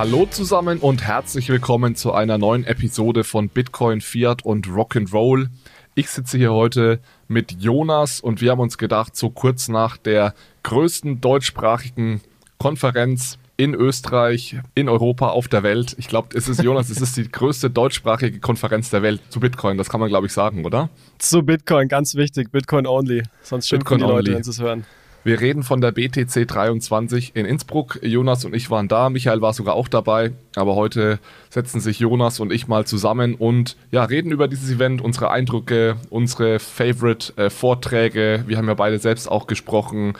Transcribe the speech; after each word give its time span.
Hallo 0.00 0.24
zusammen 0.24 0.78
und 0.78 1.02
herzlich 1.02 1.50
willkommen 1.50 1.94
zu 1.94 2.14
einer 2.14 2.38
neuen 2.38 2.64
Episode 2.64 3.22
von 3.22 3.50
Bitcoin, 3.50 4.00
Fiat 4.00 4.42
und 4.46 4.66
Rock'n'Roll. 4.66 5.48
Ich 5.94 6.08
sitze 6.08 6.38
hier 6.38 6.54
heute 6.54 7.00
mit 7.28 7.60
Jonas 7.60 8.18
und 8.18 8.40
wir 8.40 8.52
haben 8.52 8.60
uns 8.60 8.78
gedacht, 8.78 9.14
so 9.14 9.28
kurz 9.28 9.68
nach 9.68 9.98
der 9.98 10.32
größten 10.62 11.20
deutschsprachigen 11.20 12.22
Konferenz 12.56 13.38
in 13.58 13.74
Österreich, 13.74 14.56
in 14.74 14.88
Europa, 14.88 15.28
auf 15.28 15.48
der 15.48 15.62
Welt. 15.62 15.94
Ich 15.98 16.08
glaube, 16.08 16.28
es 16.34 16.48
ist, 16.48 16.62
Jonas, 16.62 16.88
es 16.88 17.02
ist 17.02 17.18
die 17.18 17.30
größte 17.30 17.68
deutschsprachige 17.68 18.40
Konferenz 18.40 18.88
der 18.88 19.02
Welt 19.02 19.20
zu 19.28 19.38
Bitcoin. 19.38 19.76
Das 19.76 19.90
kann 19.90 20.00
man, 20.00 20.08
glaube 20.08 20.28
ich, 20.28 20.32
sagen, 20.32 20.64
oder? 20.64 20.88
Zu 21.18 21.42
Bitcoin, 21.42 21.88
ganz 21.88 22.14
wichtig. 22.14 22.50
Bitcoin 22.50 22.86
only. 22.86 23.22
Sonst 23.42 23.68
schimpfen 23.68 23.98
Bitcoin 23.98 23.98
die 23.98 24.04
Leute, 24.04 24.30
only. 24.30 24.34
wenn 24.36 24.44
sie 24.44 24.50
es 24.50 24.60
hören. 24.62 24.86
Wir 25.22 25.38
reden 25.38 25.62
von 25.62 25.82
der 25.82 25.92
BTC 25.92 26.48
23 26.48 27.32
in 27.34 27.44
Innsbruck. 27.44 27.98
Jonas 28.02 28.46
und 28.46 28.54
ich 28.54 28.70
waren 28.70 28.88
da, 28.88 29.10
Michael 29.10 29.42
war 29.42 29.52
sogar 29.52 29.74
auch 29.74 29.88
dabei. 29.88 30.32
Aber 30.56 30.76
heute 30.76 31.18
setzen 31.50 31.80
sich 31.80 31.98
Jonas 31.98 32.40
und 32.40 32.50
ich 32.50 32.68
mal 32.68 32.86
zusammen 32.86 33.34
und 33.34 33.76
ja, 33.90 34.04
reden 34.04 34.32
über 34.32 34.48
dieses 34.48 34.70
Event, 34.70 35.02
unsere 35.02 35.30
Eindrücke, 35.30 35.96
unsere 36.08 36.58
Favorite-Vorträge. 36.58 38.34
Äh, 38.34 38.48
Wir 38.48 38.56
haben 38.56 38.68
ja 38.68 38.74
beide 38.74 38.98
selbst 38.98 39.30
auch 39.30 39.46
gesprochen 39.46 40.14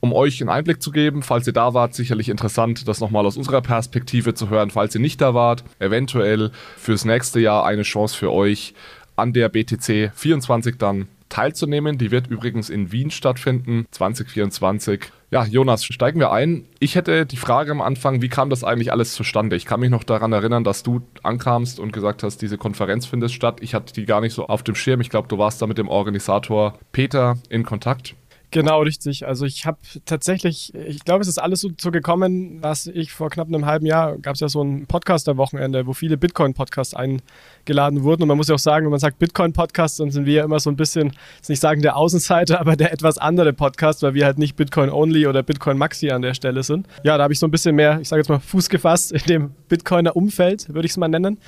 um 0.00 0.12
euch 0.12 0.42
einen 0.42 0.50
Einblick 0.50 0.82
zu 0.82 0.90
geben. 0.90 1.22
Falls 1.22 1.46
ihr 1.46 1.54
da 1.54 1.72
wart, 1.72 1.94
sicherlich 1.94 2.28
interessant, 2.28 2.86
das 2.86 3.00
nochmal 3.00 3.24
aus 3.24 3.38
unserer 3.38 3.62
Perspektive 3.62 4.34
zu 4.34 4.50
hören. 4.50 4.68
Falls 4.70 4.94
ihr 4.94 5.00
nicht 5.00 5.18
da 5.22 5.32
wart, 5.32 5.64
eventuell 5.78 6.50
fürs 6.76 7.06
nächste 7.06 7.40
Jahr 7.40 7.64
eine 7.64 7.84
Chance 7.84 8.14
für 8.14 8.30
euch, 8.30 8.74
an 9.16 9.32
der 9.32 9.48
BTC 9.48 10.12
24 10.14 10.76
dann 10.76 11.08
teilzunehmen. 11.34 11.98
Die 11.98 12.12
wird 12.12 12.28
übrigens 12.28 12.70
in 12.70 12.92
Wien 12.92 13.10
stattfinden, 13.10 13.86
2024. 13.90 15.06
Ja, 15.32 15.44
Jonas, 15.44 15.84
steigen 15.84 16.20
wir 16.20 16.30
ein. 16.30 16.66
Ich 16.78 16.94
hätte 16.94 17.26
die 17.26 17.36
Frage 17.36 17.72
am 17.72 17.80
Anfang, 17.80 18.22
wie 18.22 18.28
kam 18.28 18.50
das 18.50 18.62
eigentlich 18.62 18.92
alles 18.92 19.14
zustande? 19.14 19.56
Ich 19.56 19.64
kann 19.64 19.80
mich 19.80 19.90
noch 19.90 20.04
daran 20.04 20.32
erinnern, 20.32 20.62
dass 20.62 20.84
du 20.84 21.00
ankamst 21.24 21.80
und 21.80 21.92
gesagt 21.92 22.22
hast, 22.22 22.40
diese 22.40 22.56
Konferenz 22.56 23.06
findet 23.06 23.32
statt. 23.32 23.58
Ich 23.62 23.74
hatte 23.74 23.92
die 23.92 24.04
gar 24.04 24.20
nicht 24.20 24.32
so 24.32 24.46
auf 24.46 24.62
dem 24.62 24.76
Schirm. 24.76 25.00
Ich 25.00 25.10
glaube, 25.10 25.26
du 25.26 25.36
warst 25.36 25.60
da 25.60 25.66
mit 25.66 25.76
dem 25.76 25.88
Organisator 25.88 26.78
Peter 26.92 27.36
in 27.48 27.64
Kontakt. 27.64 28.14
Genau, 28.54 28.82
richtig. 28.82 29.26
Also 29.26 29.46
ich 29.46 29.66
habe 29.66 29.78
tatsächlich, 30.04 30.72
ich 30.74 31.04
glaube, 31.04 31.22
es 31.22 31.26
ist 31.26 31.38
alles 31.38 31.60
so, 31.60 31.70
so, 31.76 31.90
gekommen, 31.90 32.60
dass 32.60 32.86
ich 32.86 33.10
vor 33.10 33.28
knapp 33.28 33.48
einem 33.48 33.66
halben 33.66 33.84
Jahr 33.84 34.16
gab 34.18 34.34
es 34.34 34.40
ja 34.40 34.48
so 34.48 34.62
ein 34.62 34.86
Podcaster-Wochenende, 34.86 35.88
wo 35.88 35.92
viele 35.92 36.16
Bitcoin-Podcasts 36.16 36.94
eingeladen 36.94 38.04
wurden. 38.04 38.22
Und 38.22 38.28
man 38.28 38.36
muss 38.36 38.46
ja 38.46 38.54
auch 38.54 38.60
sagen, 38.60 38.86
wenn 38.86 38.92
man 38.92 39.00
sagt 39.00 39.18
Bitcoin-Podcast, 39.18 39.98
dann 39.98 40.12
sind 40.12 40.26
wir 40.26 40.34
ja 40.34 40.44
immer 40.44 40.60
so 40.60 40.70
ein 40.70 40.76
bisschen, 40.76 41.16
jetzt 41.34 41.48
nicht 41.48 41.58
sagen 41.58 41.82
der 41.82 41.96
Außenseiter, 41.96 42.60
aber 42.64 42.76
der 42.76 42.92
etwas 42.92 43.18
andere 43.18 43.52
Podcast, 43.52 44.04
weil 44.04 44.14
wir 44.14 44.24
halt 44.24 44.38
nicht 44.38 44.54
Bitcoin-Only 44.54 45.26
oder 45.26 45.42
Bitcoin-Maxi 45.42 46.12
an 46.12 46.22
der 46.22 46.34
Stelle 46.34 46.62
sind. 46.62 46.86
Ja, 47.02 47.18
da 47.18 47.24
habe 47.24 47.32
ich 47.32 47.40
so 47.40 47.48
ein 47.48 47.50
bisschen 47.50 47.74
mehr, 47.74 47.98
ich 48.00 48.08
sage 48.08 48.20
jetzt 48.20 48.28
mal, 48.28 48.38
Fuß 48.38 48.68
gefasst 48.68 49.10
in 49.10 49.22
dem 49.26 49.50
Bitcoiner-Umfeld, 49.68 50.72
würde 50.72 50.86
ich 50.86 50.92
es 50.92 50.96
mal 50.96 51.08
nennen. 51.08 51.40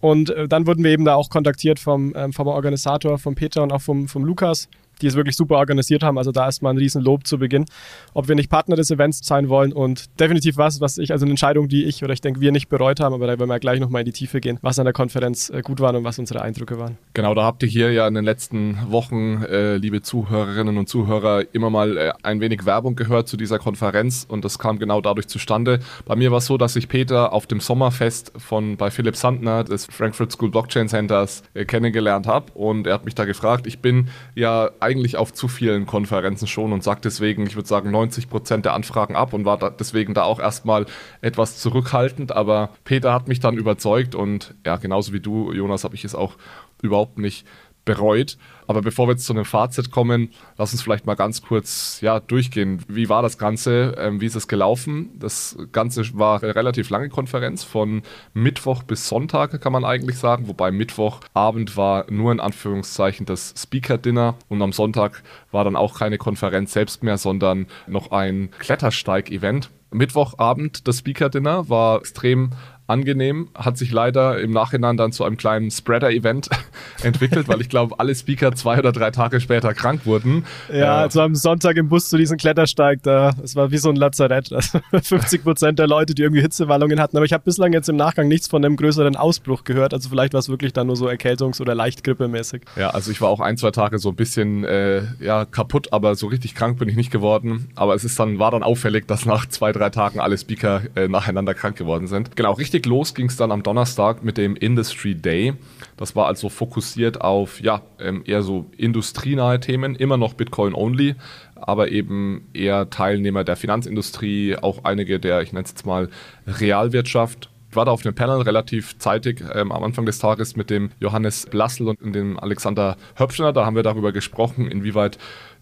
Und 0.00 0.28
äh, 0.30 0.48
dann 0.48 0.66
wurden 0.66 0.82
wir 0.84 0.90
eben 0.90 1.06
da 1.06 1.14
auch 1.14 1.30
kontaktiert 1.30 1.78
vom, 1.78 2.12
ähm, 2.16 2.34
vom 2.34 2.48
Organisator, 2.48 3.18
vom 3.18 3.34
Peter 3.34 3.62
und 3.62 3.72
auch 3.72 3.82
vom, 3.82 4.08
vom 4.08 4.24
Lukas, 4.24 4.68
die 5.02 5.06
es 5.06 5.16
wirklich 5.16 5.36
super 5.36 5.56
organisiert 5.56 6.02
haben. 6.02 6.18
Also 6.18 6.32
da 6.32 6.44
erstmal 6.44 6.74
ein 6.74 6.78
Riesenlob 6.78 7.26
zu 7.26 7.38
Beginn, 7.38 7.66
ob 8.14 8.28
wir 8.28 8.34
nicht 8.34 8.50
Partner 8.50 8.76
des 8.76 8.90
Events 8.90 9.20
sein 9.26 9.48
wollen 9.48 9.72
und 9.72 10.20
definitiv 10.20 10.56
was, 10.56 10.80
was 10.80 10.98
ich, 10.98 11.12
also 11.12 11.24
eine 11.24 11.32
Entscheidung, 11.32 11.68
die 11.68 11.84
ich 11.84 12.02
oder 12.04 12.12
ich 12.12 12.20
denke, 12.20 12.40
wir 12.40 12.52
nicht 12.52 12.68
bereut 12.68 13.00
haben, 13.00 13.14
aber 13.14 13.26
da 13.26 13.38
werden 13.38 13.48
wir 13.48 13.58
gleich 13.58 13.80
nochmal 13.80 14.02
in 14.02 14.06
die 14.06 14.12
Tiefe 14.12 14.40
gehen, 14.40 14.58
was 14.62 14.78
an 14.78 14.84
der 14.84 14.92
Konferenz 14.92 15.50
äh, 15.50 15.62
gut 15.62 15.80
war 15.80 15.94
und 15.94 16.04
was 16.04 16.18
unsere 16.18 16.42
Eindrücke 16.42 16.78
waren. 16.78 16.98
Genau, 17.14 17.34
da 17.34 17.44
habt 17.44 17.62
ihr 17.62 17.68
hier 17.68 17.92
ja 17.92 18.06
in 18.06 18.14
den 18.14 18.24
letzten 18.24 18.78
Wochen, 18.90 19.42
äh, 19.42 19.76
liebe 19.76 20.02
Zuhörerinnen 20.02 20.76
und 20.76 20.88
Zuhörer, 20.88 21.44
immer 21.52 21.70
mal 21.70 21.96
äh, 21.96 22.12
ein 22.22 22.40
wenig 22.40 22.66
Werbung 22.66 22.96
gehört 22.96 23.28
zu 23.28 23.36
dieser 23.36 23.58
Konferenz 23.58 24.26
und 24.28 24.44
das 24.44 24.58
kam 24.58 24.78
genau 24.78 25.00
dadurch 25.00 25.28
zustande. 25.28 25.80
Bei 26.04 26.16
mir 26.16 26.30
war 26.30 26.38
es 26.38 26.46
so, 26.46 26.58
dass 26.58 26.76
ich 26.76 26.88
Peter 26.88 27.32
auf 27.32 27.46
dem 27.46 27.60
Sommerfest 27.60 28.32
von 28.36 28.76
bei 28.76 28.90
Philipp 28.90 29.16
Sandner 29.16 29.64
des 29.64 29.86
Frankfurt 29.86 30.32
School 30.32 30.50
Blockchain 30.50 30.88
Centers 30.88 31.42
äh, 31.54 31.64
kennengelernt 31.64 32.26
habe 32.26 32.52
und 32.52 32.86
er 32.86 32.94
hat 32.94 33.04
mich 33.04 33.14
da 33.14 33.24
gefragt. 33.24 33.66
Ich 33.66 33.80
bin 33.80 34.08
ja 34.34 34.70
eigentlich 34.90 35.16
auf 35.16 35.32
zu 35.32 35.46
vielen 35.48 35.86
Konferenzen 35.86 36.46
schon 36.46 36.72
und 36.72 36.82
sagt 36.82 37.04
deswegen, 37.04 37.46
ich 37.46 37.54
würde 37.54 37.68
sagen, 37.68 37.90
90 37.90 38.28
Prozent 38.28 38.64
der 38.64 38.74
Anfragen 38.74 39.14
ab 39.14 39.32
und 39.32 39.44
war 39.44 39.56
da 39.56 39.70
deswegen 39.70 40.14
da 40.14 40.24
auch 40.24 40.40
erstmal 40.40 40.86
etwas 41.20 41.58
zurückhaltend. 41.58 42.32
Aber 42.32 42.70
Peter 42.84 43.12
hat 43.12 43.28
mich 43.28 43.40
dann 43.40 43.56
überzeugt 43.56 44.14
und 44.14 44.54
ja, 44.66 44.76
genauso 44.76 45.12
wie 45.12 45.20
du, 45.20 45.52
Jonas, 45.52 45.84
habe 45.84 45.94
ich 45.94 46.04
es 46.04 46.14
auch 46.14 46.34
überhaupt 46.82 47.18
nicht 47.18 47.46
bereut. 47.84 48.36
Aber 48.66 48.82
bevor 48.82 49.08
wir 49.08 49.12
jetzt 49.12 49.26
zu 49.26 49.32
einem 49.32 49.44
Fazit 49.44 49.90
kommen, 49.90 50.30
lass 50.56 50.72
uns 50.72 50.82
vielleicht 50.82 51.04
mal 51.04 51.16
ganz 51.16 51.42
kurz 51.42 52.00
ja, 52.02 52.20
durchgehen. 52.20 52.84
Wie 52.86 53.08
war 53.08 53.20
das 53.22 53.36
Ganze? 53.36 53.96
Ähm, 53.98 54.20
wie 54.20 54.26
ist 54.26 54.36
es 54.36 54.46
gelaufen? 54.46 55.10
Das 55.18 55.56
Ganze 55.72 56.02
war 56.16 56.42
eine 56.42 56.54
relativ 56.54 56.88
lange 56.90 57.08
Konferenz 57.08 57.64
von 57.64 58.02
Mittwoch 58.32 58.84
bis 58.84 59.08
Sonntag, 59.08 59.60
kann 59.60 59.72
man 59.72 59.84
eigentlich 59.84 60.18
sagen. 60.18 60.46
Wobei 60.46 60.70
Mittwochabend 60.70 61.76
war 61.76 62.06
nur 62.10 62.30
in 62.30 62.38
Anführungszeichen 62.40 63.26
das 63.26 63.54
Speaker-Dinner 63.56 64.36
und 64.48 64.62
am 64.62 64.72
Sonntag 64.72 65.22
war 65.50 65.64
dann 65.64 65.74
auch 65.74 65.98
keine 65.98 66.18
Konferenz 66.18 66.72
selbst 66.72 67.02
mehr, 67.02 67.18
sondern 67.18 67.66
noch 67.88 68.12
ein 68.12 68.50
Klettersteig-Event. 68.58 69.70
Mittwochabend 69.92 70.86
das 70.86 70.98
Speaker-Dinner 70.98 71.68
war 71.68 71.98
extrem 71.98 72.50
angenehm, 72.90 73.48
hat 73.54 73.78
sich 73.78 73.92
leider 73.92 74.38
im 74.40 74.50
Nachhinein 74.50 74.96
dann 74.96 75.12
zu 75.12 75.24
einem 75.24 75.36
kleinen 75.36 75.70
Spreader-Event 75.70 76.50
entwickelt, 77.02 77.48
weil 77.48 77.60
ich 77.60 77.68
glaube, 77.68 77.94
alle 77.98 78.14
Speaker 78.14 78.54
zwei 78.54 78.78
oder 78.78 78.92
drei 78.92 79.10
Tage 79.10 79.40
später 79.40 79.72
krank 79.72 80.04
wurden. 80.04 80.44
Ja, 80.68 80.74
äh, 80.74 81.02
also 81.04 81.22
am 81.22 81.34
Sonntag 81.34 81.76
im 81.76 81.88
Bus 81.88 82.08
zu 82.08 82.18
diesem 82.18 82.36
Klettersteig, 82.36 83.02
da, 83.02 83.32
es 83.42 83.56
war 83.56 83.70
wie 83.70 83.78
so 83.78 83.88
ein 83.88 83.96
Lazarett. 83.96 84.50
Also 84.60 84.80
50 85.16 85.44
Prozent 85.44 85.78
der 85.78 85.86
Leute, 85.86 86.14
die 86.14 86.22
irgendwie 86.22 86.42
Hitzewallungen 86.42 87.00
hatten. 87.00 87.16
Aber 87.16 87.24
ich 87.24 87.32
habe 87.32 87.44
bislang 87.44 87.72
jetzt 87.72 87.88
im 87.88 87.96
Nachgang 87.96 88.28
nichts 88.28 88.48
von 88.48 88.64
einem 88.64 88.76
größeren 88.76 89.14
Ausbruch 89.16 89.64
gehört. 89.64 89.94
Also 89.94 90.08
vielleicht 90.08 90.32
war 90.32 90.40
es 90.40 90.48
wirklich 90.48 90.72
dann 90.72 90.88
nur 90.88 90.96
so 90.96 91.08
Erkältungs- 91.08 91.60
oder 91.60 91.74
Leichtgrippemäßig. 91.74 92.62
Ja, 92.76 92.90
also 92.90 93.10
ich 93.10 93.20
war 93.20 93.28
auch 93.28 93.40
ein, 93.40 93.56
zwei 93.56 93.70
Tage 93.70 93.98
so 93.98 94.08
ein 94.10 94.16
bisschen 94.16 94.64
äh, 94.64 95.02
ja, 95.20 95.44
kaputt, 95.44 95.92
aber 95.92 96.14
so 96.16 96.26
richtig 96.26 96.54
krank 96.54 96.78
bin 96.78 96.88
ich 96.88 96.96
nicht 96.96 97.10
geworden. 97.10 97.68
Aber 97.76 97.94
es 97.94 98.04
ist 98.04 98.18
dann, 98.18 98.38
war 98.38 98.50
dann 98.50 98.62
auffällig, 98.62 99.06
dass 99.06 99.26
nach 99.26 99.46
zwei, 99.46 99.72
drei 99.72 99.90
Tagen 99.90 100.20
alle 100.20 100.36
Speaker 100.36 100.82
äh, 100.96 101.08
nacheinander 101.08 101.54
krank 101.54 101.76
geworden 101.76 102.06
sind. 102.06 102.36
Genau, 102.36 102.52
richtig 102.52 102.79
richtig 102.80 102.86
los 102.90 103.14
ging 103.14 103.26
es 103.26 103.36
dann 103.36 103.52
am 103.52 103.62
Donnerstag 103.62 104.24
mit 104.24 104.38
dem 104.38 104.56
Industry 104.56 105.14
Day. 105.14 105.52
Das 105.96 106.16
war 106.16 106.26
also 106.26 106.48
fokussiert 106.48 107.20
auf 107.20 107.60
ja, 107.60 107.82
ähm, 107.98 108.22
eher 108.24 108.42
so 108.42 108.70
industrienahe 108.76 109.60
Themen, 109.60 109.94
immer 109.94 110.16
noch 110.16 110.32
Bitcoin 110.34 110.74
only, 110.74 111.14
aber 111.56 111.90
eben 111.90 112.48
eher 112.54 112.88
Teilnehmer 112.88 113.44
der 113.44 113.56
Finanzindustrie, 113.56 114.56
auch 114.56 114.84
einige 114.84 115.20
der, 115.20 115.42
ich 115.42 115.52
nenne 115.52 115.64
es 115.64 115.72
jetzt 115.72 115.84
mal, 115.84 116.08
Realwirtschaft. 116.46 117.50
Ich 117.68 117.76
war 117.76 117.84
da 117.84 117.92
auf 117.92 118.02
dem 118.02 118.14
Panel 118.14 118.40
relativ 118.40 118.98
zeitig 118.98 119.44
ähm, 119.54 119.72
am 119.72 119.84
Anfang 119.84 120.06
des 120.06 120.18
Tages 120.18 120.56
mit 120.56 120.70
dem 120.70 120.90
Johannes 121.00 121.46
Blassel 121.46 121.88
und 121.88 122.14
dem 122.14 122.40
Alexander 122.40 122.96
Höpfner. 123.16 123.52
Da 123.52 123.66
haben 123.66 123.76
wir 123.76 123.82
darüber 123.82 124.10
gesprochen, 124.10 124.66
inwieweit 124.66 125.18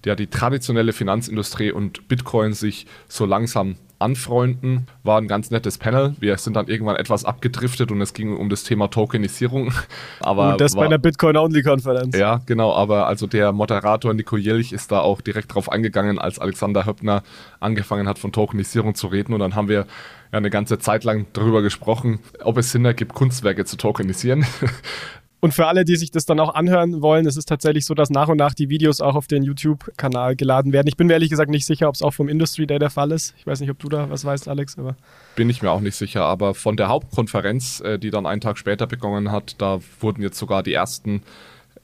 ja, 0.07 0.15
die 0.15 0.28
traditionelle 0.28 0.93
Finanzindustrie 0.93 1.73
und 1.73 2.07
Bitcoin 2.07 2.53
sich 2.53 2.87
so 3.09 3.27
langsam 3.27 3.75
anfreunden. 3.98 4.86
War 5.03 5.20
ein 5.20 5.28
ganz 5.28 5.50
nettes 5.50 5.78
Panel. 5.78 6.14
Wir 6.20 6.36
sind 6.38 6.54
dann 6.54 6.69
irgendwann 6.69 6.97
etwas 6.97 7.25
abgedriftet 7.25 7.91
und 7.91 8.00
es 8.00 8.14
ging 8.14 8.36
um 8.36 8.48
das 8.48 8.64
Thema 8.64 8.88
Tokenisierung. 8.88 9.72
Aber 10.20 10.53
und 10.53 10.60
das 10.60 10.75
war, 10.75 10.82
bei 10.82 10.86
einer 10.86 10.98
Bitcoin-Only-Konferenz. 10.98 12.16
Ja, 12.16 12.41
genau. 12.47 12.72
Aber 12.75 13.06
also 13.06 13.26
der 13.26 13.53
Moderator 13.53 14.14
Nico 14.14 14.36
Jilch 14.36 14.72
ist 14.72 14.92
da 14.92 15.00
auch 15.00 15.20
direkt 15.20 15.54
drauf 15.54 15.70
eingegangen, 15.70 16.19
als 16.19 16.38
Alexander 16.38 16.86
Höppner 16.86 17.22
angefangen 17.60 18.09
hat, 18.09 18.19
von 18.19 18.32
Tokenisierung 18.32 18.94
zu 18.94 19.09
reden. 19.09 19.32
Und 19.32 19.41
dann 19.41 19.54
haben 19.54 19.69
wir 19.69 19.86
ja 20.32 20.38
eine 20.38 20.50
ganze 20.50 20.78
Zeit 20.78 21.04
lang 21.04 21.26
darüber 21.32 21.62
gesprochen, 21.62 22.20
ob 22.42 22.59
es 22.59 22.70
Sinn 22.70 22.84
ergibt, 22.84 23.15
Kunstwerke 23.15 23.65
zu 23.65 23.77
tokenisieren. 23.77 24.47
Und 25.41 25.55
für 25.55 25.67
alle, 25.67 25.85
die 25.85 25.95
sich 25.97 26.11
das 26.11 26.27
dann 26.27 26.41
auch 26.41 26.55
anhören 26.55 27.01
wollen, 27.01 27.27
es 27.27 27.37
ist 27.37 27.49
tatsächlich 27.49 27.87
so, 27.87 27.95
dass 27.95 28.11
nach 28.11 28.29
und 28.29 28.39
nach 28.39 28.55
die 28.55 28.69
Videos 28.69 29.01
auch 29.01 29.15
auf 29.15 29.29
den 29.29 29.45
YouTube-Kanal 29.45 30.35
geladen 30.35 30.73
werden. 30.73 30.89
Ich 30.89 30.97
bin 30.97 31.07
mir 31.07 31.13
ehrlich 31.13 31.31
gesagt 31.31 31.51
nicht 31.51 31.65
sicher, 31.65 31.89
ob 31.89 31.95
es 31.95 32.03
auch 32.03 32.13
vom 32.13 32.29
Industry 32.29 32.67
Day 32.67 32.81
der 32.81 32.91
Fall 32.91 33.13
ist. 33.13 33.35
Ich 33.39 33.47
weiß 33.47 33.61
nicht, 33.61 33.71
ob 33.71 33.79
du 33.79 33.89
da 33.89 34.11
was 34.11 34.25
weißt, 34.25 34.49
Alex, 34.49 34.77
aber. 34.79 34.97
Bin 35.37 35.49
ich 35.49 35.63
mir 35.63 35.71
auch 35.71 35.81
nicht 35.81 35.95
sicher, 35.95 36.25
aber 36.25 36.55
von 36.55 36.77
der 36.77 36.89
Hauptkonferenz, 36.89 37.81
äh, 37.81 37.99
die 37.99 38.11
dann 38.11 38.27
einen 38.27 38.41
Tag 38.41 38.59
später 38.59 38.89
begonnen 38.89 39.31
hat, 39.31 39.55
da 39.59 39.79
wurden 40.01 40.23
jetzt 40.23 40.39
sogar 40.39 40.65
die 40.65 40.73
ersten 40.73 41.23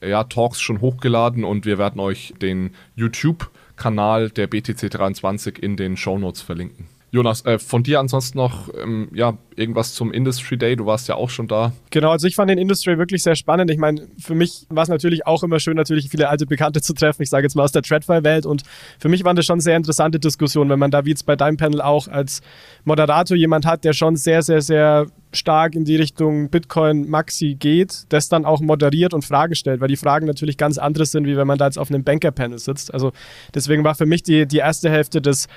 ja, 0.03 0.25
Talks 0.25 0.59
schon 0.59 0.81
hochgeladen 0.81 1.45
und 1.45 1.65
wir 1.65 1.77
werden 1.77 2.01
euch 2.01 2.33
den 2.41 2.71
YouTube-Kanal 2.95 4.31
der 4.31 4.47
BTC 4.47 4.91
23 4.91 5.63
in 5.63 5.77
den 5.77 5.95
Show 5.95 6.17
Notes 6.17 6.41
verlinken. 6.41 6.87
Jonas, 7.15 7.45
äh, 7.45 7.59
von 7.59 7.81
dir 7.81 8.01
ansonsten 8.01 8.37
noch 8.37 8.67
ähm, 8.77 9.07
ja, 9.13 9.37
irgendwas 9.55 9.93
zum 9.93 10.11
Industry 10.11 10.57
Day? 10.57 10.75
Du 10.75 10.85
warst 10.85 11.07
ja 11.07 11.15
auch 11.15 11.29
schon 11.29 11.47
da. 11.47 11.71
Genau, 11.89 12.11
also 12.11 12.27
ich 12.27 12.35
fand 12.35 12.49
den 12.49 12.57
Industry 12.57 12.97
wirklich 12.97 13.23
sehr 13.23 13.35
spannend. 13.35 13.71
Ich 13.71 13.77
meine, 13.77 14.05
für 14.19 14.35
mich 14.35 14.65
war 14.69 14.83
es 14.83 14.89
natürlich 14.89 15.25
auch 15.25 15.41
immer 15.41 15.61
schön, 15.61 15.77
natürlich 15.77 16.09
viele 16.09 16.27
alte 16.27 16.45
Bekannte 16.45 16.81
zu 16.81 16.93
treffen. 16.93 17.23
Ich 17.23 17.29
sage 17.29 17.45
jetzt 17.45 17.55
mal 17.55 17.63
aus 17.63 17.71
der 17.71 17.83
Tradfile-Welt. 17.83 18.45
Und 18.45 18.63
für 18.99 19.07
mich 19.07 19.23
waren 19.23 19.37
das 19.37 19.45
schon 19.45 19.61
sehr 19.61 19.77
interessante 19.77 20.19
Diskussionen, 20.19 20.69
wenn 20.69 20.79
man 20.79 20.91
da 20.91 21.05
wie 21.05 21.11
jetzt 21.11 21.25
bei 21.25 21.37
deinem 21.37 21.55
Panel 21.55 21.81
auch 21.81 22.09
als 22.09 22.41
Moderator 22.83 23.37
jemand 23.37 23.65
hat, 23.65 23.85
der 23.85 23.93
schon 23.93 24.17
sehr, 24.17 24.41
sehr, 24.41 24.61
sehr 24.61 25.07
stark 25.35 25.75
in 25.75 25.85
die 25.85 25.95
Richtung 25.95 26.49
Bitcoin 26.49 27.09
Maxi 27.09 27.55
geht, 27.55 28.05
das 28.09 28.29
dann 28.29 28.45
auch 28.45 28.61
moderiert 28.61 29.13
und 29.13 29.23
Fragen 29.23 29.55
stellt, 29.55 29.81
weil 29.81 29.87
die 29.87 29.95
Fragen 29.95 30.25
natürlich 30.25 30.57
ganz 30.57 30.77
anderes 30.77 31.11
sind, 31.11 31.27
wie 31.27 31.37
wenn 31.37 31.47
man 31.47 31.57
da 31.57 31.65
jetzt 31.65 31.77
auf 31.77 31.89
einem 31.89 32.03
Banker-Panel 32.03 32.59
sitzt. 32.59 32.93
Also 32.93 33.11
deswegen 33.53 33.83
war 33.83 33.95
für 33.95 34.05
mich 34.05 34.23
die, 34.23 34.47
die 34.47 34.57
erste 34.57 34.89
Hälfte 34.89 35.21
des 35.21 35.47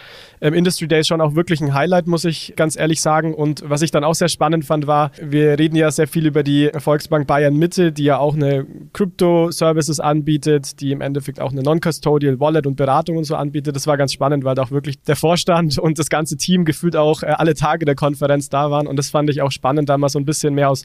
ähm, 0.40 0.54
Industry 0.54 0.88
Days 0.88 1.06
schon 1.06 1.20
auch 1.20 1.34
wirklich 1.34 1.60
ein 1.60 1.74
Highlight, 1.74 2.06
muss 2.06 2.24
ich 2.24 2.54
ganz 2.56 2.76
ehrlich 2.76 3.00
sagen. 3.00 3.34
Und 3.34 3.62
was 3.66 3.82
ich 3.82 3.90
dann 3.90 4.04
auch 4.04 4.14
sehr 4.14 4.28
spannend 4.28 4.64
fand, 4.64 4.86
war, 4.86 5.10
wir 5.20 5.58
reden 5.58 5.76
ja 5.76 5.90
sehr 5.90 6.08
viel 6.08 6.26
über 6.26 6.42
die 6.42 6.70
Volksbank 6.76 7.26
Bayern 7.26 7.56
Mitte, 7.56 7.92
die 7.92 8.04
ja 8.04 8.18
auch 8.18 8.34
eine 8.34 8.66
Crypto-Services 8.92 10.00
anbietet, 10.00 10.80
die 10.80 10.92
im 10.92 11.00
Endeffekt 11.00 11.40
auch 11.40 11.52
eine 11.52 11.62
Non-Custodial 11.62 12.40
Wallet 12.40 12.66
und 12.66 12.76
Beratung 12.76 13.16
und 13.16 13.24
so 13.24 13.36
anbietet. 13.36 13.76
Das 13.76 13.86
war 13.86 13.96
ganz 13.96 14.12
spannend, 14.12 14.44
weil 14.44 14.54
da 14.54 14.62
auch 14.62 14.70
wirklich 14.70 15.00
der 15.02 15.16
Vorstand 15.16 15.78
und 15.78 15.98
das 15.98 16.08
ganze 16.08 16.36
Team 16.36 16.64
gefühlt 16.64 16.96
auch 16.96 17.22
äh, 17.22 17.26
alle 17.26 17.54
Tage 17.54 17.84
der 17.84 17.94
Konferenz 17.94 18.48
da 18.48 18.70
waren. 18.70 18.86
Und 18.86 18.96
das 18.96 19.10
fand 19.10 19.30
ich 19.30 19.42
auch 19.42 19.50
spannend, 19.50 19.67
da 19.76 19.98
mal 19.98 20.08
so 20.08 20.18
ein 20.18 20.24
bisschen 20.24 20.54
mehr 20.54 20.70
aus 20.70 20.84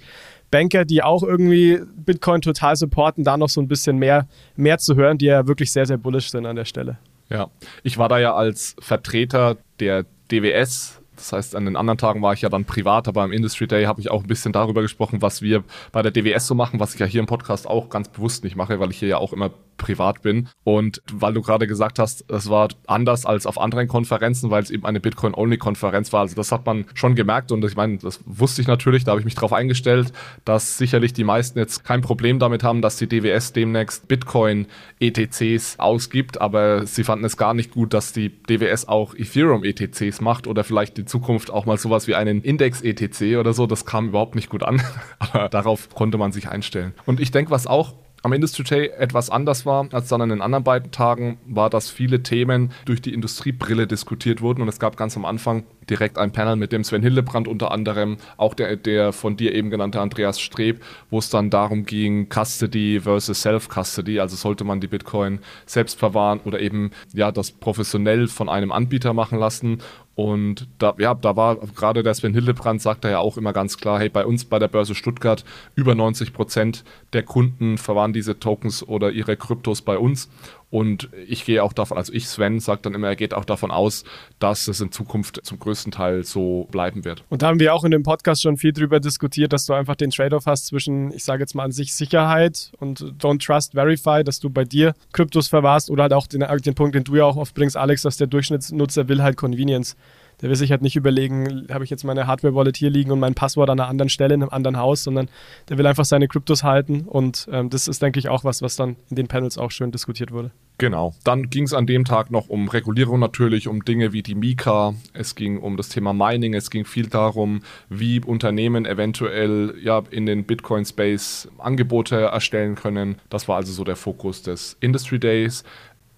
Banker, 0.52 0.86
die 0.86 1.02
auch 1.02 1.24
irgendwie 1.24 1.82
Bitcoin 1.96 2.42
total 2.42 2.76
supporten, 2.76 3.24
da 3.24 3.38
noch 3.38 3.50
so 3.50 3.60
ein 3.60 3.68
bisschen 3.68 3.98
mehr, 3.98 4.28
mehr 4.56 4.78
zu 4.78 4.96
hören, 4.96 5.18
die 5.18 5.26
ja 5.26 5.48
wirklich 5.48 5.72
sehr, 5.72 5.86
sehr 5.86 5.98
bullish 5.98 6.30
sind 6.30 6.46
an 6.46 6.56
der 6.56 6.66
Stelle. 6.66 6.98
Ja, 7.30 7.50
ich 7.82 7.98
war 7.98 8.10
da 8.10 8.20
ja 8.20 8.36
als 8.36 8.76
Vertreter 8.80 9.58
der 9.80 10.06
DWS 10.32 11.02
das 11.24 11.32
heißt, 11.32 11.56
an 11.56 11.64
den 11.64 11.78
anderen 11.78 11.98
Tagen 11.98 12.22
war 12.22 12.34
ich 12.34 12.42
ja 12.42 12.50
dann 12.50 12.66
privat, 12.66 13.08
aber 13.08 13.24
am 13.24 13.32
Industry 13.32 13.66
Day 13.66 13.86
habe 13.86 14.02
ich 14.02 14.12
auch 14.12 14.24
ein 14.24 14.28
bisschen 14.28 14.52
darüber 14.52 14.82
gesprochen, 14.82 15.22
was 15.22 15.42
wir 15.42 15.64
bei 15.94 16.02
der 16.02 16.12
DWS 16.12 16.48
so 16.48 16.54
machen, 16.54 16.82
was 16.82 16.94
ich 16.94 17.00
ja 17.00 17.06
hier 17.06 17.22
im 17.22 17.28
Podcast 17.28 17.66
auch 17.66 17.90
ganz 17.90 18.10
bewusst 18.10 18.44
nicht 18.44 18.58
mache, 18.58 18.80
weil 18.82 18.92
ich 18.92 19.00
hier 19.00 19.08
ja 19.08 19.18
auch 19.18 19.32
immer 19.32 19.52
privat 19.78 20.22
bin. 20.22 20.50
Und 20.64 21.02
weil 21.12 21.34
du 21.34 21.42
gerade 21.42 21.68
gesagt 21.68 22.00
hast, 22.00 22.30
es 22.32 22.50
war 22.50 22.70
anders 22.88 23.26
als 23.26 23.46
auf 23.46 23.60
anderen 23.60 23.88
Konferenzen, 23.88 24.50
weil 24.50 24.64
es 24.64 24.70
eben 24.70 24.86
eine 24.86 25.00
Bitcoin-Only-Konferenz 25.00 26.14
war. 26.14 26.22
Also 26.22 26.36
das 26.36 26.52
hat 26.52 26.66
man 26.66 26.86
schon 26.94 27.16
gemerkt 27.16 27.52
und 27.52 27.64
ich 27.66 27.76
meine, 27.76 27.98
das 27.98 28.20
wusste 28.26 28.62
ich 28.62 28.68
natürlich, 28.68 29.04
da 29.04 29.12
habe 29.12 29.20
ich 29.20 29.26
mich 29.26 29.36
darauf 29.36 29.54
eingestellt, 29.54 30.12
dass 30.46 30.78
sicherlich 30.78 31.14
die 31.14 31.24
meisten 31.24 31.60
jetzt 31.60 31.84
kein 31.84 32.02
Problem 32.02 32.40
damit 32.40 32.64
haben, 32.64 32.82
dass 32.82 32.98
die 32.98 33.08
DWS 33.08 33.54
demnächst 33.54 34.08
Bitcoin-ETCs 34.08 35.80
ausgibt, 35.80 36.40
aber 36.40 36.86
sie 36.86 37.04
fanden 37.04 37.26
es 37.26 37.38
gar 37.38 37.54
nicht 37.54 37.72
gut, 37.72 37.94
dass 37.94 38.14
die 38.14 38.30
DWS 38.44 38.88
auch 38.88 39.16
Ethereum-ETCs 39.16 40.22
macht 40.22 40.48
oder 40.48 40.64
vielleicht 40.64 41.00
in 41.00 41.08
Zukunft 41.14 41.52
auch 41.52 41.68
mal 41.68 41.78
sowas 41.78 42.08
wie 42.08 42.16
einen 42.16 42.42
Index-ETC 42.42 43.38
oder 43.38 43.54
so. 43.54 43.68
Das 43.68 43.86
kam 43.86 44.08
überhaupt 44.08 44.34
nicht 44.34 44.50
gut 44.50 44.64
an, 44.64 44.82
aber 45.20 45.48
darauf 45.48 45.90
konnte 45.94 46.18
man 46.18 46.32
sich 46.32 46.50
einstellen. 46.50 46.96
Und 47.06 47.20
ich 47.20 47.30
denke, 47.30 47.52
was 47.52 47.68
auch 47.68 47.94
am 48.24 48.32
Industry 48.34 48.64
Day 48.64 48.88
etwas 48.98 49.30
anders 49.30 49.66
war 49.66 49.88
als 49.92 50.08
dann 50.08 50.22
an 50.22 50.30
den 50.30 50.42
anderen 50.42 50.64
beiden 50.64 50.92
Tagen, 50.92 51.38
war, 51.46 51.70
dass 51.70 51.90
viele 51.90 52.24
Themen 52.24 52.72
durch 52.86 53.02
die 53.02 53.14
Industriebrille 53.14 53.86
diskutiert 53.86 54.42
wurden 54.42 54.62
und 54.62 54.70
es 54.70 54.80
gab 54.80 54.96
ganz 54.96 55.18
am 55.18 55.26
Anfang 55.26 55.66
direkt 55.90 56.18
ein 56.18 56.32
Panel 56.32 56.56
mit 56.56 56.72
dem 56.72 56.86
Sven 56.86 57.02
Hildebrand 57.02 57.50
unter 57.50 57.72
anderem, 57.72 58.18
auch 58.38 58.54
der, 58.54 58.78
der 58.78 59.12
von 59.12 59.36
dir 59.36 59.54
eben 59.54 59.70
genannte 59.70 60.00
Andreas 60.00 60.40
Streb, 60.40 60.82
wo 61.10 61.20
es 61.20 61.30
dann 61.30 61.50
darum 61.50 61.86
ging, 61.86 62.30
Custody 62.30 63.02
versus 63.02 63.42
Self-Custody, 63.42 64.22
also 64.22 64.38
sollte 64.38 64.64
man 64.64 64.80
die 64.80 64.88
Bitcoin 64.88 65.40
selbst 65.66 66.00
verwahren 66.00 66.40
oder 66.46 66.62
eben 66.62 66.92
ja 67.14 67.30
das 67.34 67.52
professionell 67.52 68.30
von 68.30 68.48
einem 68.48 68.72
Anbieter 68.72 69.14
machen 69.14 69.38
lassen 69.38 69.80
und 70.16 70.68
da, 70.78 70.94
ja, 71.00 71.16
da 71.16 71.36
war 71.36 71.56
gerade 71.56 72.04
der 72.04 72.14
Sven 72.14 72.34
Hildebrand, 72.34 72.82
sagt 72.82 73.04
er 73.04 73.12
ja 73.12 73.20
auch 73.20 73.38
immer 73.38 73.52
ganz 73.52 73.78
klar, 73.78 74.00
hey, 74.00 74.10
bei 74.10 74.26
uns 74.26 74.46
bei 74.46 74.60
der 74.60 74.68
Börse 74.68 74.94
Stuttgart 74.94 75.44
über 75.76 75.96
90 75.96 76.34
Prozent 76.34 76.84
der 77.14 77.24
Kunden 77.24 77.80
verwahren 77.80 78.14
diese 78.14 78.40
Tokens 78.40 78.88
oder 78.88 79.12
ihre 79.12 79.38
Kryptos 79.38 79.82
bei 79.82 79.98
uns. 79.98 80.30
Und 80.74 81.10
ich 81.28 81.46
gehe 81.46 81.62
auch 81.62 81.72
davon, 81.72 82.00
also 82.00 82.12
ich, 82.14 82.28
Sven, 82.28 82.60
sagt 82.60 82.88
dann 82.88 82.96
immer, 82.96 83.10
er 83.10 83.16
geht 83.16 83.36
auch 83.36 83.46
davon 83.46 83.70
aus, 83.70 84.06
dass 84.40 84.68
es 84.68 84.82
in 84.82 84.92
Zukunft 84.92 85.40
zum 85.44 85.60
größten 85.60 85.92
Teil 85.92 86.24
so 86.24 86.68
bleiben 86.72 87.06
wird. 87.06 87.24
Und 87.30 87.44
da 87.44 87.50
haben 87.50 87.60
wir 87.60 87.76
auch 87.76 87.84
in 87.84 87.92
dem 87.92 88.02
Podcast 88.02 88.42
schon 88.42 88.58
viel 88.58 88.74
drüber 88.74 89.00
diskutiert, 89.00 89.54
dass 89.54 89.68
du 89.68 89.74
einfach 89.74 89.96
den 89.96 90.10
Trade-off 90.10 90.48
hast 90.48 90.66
zwischen, 90.66 91.14
ich 91.14 91.26
sage 91.26 91.44
jetzt 91.44 91.54
mal 91.54 91.66
an 91.66 91.72
sich 91.72 91.94
Sicherheit 91.94 92.72
und 92.80 93.02
Don't 93.22 93.46
Trust, 93.46 93.74
Verify, 93.74 94.24
dass 94.24 94.40
du 94.40 94.50
bei 94.50 94.64
dir 94.64 94.96
Kryptos 95.12 95.48
verwahrst 95.48 95.92
oder 95.92 96.02
halt 96.02 96.14
auch 96.14 96.26
den, 96.26 96.44
den 96.66 96.74
Punkt, 96.74 96.96
den 96.96 97.04
du 97.04 97.18
ja 97.18 97.26
auch 97.26 97.38
oft 97.38 97.54
bringst, 97.54 97.78
Alex, 97.78 98.02
dass 98.02 98.18
der 98.18 98.26
Durchschnittsnutzer 98.26 99.08
will 99.08 99.22
halt 99.22 99.38
Convenience. 99.38 99.96
Der 100.44 100.50
will 100.50 100.58
sich 100.58 100.72
halt 100.72 100.82
nicht 100.82 100.98
überlegen, 100.98 101.68
habe 101.72 101.86
ich 101.86 101.90
jetzt 101.90 102.04
meine 102.04 102.28
Hardware-Wallet 102.28 102.76
hier 102.76 102.90
liegen 102.90 103.12
und 103.12 103.20
mein 103.22 103.34
Passwort 103.34 103.70
an 103.70 103.80
einer 103.80 103.88
anderen 103.88 104.10
Stelle 104.10 104.34
in 104.34 104.42
einem 104.42 104.52
anderen 104.52 104.78
Haus, 104.78 105.02
sondern 105.02 105.30
der 105.70 105.78
will 105.78 105.88
einfach 105.88 106.04
seine 106.04 106.28
Kryptos 106.28 106.66
halten. 106.66 107.04
Und 107.08 107.48
ähm, 107.50 107.70
das 107.70 107.88
ist, 107.88 108.02
denke 108.02 108.20
ich, 108.20 108.28
auch 108.28 108.44
was, 108.44 108.62
was 108.62 108.76
dann 108.76 108.98
in 109.10 109.16
den 109.16 109.30
Panels 109.30 109.58
auch 109.58 109.72
schön 109.72 109.92
diskutiert 109.92 110.34
wurde. 110.34 110.52
Genau. 110.80 111.14
Dann 111.24 111.50
ging 111.50 111.64
es 111.64 111.74
an 111.74 111.88
dem 111.88 112.04
Tag 112.04 112.30
noch 112.30 112.50
um 112.50 112.68
Regulierung 112.68 113.22
natürlich, 113.22 113.70
um 113.70 113.86
Dinge 113.86 114.12
wie 114.12 114.22
die 114.22 114.36
Mika. 114.36 114.96
Es 115.14 115.36
ging 115.36 115.60
um 115.60 115.78
das 115.78 115.88
Thema 115.88 116.12
Mining. 116.12 116.56
Es 116.56 116.70
ging 116.70 116.84
viel 116.84 117.08
darum, 117.08 117.62
wie 117.88 118.20
Unternehmen 118.20 118.86
eventuell 118.86 119.76
ja 119.82 120.04
in 120.12 120.26
den 120.26 120.44
Bitcoin-Space 120.44 121.48
Angebote 121.58 122.18
erstellen 122.18 122.76
können. 122.76 123.16
Das 123.30 123.48
war 123.48 123.56
also 123.56 123.72
so 123.72 123.86
der 123.86 123.96
Fokus 123.96 124.42
des 124.42 124.76
Industry 124.82 125.20
Days. 125.20 125.64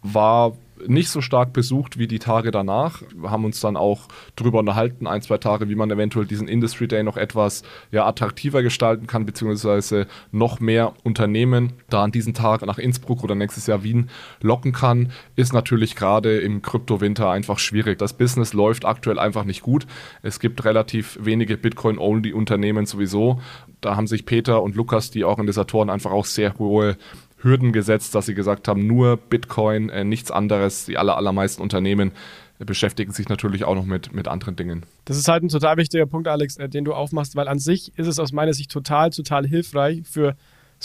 War 0.02 0.54
nicht 0.88 1.10
so 1.10 1.22
stark 1.22 1.54
besucht 1.54 1.98
wie 1.98 2.08
die 2.08 2.20
Tage 2.20 2.52
danach. 2.52 3.02
Wir 3.16 3.32
haben 3.32 3.46
uns 3.46 3.60
dann 3.60 3.78
auch 3.78 4.08
darüber 4.36 4.60
unterhalten, 4.60 5.08
ein, 5.08 5.22
zwei 5.22 5.38
Tage, 5.38 5.70
wie 5.70 5.76
man 5.76 5.92
eventuell 5.92 6.26
diesen 6.26 6.48
Industry 6.48 6.88
Day 6.88 7.04
noch 7.04 7.18
etwas 7.18 7.64
ja, 7.92 8.06
attraktiver 8.06 8.62
gestalten 8.62 9.08
kann, 9.08 9.26
beziehungsweise 9.26 10.08
noch 10.32 10.60
mehr 10.60 10.94
Unternehmen 11.04 11.74
da 11.90 12.04
an 12.04 12.12
diesen 12.12 12.34
Tag 12.34 12.66
nach 12.66 12.78
Innsbruck 12.78 13.24
oder 13.24 13.36
nächstes 13.36 13.68
Jahr 13.68 13.84
Wien 13.84 14.10
locken 14.42 14.72
kann, 14.72 15.12
ist 15.36 15.54
natürlich 15.54 15.96
gerade 15.96 16.40
im 16.40 16.62
Kryptowinter 16.62 17.30
einfach 17.30 17.60
schwierig. 17.60 17.98
Das 18.00 18.14
Business 18.14 18.54
läuft 18.54 18.86
aktuell 18.86 19.20
einfach 19.20 19.46
nicht 19.46 19.62
gut. 19.62 19.88
Es 20.22 20.40
gibt 20.40 20.66
relativ 20.66 21.18
wenige 21.22 21.58
Bitcoin-Only-Unternehmen 21.58 22.86
sowieso. 22.86 23.40
Da 23.82 23.96
haben 23.96 24.08
sich 24.08 24.26
Peter 24.26 24.62
und 24.62 24.76
Lukas, 24.76 25.12
die 25.12 25.24
Organisatoren, 25.24 25.90
einfach 25.90 26.12
auch 26.12 26.26
sehr 26.26 26.58
hohe 26.58 26.98
Hürden 27.38 27.72
gesetzt, 27.72 28.16
dass 28.16 28.26
sie 28.26 28.34
gesagt 28.34 28.68
haben, 28.68 28.88
nur 28.88 29.18
Bitcoin, 29.18 29.90
äh, 29.90 30.04
nichts 30.04 30.32
anderes. 30.32 30.86
Die 30.86 30.98
aller, 30.98 31.18
allermeisten 31.18 31.62
Unternehmen 31.62 32.12
beschäftigen 32.60 33.12
sich 33.12 33.28
natürlich 33.28 33.66
auch 33.66 33.76
noch 33.76 33.86
mit, 33.86 34.14
mit 34.14 34.28
anderen 34.28 34.56
Dingen. 34.56 34.86
Das 35.04 35.18
ist 35.18 35.28
halt 35.28 35.44
ein 35.44 35.50
total 35.50 35.76
wichtiger 35.78 36.06
Punkt, 36.06 36.28
Alex, 36.28 36.58
äh, 36.58 36.70
den 36.70 36.86
du 36.86 36.94
aufmachst, 36.94 37.36
weil 37.36 37.48
an 37.48 37.60
sich 37.60 37.92
ist 37.98 38.08
es 38.08 38.20
aus 38.20 38.32
meiner 38.32 38.54
Sicht 38.54 38.72
total, 38.72 39.10
total 39.10 39.46
hilfreich 39.46 40.04
für 40.06 40.36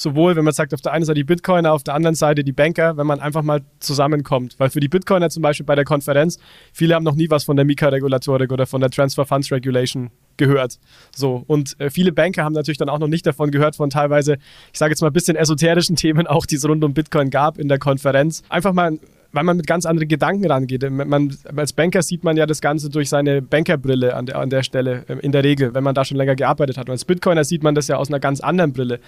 sowohl, 0.01 0.37
wenn 0.37 0.45
man 0.45 0.55
sagt, 0.55 0.73
auf 0.73 0.81
der 0.81 0.93
einen 0.93 1.05
Seite 1.05 1.17
die 1.17 1.25
Bitcoiner, 1.25 1.73
auf 1.73 1.83
der 1.83 1.95
anderen 1.95 2.15
Seite 2.15 2.43
die 2.43 2.53
Banker, 2.53 2.97
wenn 2.97 3.07
man 3.07 3.21
einfach 3.21 3.43
mal 3.43 3.63
zusammenkommt. 3.81 4.55
Weil 4.59 4.71
für 4.71 4.81
die 4.81 4.89
Bitcoiner 4.89 5.31
zum 5.31 5.43
Beispiel 5.43 5.67
bei 5.67 5.75
der 5.75 5.85
Konferenz, 5.85 6.39
viele 6.73 6.95
haben 6.95 7.05
noch 7.05 7.15
nie 7.15 7.29
was 7.31 7.45
von 7.45 7.57
der 7.57 7.65
Mika-Regulatorik 7.65 8.51
oder 8.51 8.67
von 8.67 8.81
der 8.81 8.91
Transfer 8.91 9.27
Funds 9.27 9.53
Regulation 9.53 10.11
gehört. 10.37 10.79
So, 11.15 11.45
und 11.47 11.79
äh, 11.79 11.91
viele 11.91 12.13
Banker 12.13 12.45
haben 12.45 12.55
natürlich 12.55 12.79
dann 12.79 12.89
auch 12.89 12.99
noch 12.99 13.09
nicht 13.09 13.27
davon 13.27 13.51
gehört, 13.51 13.77
von 13.77 13.91
teilweise, 13.91 14.39
ich 14.73 14.79
sage 14.79 14.93
jetzt 14.93 15.03
mal 15.03 15.09
ein 15.09 15.13
bisschen 15.13 15.37
esoterischen 15.37 15.97
Themen, 16.01 16.27
auch 16.27 16.47
die 16.47 16.57
es 16.57 16.67
rund 16.67 16.83
um 16.83 16.95
Bitcoin 16.95 17.31
gab 17.31 17.59
in 17.59 17.69
der 17.69 17.79
Konferenz. 17.79 18.43
Einfach 18.49 18.73
mal 18.73 18.99
weil 19.33 19.45
man 19.45 19.57
mit 19.57 19.67
ganz 19.67 19.87
anderen 19.87 20.09
Gedanken 20.09 20.47
rangeht. 20.51 20.89
Man, 20.91 21.37
als 21.57 21.73
Banker 21.73 22.03
sieht 22.03 22.25
man 22.25 22.37
ja 22.37 22.47
das 22.47 22.61
Ganze 22.61 22.91
durch 22.91 23.09
seine 23.09 23.43
Bankerbrille 23.43 24.15
an 24.15 24.27
der, 24.27 24.37
an 24.37 24.51
der 24.51 24.63
Stelle, 24.63 25.05
ähm, 25.09 25.21
in 25.21 25.33
der 25.33 25.45
Regel, 25.45 25.75
wenn 25.75 25.85
man 25.85 25.95
da 25.95 26.05
schon 26.05 26.17
länger 26.17 26.37
gearbeitet 26.37 26.77
hat. 26.79 26.89
Und 26.89 26.93
als 26.93 27.05
Bitcoiner 27.05 27.45
sieht 27.45 27.63
man 27.63 27.75
das 27.75 27.89
ja 27.89 27.97
aus 27.97 28.09
einer 28.09 28.21
ganz 28.21 28.41
anderen 28.41 28.73
Brille. 28.73 29.01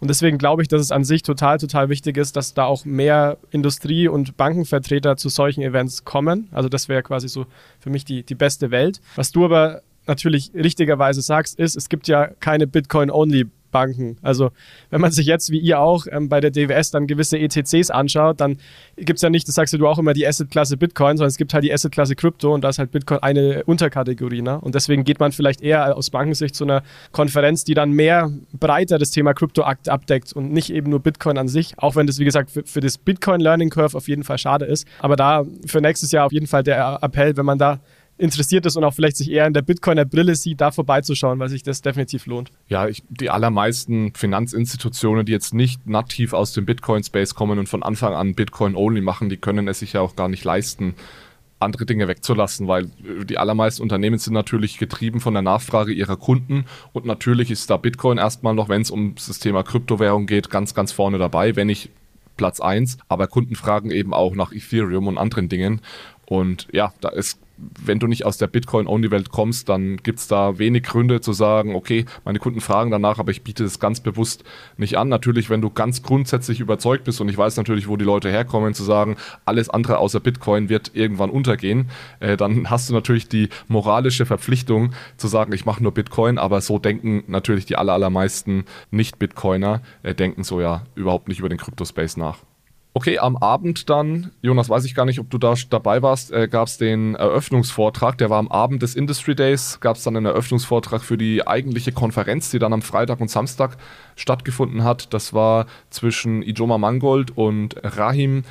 Und 0.00 0.08
deswegen 0.08 0.38
glaube 0.38 0.62
ich, 0.62 0.68
dass 0.68 0.80
es 0.80 0.92
an 0.92 1.04
sich 1.04 1.22
total, 1.22 1.58
total 1.58 1.88
wichtig 1.88 2.16
ist, 2.16 2.36
dass 2.36 2.54
da 2.54 2.64
auch 2.64 2.84
mehr 2.84 3.38
Industrie- 3.50 4.08
und 4.08 4.36
Bankenvertreter 4.36 5.16
zu 5.16 5.28
solchen 5.28 5.62
Events 5.62 6.04
kommen. 6.04 6.48
Also 6.52 6.68
das 6.68 6.88
wäre 6.88 7.02
quasi 7.02 7.28
so 7.28 7.46
für 7.78 7.90
mich 7.90 8.04
die, 8.04 8.22
die 8.22 8.34
beste 8.34 8.70
Welt. 8.70 9.00
Was 9.16 9.32
du 9.32 9.44
aber 9.44 9.82
natürlich 10.06 10.50
richtigerweise 10.54 11.22
sagst, 11.22 11.58
ist, 11.58 11.76
es 11.76 11.88
gibt 11.88 12.08
ja 12.08 12.26
keine 12.40 12.66
Bitcoin-Only 12.66 13.46
Banken. 13.72 14.16
Also 14.22 14.50
wenn 14.90 15.00
man 15.00 15.10
sich 15.10 15.26
jetzt, 15.26 15.50
wie 15.50 15.58
ihr 15.58 15.80
auch, 15.80 16.06
ähm, 16.08 16.28
bei 16.28 16.40
der 16.40 16.52
DWS 16.52 16.92
dann 16.92 17.08
gewisse 17.08 17.38
ETCs 17.38 17.90
anschaut, 17.90 18.40
dann 18.40 18.58
gibt 18.96 19.16
es 19.16 19.22
ja 19.22 19.30
nicht, 19.30 19.48
das 19.48 19.56
sagst 19.56 19.74
du 19.74 19.86
auch 19.86 19.98
immer, 19.98 20.12
die 20.12 20.26
Asset-Klasse 20.26 20.76
Bitcoin, 20.76 21.16
sondern 21.16 21.28
es 21.28 21.36
gibt 21.36 21.52
halt 21.52 21.64
die 21.64 21.72
Asset-Klasse 21.72 22.14
Krypto 22.14 22.54
und 22.54 22.62
da 22.62 22.68
ist 22.68 22.78
halt 22.78 22.92
Bitcoin 22.92 23.18
eine 23.20 23.64
Unterkategorie. 23.64 24.42
Ne? 24.42 24.60
Und 24.60 24.76
deswegen 24.76 25.02
geht 25.02 25.18
man 25.18 25.32
vielleicht 25.32 25.60
eher 25.60 25.96
aus 25.96 26.10
Bankensicht 26.10 26.54
zu 26.54 26.64
einer 26.64 26.84
Konferenz, 27.10 27.64
die 27.64 27.74
dann 27.74 27.90
mehr 27.90 28.30
breiter 28.52 28.98
das 28.98 29.10
Thema 29.10 29.34
Krypto 29.34 29.62
abdeckt 29.62 30.32
und 30.32 30.52
nicht 30.52 30.70
eben 30.70 30.90
nur 30.90 31.00
Bitcoin 31.00 31.38
an 31.38 31.48
sich, 31.48 31.74
auch 31.78 31.96
wenn 31.96 32.06
das, 32.06 32.18
wie 32.18 32.24
gesagt, 32.24 32.50
für, 32.50 32.62
für 32.64 32.80
das 32.80 32.98
Bitcoin-Learning 32.98 33.70
Curve 33.70 33.96
auf 33.96 34.06
jeden 34.06 34.22
Fall 34.22 34.38
schade 34.38 34.66
ist. 34.66 34.86
Aber 35.00 35.16
da 35.16 35.44
für 35.66 35.80
nächstes 35.80 36.12
Jahr 36.12 36.26
auf 36.26 36.32
jeden 36.32 36.46
Fall 36.46 36.62
der 36.62 36.98
Appell, 37.02 37.36
wenn 37.36 37.46
man 37.46 37.58
da 37.58 37.80
interessiert 38.22 38.64
ist 38.66 38.76
und 38.76 38.84
auch 38.84 38.94
vielleicht 38.94 39.16
sich 39.16 39.30
eher 39.30 39.46
in 39.46 39.52
der 39.52 39.62
Bitcoiner 39.62 40.04
Brille 40.04 40.34
sieht, 40.36 40.60
da 40.60 40.70
vorbeizuschauen, 40.70 41.38
weil 41.38 41.48
sich 41.48 41.62
das 41.62 41.82
definitiv 41.82 42.26
lohnt. 42.26 42.50
Ja, 42.68 42.86
ich, 42.86 43.02
die 43.08 43.30
allermeisten 43.30 44.14
Finanzinstitutionen, 44.14 45.26
die 45.26 45.32
jetzt 45.32 45.52
nicht 45.52 45.86
nativ 45.86 46.32
aus 46.32 46.52
dem 46.52 46.64
Bitcoin-Space 46.64 47.34
kommen 47.34 47.58
und 47.58 47.68
von 47.68 47.82
Anfang 47.82 48.14
an 48.14 48.34
Bitcoin-only 48.34 49.00
machen, 49.00 49.28
die 49.28 49.36
können 49.36 49.66
es 49.68 49.80
sich 49.80 49.94
ja 49.94 50.00
auch 50.00 50.14
gar 50.14 50.28
nicht 50.28 50.44
leisten, 50.44 50.94
andere 51.58 51.86
Dinge 51.86 52.08
wegzulassen, 52.08 52.68
weil 52.68 52.90
die 53.24 53.38
allermeisten 53.38 53.82
Unternehmen 53.82 54.18
sind 54.18 54.34
natürlich 54.34 54.78
getrieben 54.78 55.20
von 55.20 55.34
der 55.34 55.42
Nachfrage 55.42 55.92
ihrer 55.92 56.16
Kunden 56.16 56.64
und 56.92 57.04
natürlich 57.04 57.50
ist 57.50 57.70
da 57.70 57.76
Bitcoin 57.76 58.18
erstmal 58.18 58.54
noch, 58.54 58.68
wenn 58.68 58.82
es 58.82 58.90
um 58.90 59.14
das 59.14 59.38
Thema 59.38 59.62
Kryptowährung 59.62 60.26
geht, 60.26 60.50
ganz, 60.50 60.74
ganz 60.74 60.92
vorne 60.92 61.18
dabei, 61.18 61.54
wenn 61.56 61.68
nicht 61.68 61.90
Platz 62.36 62.60
1. 62.60 62.98
Aber 63.08 63.26
Kunden 63.26 63.54
fragen 63.54 63.90
eben 63.90 64.14
auch 64.14 64.34
nach 64.34 64.52
Ethereum 64.52 65.06
und 65.06 65.18
anderen 65.18 65.48
Dingen. 65.48 65.80
Und 66.26 66.66
ja, 66.72 66.92
da 67.00 67.10
ist 67.10 67.38
wenn 67.84 67.98
du 67.98 68.06
nicht 68.06 68.24
aus 68.26 68.38
der 68.38 68.46
Bitcoin-Only-Welt 68.46 69.30
kommst, 69.30 69.68
dann 69.68 69.96
gibt 69.98 70.18
es 70.18 70.28
da 70.28 70.58
wenig 70.58 70.84
Gründe 70.84 71.20
zu 71.20 71.32
sagen, 71.32 71.74
okay, 71.74 72.04
meine 72.24 72.38
Kunden 72.38 72.60
fragen 72.60 72.90
danach, 72.90 73.18
aber 73.18 73.30
ich 73.30 73.42
biete 73.42 73.64
es 73.64 73.78
ganz 73.78 74.00
bewusst 74.00 74.44
nicht 74.76 74.96
an. 74.96 75.08
Natürlich, 75.08 75.50
wenn 75.50 75.60
du 75.60 75.70
ganz 75.70 76.02
grundsätzlich 76.02 76.60
überzeugt 76.60 77.04
bist 77.04 77.20
und 77.20 77.28
ich 77.28 77.36
weiß 77.36 77.56
natürlich, 77.56 77.88
wo 77.88 77.96
die 77.96 78.04
Leute 78.04 78.30
herkommen, 78.30 78.74
zu 78.74 78.84
sagen, 78.84 79.16
alles 79.44 79.70
andere 79.70 79.98
außer 79.98 80.20
Bitcoin 80.20 80.68
wird 80.68 80.92
irgendwann 80.94 81.30
untergehen, 81.30 81.88
äh, 82.20 82.36
dann 82.36 82.70
hast 82.70 82.88
du 82.88 82.94
natürlich 82.94 83.28
die 83.28 83.48
moralische 83.68 84.26
Verpflichtung 84.26 84.92
zu 85.16 85.28
sagen, 85.28 85.52
ich 85.52 85.66
mache 85.66 85.82
nur 85.82 85.92
Bitcoin, 85.92 86.38
aber 86.38 86.60
so 86.60 86.78
denken 86.78 87.24
natürlich 87.26 87.66
die 87.66 87.76
allermeisten 87.76 88.64
Nicht-Bitcoiner, 88.90 89.82
äh, 90.02 90.14
denken 90.14 90.44
so 90.44 90.60
ja 90.60 90.84
überhaupt 90.94 91.28
nicht 91.28 91.38
über 91.38 91.48
den 91.48 91.58
Kryptospace 91.58 92.16
nach. 92.16 92.38
Okay, 92.94 93.18
am 93.18 93.38
Abend 93.38 93.88
dann, 93.88 94.32
Jonas, 94.42 94.68
weiß 94.68 94.84
ich 94.84 94.94
gar 94.94 95.06
nicht, 95.06 95.18
ob 95.18 95.30
du 95.30 95.38
da 95.38 95.54
dabei 95.70 96.02
warst, 96.02 96.30
äh, 96.30 96.46
gab 96.46 96.68
es 96.68 96.76
den 96.76 97.14
Eröffnungsvortrag. 97.14 98.18
Der 98.18 98.28
war 98.28 98.38
am 98.38 98.48
Abend 98.48 98.82
des 98.82 98.94
Industry 98.94 99.34
Days, 99.34 99.80
gab 99.80 99.96
es 99.96 100.02
dann 100.02 100.14
einen 100.14 100.26
Eröffnungsvortrag 100.26 101.02
für 101.02 101.16
die 101.16 101.46
eigentliche 101.46 101.92
Konferenz, 101.92 102.50
die 102.50 102.58
dann 102.58 102.74
am 102.74 102.82
Freitag 102.82 103.20
und 103.20 103.30
Samstag 103.30 103.78
stattgefunden 104.14 104.84
hat. 104.84 105.14
Das 105.14 105.32
war 105.32 105.66
zwischen 105.88 106.42
Ijoma 106.42 106.76
Mangold 106.76 107.34
und 107.34 107.76
Rahim. 107.82 108.44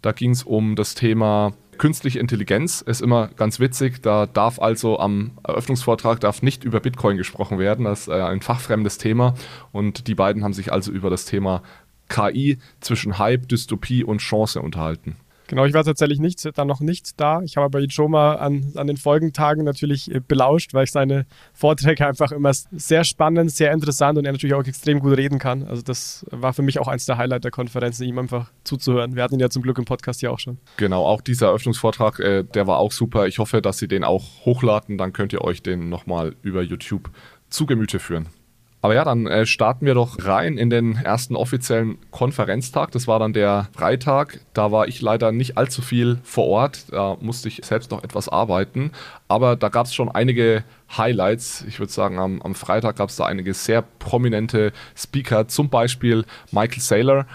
Da 0.00 0.12
ging 0.12 0.30
es 0.30 0.44
um 0.44 0.76
das 0.76 0.94
Thema 0.94 1.54
künstliche 1.78 2.20
Intelligenz. 2.20 2.82
Ist 2.82 3.00
immer 3.00 3.28
ganz 3.36 3.58
witzig. 3.58 4.02
Da 4.02 4.26
darf 4.26 4.60
also 4.60 5.00
am 5.00 5.32
Eröffnungsvortrag 5.42 6.20
darf 6.20 6.42
nicht 6.42 6.62
über 6.62 6.78
Bitcoin 6.78 7.16
gesprochen 7.16 7.58
werden. 7.58 7.84
Das 7.84 8.02
ist 8.02 8.08
äh, 8.08 8.22
ein 8.22 8.42
fachfremdes 8.42 8.98
Thema. 8.98 9.34
Und 9.72 10.06
die 10.06 10.14
beiden 10.14 10.44
haben 10.44 10.52
sich 10.52 10.72
also 10.72 10.92
über 10.92 11.10
das 11.10 11.24
Thema 11.24 11.62
KI 12.08 12.58
zwischen 12.80 13.18
Hype, 13.18 13.48
Dystopie 13.48 14.04
und 14.04 14.18
Chance 14.18 14.60
unterhalten. 14.60 15.16
Genau, 15.48 15.64
ich 15.64 15.72
war 15.72 15.82
tatsächlich 15.82 16.20
nicht, 16.20 16.46
dann 16.58 16.68
noch 16.68 16.80
nicht 16.80 17.18
da. 17.18 17.40
Ich 17.42 17.56
habe 17.56 17.64
aber 17.64 17.80
Ijoma 17.80 18.34
an, 18.34 18.72
an 18.76 18.86
den 18.86 18.98
Folgentagen 18.98 19.64
natürlich 19.64 20.14
äh, 20.14 20.20
belauscht, 20.20 20.74
weil 20.74 20.84
ich 20.84 20.92
seine 20.92 21.24
Vorträge 21.54 22.06
einfach 22.06 22.32
immer 22.32 22.52
sehr 22.52 23.02
spannend, 23.02 23.50
sehr 23.50 23.72
interessant 23.72 24.18
und 24.18 24.26
er 24.26 24.32
natürlich 24.32 24.54
auch 24.54 24.64
extrem 24.64 25.00
gut 25.00 25.16
reden 25.16 25.38
kann. 25.38 25.62
Also 25.66 25.80
das 25.80 26.26
war 26.30 26.52
für 26.52 26.60
mich 26.60 26.78
auch 26.78 26.86
eins 26.86 27.06
der 27.06 27.16
Highlights 27.16 27.42
der 27.42 27.50
Konferenz, 27.50 27.98
ihm 28.00 28.18
einfach 28.18 28.52
zuzuhören. 28.62 29.16
Wir 29.16 29.22
hatten 29.22 29.34
ihn 29.34 29.40
ja 29.40 29.48
zum 29.48 29.62
Glück 29.62 29.78
im 29.78 29.86
Podcast 29.86 30.20
ja 30.20 30.30
auch 30.30 30.38
schon. 30.38 30.58
Genau, 30.76 31.06
auch 31.06 31.22
dieser 31.22 31.46
Eröffnungsvortrag, 31.46 32.20
äh, 32.20 32.44
der 32.44 32.66
war 32.66 32.76
auch 32.76 32.92
super. 32.92 33.26
Ich 33.26 33.38
hoffe, 33.38 33.62
dass 33.62 33.78
Sie 33.78 33.88
den 33.88 34.04
auch 34.04 34.44
hochladen, 34.44 34.98
dann 34.98 35.14
könnt 35.14 35.32
ihr 35.32 35.40
euch 35.40 35.62
den 35.62 35.88
nochmal 35.88 36.36
über 36.42 36.60
YouTube 36.60 37.10
zu 37.48 37.64
Gemüte 37.64 37.98
führen. 37.98 38.28
Aber 38.80 38.94
ja, 38.94 39.04
dann 39.04 39.26
äh, 39.26 39.44
starten 39.44 39.86
wir 39.86 39.94
doch 39.94 40.24
rein 40.24 40.56
in 40.56 40.70
den 40.70 40.96
ersten 40.96 41.34
offiziellen 41.34 41.98
Konferenztag. 42.12 42.92
Das 42.92 43.08
war 43.08 43.18
dann 43.18 43.32
der 43.32 43.68
Freitag. 43.72 44.40
Da 44.54 44.70
war 44.70 44.86
ich 44.86 45.00
leider 45.00 45.32
nicht 45.32 45.58
allzu 45.58 45.82
viel 45.82 46.18
vor 46.22 46.46
Ort. 46.46 46.92
Da 46.92 47.16
musste 47.20 47.48
ich 47.48 47.60
selbst 47.64 47.90
noch 47.90 48.04
etwas 48.04 48.28
arbeiten. 48.28 48.92
Aber 49.26 49.56
da 49.56 49.68
gab 49.68 49.86
es 49.86 49.94
schon 49.94 50.08
einige 50.08 50.62
Highlights. 50.96 51.64
Ich 51.66 51.80
würde 51.80 51.92
sagen, 51.92 52.18
am, 52.20 52.40
am 52.40 52.54
Freitag 52.54 52.96
gab 52.96 53.08
es 53.08 53.16
da 53.16 53.26
einige 53.26 53.52
sehr 53.52 53.82
prominente 53.82 54.72
Speaker. 54.96 55.48
Zum 55.48 55.70
Beispiel 55.70 56.24
Michael 56.52 56.80
Saylor. 56.80 57.26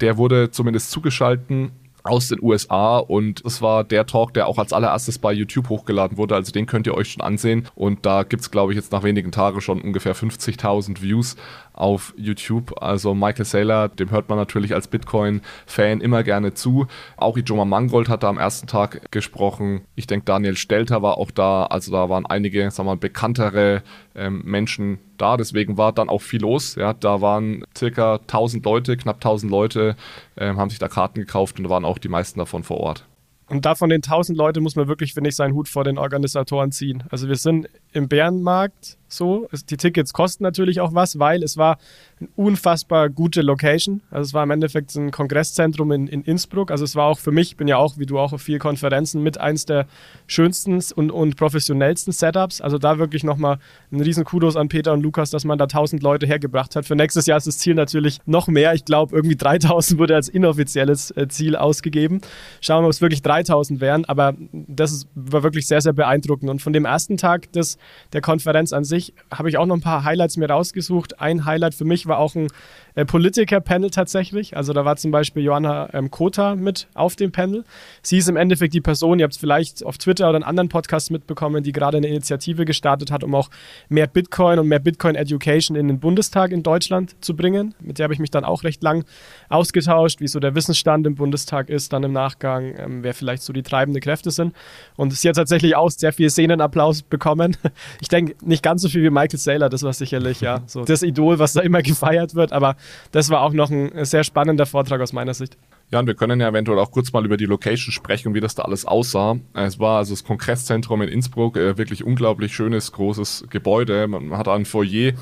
Der 0.00 0.16
wurde 0.16 0.50
zumindest 0.52 0.92
zugeschaltet 0.92 1.72
aus 2.06 2.28
den 2.28 2.38
USA 2.42 2.98
und 2.98 3.44
das 3.44 3.62
war 3.62 3.84
der 3.84 4.06
Talk, 4.06 4.34
der 4.34 4.46
auch 4.46 4.58
als 4.58 4.72
allererstes 4.72 5.18
bei 5.18 5.32
YouTube 5.32 5.68
hochgeladen 5.68 6.16
wurde. 6.16 6.34
Also 6.34 6.52
den 6.52 6.66
könnt 6.66 6.86
ihr 6.86 6.94
euch 6.94 7.12
schon 7.12 7.22
ansehen 7.22 7.68
und 7.74 8.06
da 8.06 8.22
gibt 8.22 8.42
es, 8.42 8.50
glaube 8.50 8.72
ich, 8.72 8.76
jetzt 8.76 8.92
nach 8.92 9.02
wenigen 9.02 9.32
Tagen 9.32 9.60
schon 9.60 9.80
ungefähr 9.80 10.14
50.000 10.14 11.02
Views 11.02 11.36
auf 11.72 12.14
YouTube. 12.16 12.82
Also 12.82 13.14
Michael 13.14 13.44
Saylor, 13.44 13.88
dem 13.88 14.10
hört 14.10 14.28
man 14.28 14.38
natürlich 14.38 14.74
als 14.74 14.88
Bitcoin-Fan 14.88 16.00
immer 16.00 16.22
gerne 16.22 16.54
zu. 16.54 16.86
Auch 17.16 17.36
Ijoma 17.36 17.64
Mangold 17.64 18.08
hat 18.08 18.22
da 18.22 18.28
am 18.28 18.38
ersten 18.38 18.66
Tag 18.66 19.10
gesprochen. 19.12 19.82
Ich 19.94 20.06
denke, 20.06 20.24
Daniel 20.24 20.56
Stelter 20.56 21.02
war 21.02 21.18
auch 21.18 21.30
da. 21.30 21.66
Also 21.66 21.92
da 21.92 22.08
waren 22.08 22.26
einige, 22.26 22.70
sagen 22.70 22.88
wir 22.88 22.94
mal, 22.94 22.96
bekanntere 22.96 23.82
ähm, 24.14 24.42
Menschen 24.44 24.98
da. 25.16 25.36
Deswegen 25.36 25.76
war 25.76 25.92
dann 25.92 26.08
auch 26.08 26.22
viel 26.22 26.40
los. 26.40 26.74
Ja, 26.74 26.92
da 26.92 27.20
waren 27.20 27.64
circa 27.76 28.16
1000 28.16 28.64
Leute, 28.64 28.96
knapp 28.96 29.16
1000 29.16 29.50
Leute, 29.50 29.96
ähm, 30.36 30.58
haben 30.58 30.70
sich 30.70 30.78
da 30.78 30.88
Karten 30.88 31.20
gekauft 31.20 31.58
und 31.58 31.64
da 31.64 31.70
waren 31.70 31.84
auch 31.84 31.98
die 31.98 32.08
meisten 32.08 32.38
davon 32.38 32.62
vor 32.62 32.78
Ort. 32.78 33.06
Und 33.48 33.64
davon 33.64 33.90
den 33.90 34.02
1000 34.02 34.36
Leute 34.36 34.60
muss 34.60 34.74
man 34.74 34.88
wirklich, 34.88 35.14
finde 35.14 35.30
ich, 35.30 35.36
seinen 35.36 35.54
Hut 35.54 35.68
vor 35.68 35.84
den 35.84 35.98
Organisatoren 35.98 36.72
ziehen. 36.72 37.04
Also 37.10 37.28
wir 37.28 37.36
sind 37.36 37.68
im 37.96 38.08
Bärenmarkt 38.08 38.98
so. 39.08 39.48
Die 39.70 39.76
Tickets 39.76 40.12
kosten 40.12 40.42
natürlich 40.42 40.80
auch 40.80 40.94
was, 40.94 41.18
weil 41.18 41.42
es 41.42 41.56
war 41.56 41.78
eine 42.18 42.28
unfassbar 42.34 43.08
gute 43.08 43.42
Location. 43.42 44.02
Also 44.10 44.28
es 44.28 44.34
war 44.34 44.42
im 44.42 44.50
Endeffekt 44.50 44.94
ein 44.96 45.10
Kongresszentrum 45.10 45.92
in, 45.92 46.06
in 46.08 46.22
Innsbruck. 46.22 46.70
Also 46.70 46.84
es 46.84 46.96
war 46.96 47.06
auch 47.06 47.18
für 47.18 47.30
mich, 47.30 47.50
ich 47.50 47.56
bin 47.56 47.68
ja 47.68 47.76
auch, 47.76 47.98
wie 47.98 48.06
du 48.06 48.18
auch, 48.18 48.32
auf 48.32 48.42
vier 48.42 48.58
Konferenzen 48.58 49.22
mit 49.22 49.38
eins 49.38 49.66
der 49.66 49.86
schönsten 50.26 50.80
und, 50.94 51.10
und 51.10 51.36
professionellsten 51.36 52.12
Setups. 52.12 52.60
Also 52.60 52.78
da 52.78 52.98
wirklich 52.98 53.22
nochmal 53.22 53.58
ein 53.92 54.00
riesen 54.00 54.24
Kudos 54.24 54.56
an 54.56 54.68
Peter 54.68 54.92
und 54.92 55.02
Lukas, 55.02 55.30
dass 55.30 55.44
man 55.44 55.58
da 55.58 55.64
1000 55.64 56.02
Leute 56.02 56.26
hergebracht 56.26 56.74
hat. 56.74 56.86
Für 56.86 56.96
nächstes 56.96 57.26
Jahr 57.26 57.38
ist 57.38 57.46
das 57.46 57.58
Ziel 57.58 57.74
natürlich 57.74 58.18
noch 58.26 58.48
mehr. 58.48 58.74
Ich 58.74 58.84
glaube, 58.84 59.14
irgendwie 59.14 59.36
3000 59.36 60.00
wurde 60.00 60.14
als 60.14 60.28
inoffizielles 60.28 61.10
äh, 61.12 61.28
Ziel 61.28 61.54
ausgegeben. 61.54 62.20
Schauen 62.60 62.78
wir 62.78 62.82
mal, 62.82 62.86
ob 62.86 62.92
es 62.92 63.00
wirklich 63.00 63.22
3000 63.22 63.80
wären. 63.80 64.04
Aber 64.06 64.34
das 64.52 65.06
war 65.14 65.42
wirklich 65.42 65.66
sehr, 65.66 65.80
sehr 65.80 65.92
beeindruckend. 65.92 66.50
Und 66.50 66.62
von 66.62 66.72
dem 66.72 66.86
ersten 66.86 67.16
Tag 67.16 67.52
des, 67.52 67.78
der 68.12 68.20
Konferenz 68.20 68.72
an 68.72 68.84
sich 68.84 69.14
habe 69.30 69.48
ich 69.48 69.58
auch 69.58 69.66
noch 69.66 69.76
ein 69.76 69.80
paar 69.80 70.04
Highlights 70.04 70.36
mir 70.36 70.48
rausgesucht. 70.48 71.20
Ein 71.20 71.44
Highlight 71.44 71.74
für 71.74 71.84
mich 71.84 72.06
war 72.06 72.18
auch 72.18 72.34
ein 72.34 72.48
äh, 72.96 73.04
Politiker-Panel 73.04 73.90
tatsächlich. 73.90 74.56
Also 74.56 74.72
da 74.72 74.84
war 74.84 74.96
zum 74.96 75.10
Beispiel 75.10 75.42
Johanna 75.42 75.90
ähm, 75.92 76.10
Kota 76.10 76.56
mit 76.56 76.88
auf 76.94 77.14
dem 77.14 77.30
Panel. 77.30 77.64
Sie 78.02 78.18
ist 78.18 78.28
im 78.28 78.36
Endeffekt 78.36 78.74
die 78.74 78.80
Person, 78.80 79.18
ihr 79.18 79.24
habt 79.24 79.34
es 79.34 79.38
vielleicht 79.38 79.84
auf 79.84 79.98
Twitter 79.98 80.28
oder 80.28 80.38
in 80.38 80.42
anderen 80.42 80.68
Podcasts 80.68 81.10
mitbekommen, 81.10 81.62
die 81.62 81.72
gerade 81.72 81.98
eine 81.98 82.08
Initiative 82.08 82.64
gestartet 82.64 83.10
hat, 83.10 83.22
um 83.22 83.34
auch 83.34 83.50
mehr 83.88 84.06
Bitcoin 84.06 84.58
und 84.58 84.68
mehr 84.68 84.78
Bitcoin-Education 84.78 85.76
in 85.76 85.88
den 85.88 86.00
Bundestag 86.00 86.52
in 86.52 86.62
Deutschland 86.62 87.22
zu 87.22 87.36
bringen. 87.36 87.74
Mit 87.80 87.98
der 87.98 88.04
habe 88.04 88.14
ich 88.14 88.20
mich 88.20 88.30
dann 88.30 88.44
auch 88.44 88.64
recht 88.64 88.82
lang 88.82 89.04
ausgetauscht, 89.48 90.20
wie 90.20 90.28
so 90.28 90.40
der 90.40 90.54
Wissensstand 90.54 91.06
im 91.06 91.16
Bundestag 91.16 91.68
ist, 91.68 91.92
dann 91.92 92.02
im 92.02 92.12
Nachgang, 92.12 92.74
ähm, 92.78 93.02
wer 93.02 93.14
vielleicht 93.14 93.42
so 93.42 93.52
die 93.52 93.62
treibenden 93.62 94.00
Kräfte 94.00 94.30
sind. 94.30 94.54
Und 94.96 95.12
sie 95.12 95.28
hat 95.28 95.36
tatsächlich 95.36 95.76
auch 95.76 95.90
sehr 95.90 96.12
viel 96.12 96.30
Szenenapplaus 96.30 97.02
bekommen. 97.02 97.56
Ich 98.00 98.08
denke, 98.08 98.34
nicht 98.44 98.62
ganz 98.62 98.82
so 98.82 98.88
viel 98.88 99.02
wie 99.02 99.10
Michael 99.10 99.38
Saylor, 99.38 99.68
das 99.68 99.82
war 99.82 99.92
sicherlich 99.92 100.40
ja 100.40 100.62
so 100.66 100.84
das 100.84 101.02
Idol, 101.02 101.38
was 101.38 101.52
da 101.52 101.60
immer 101.60 101.82
gefeiert 101.82 102.34
wird, 102.34 102.52
aber 102.52 102.76
das 103.12 103.30
war 103.30 103.42
auch 103.42 103.52
noch 103.52 103.70
ein 103.70 104.04
sehr 104.04 104.24
spannender 104.24 104.66
Vortrag 104.66 105.00
aus 105.00 105.12
meiner 105.12 105.34
Sicht. 105.34 105.56
Ja, 105.90 106.00
und 106.00 106.06
wir 106.06 106.14
können 106.14 106.40
ja 106.40 106.48
eventuell 106.48 106.80
auch 106.80 106.90
kurz 106.90 107.12
mal 107.12 107.24
über 107.24 107.36
die 107.36 107.46
Location 107.46 107.92
sprechen 107.92 108.28
und 108.28 108.34
wie 108.34 108.40
das 108.40 108.56
da 108.56 108.64
alles 108.64 108.86
aussah. 108.86 109.36
Es 109.54 109.78
war 109.78 109.98
also 109.98 110.14
das 110.14 110.24
Kongresszentrum 110.24 111.02
in 111.02 111.08
Innsbruck, 111.08 111.56
äh, 111.56 111.78
wirklich 111.78 112.02
unglaublich 112.02 112.54
schönes, 112.54 112.90
großes 112.90 113.46
Gebäude. 113.50 114.08
Man 114.08 114.36
hat 114.36 114.48
ein 114.48 114.64
Foyer, 114.64 115.12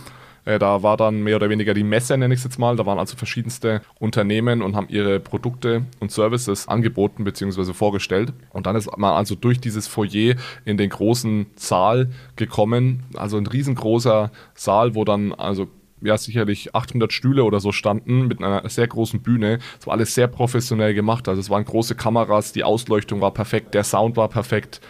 äh, 0.45 0.59
da 0.59 0.83
war 0.83 0.97
dann 0.97 1.23
mehr 1.23 1.37
oder 1.37 1.49
weniger 1.49 1.75
die 1.75 1.85
Messe, 1.85 2.17
nenne 2.17 2.35
ich 2.35 2.41
es 2.41 2.45
jetzt 2.45 2.59
mal. 2.59 2.77
Da 2.77 2.87
waren 2.87 2.99
also 2.99 3.17
verschiedenste 3.17 3.83
Unternehmen 3.99 4.63
und 4.63 4.77
haben 4.77 4.89
ihre 4.89 5.21
Produkte 5.21 5.87
und 6.01 6.11
Services 6.13 6.69
angeboten 6.69 7.25
bzw. 7.25 7.73
vorgestellt. 7.73 8.33
Und 8.51 8.67
dann 8.67 8.77
ist 8.77 8.91
man 8.97 9.15
also 9.15 9.35
durch 9.35 9.61
dieses 9.61 9.87
Foyer 9.87 10.37
in 10.65 10.77
den 10.77 10.91
großen 10.91 11.47
Saal 11.57 12.11
gekommen. 12.37 13.05
Also 13.15 13.37
ein 13.39 13.47
riesengroßer 13.47 14.31
Saal, 14.55 14.95
wo 14.95 15.05
dann 15.05 15.33
also 15.33 15.69
ja 16.03 16.19
sicherlich 16.19 16.75
800 16.75 17.13
Stühle 17.13 17.45
oder 17.45 17.61
so 17.61 17.73
standen 17.73 18.27
mit 18.29 18.43
einer 18.43 18.69
sehr 18.69 18.87
großen 18.87 19.23
Bühne. 19.23 19.59
Es 19.81 19.87
war 19.87 19.95
alles 19.95 20.15
sehr 20.15 20.29
professionell 20.29 20.95
gemacht. 20.95 21.29
Also 21.29 21.41
es 21.41 21.51
waren 21.51 21.65
große 21.65 21.95
Kameras, 21.95 22.53
die 22.53 22.65
Ausleuchtung 22.65 23.21
war 23.21 23.33
perfekt, 23.33 23.75
der 23.75 23.85
Sound 23.85 24.17
war 24.17 24.29
perfekt. 24.29 24.81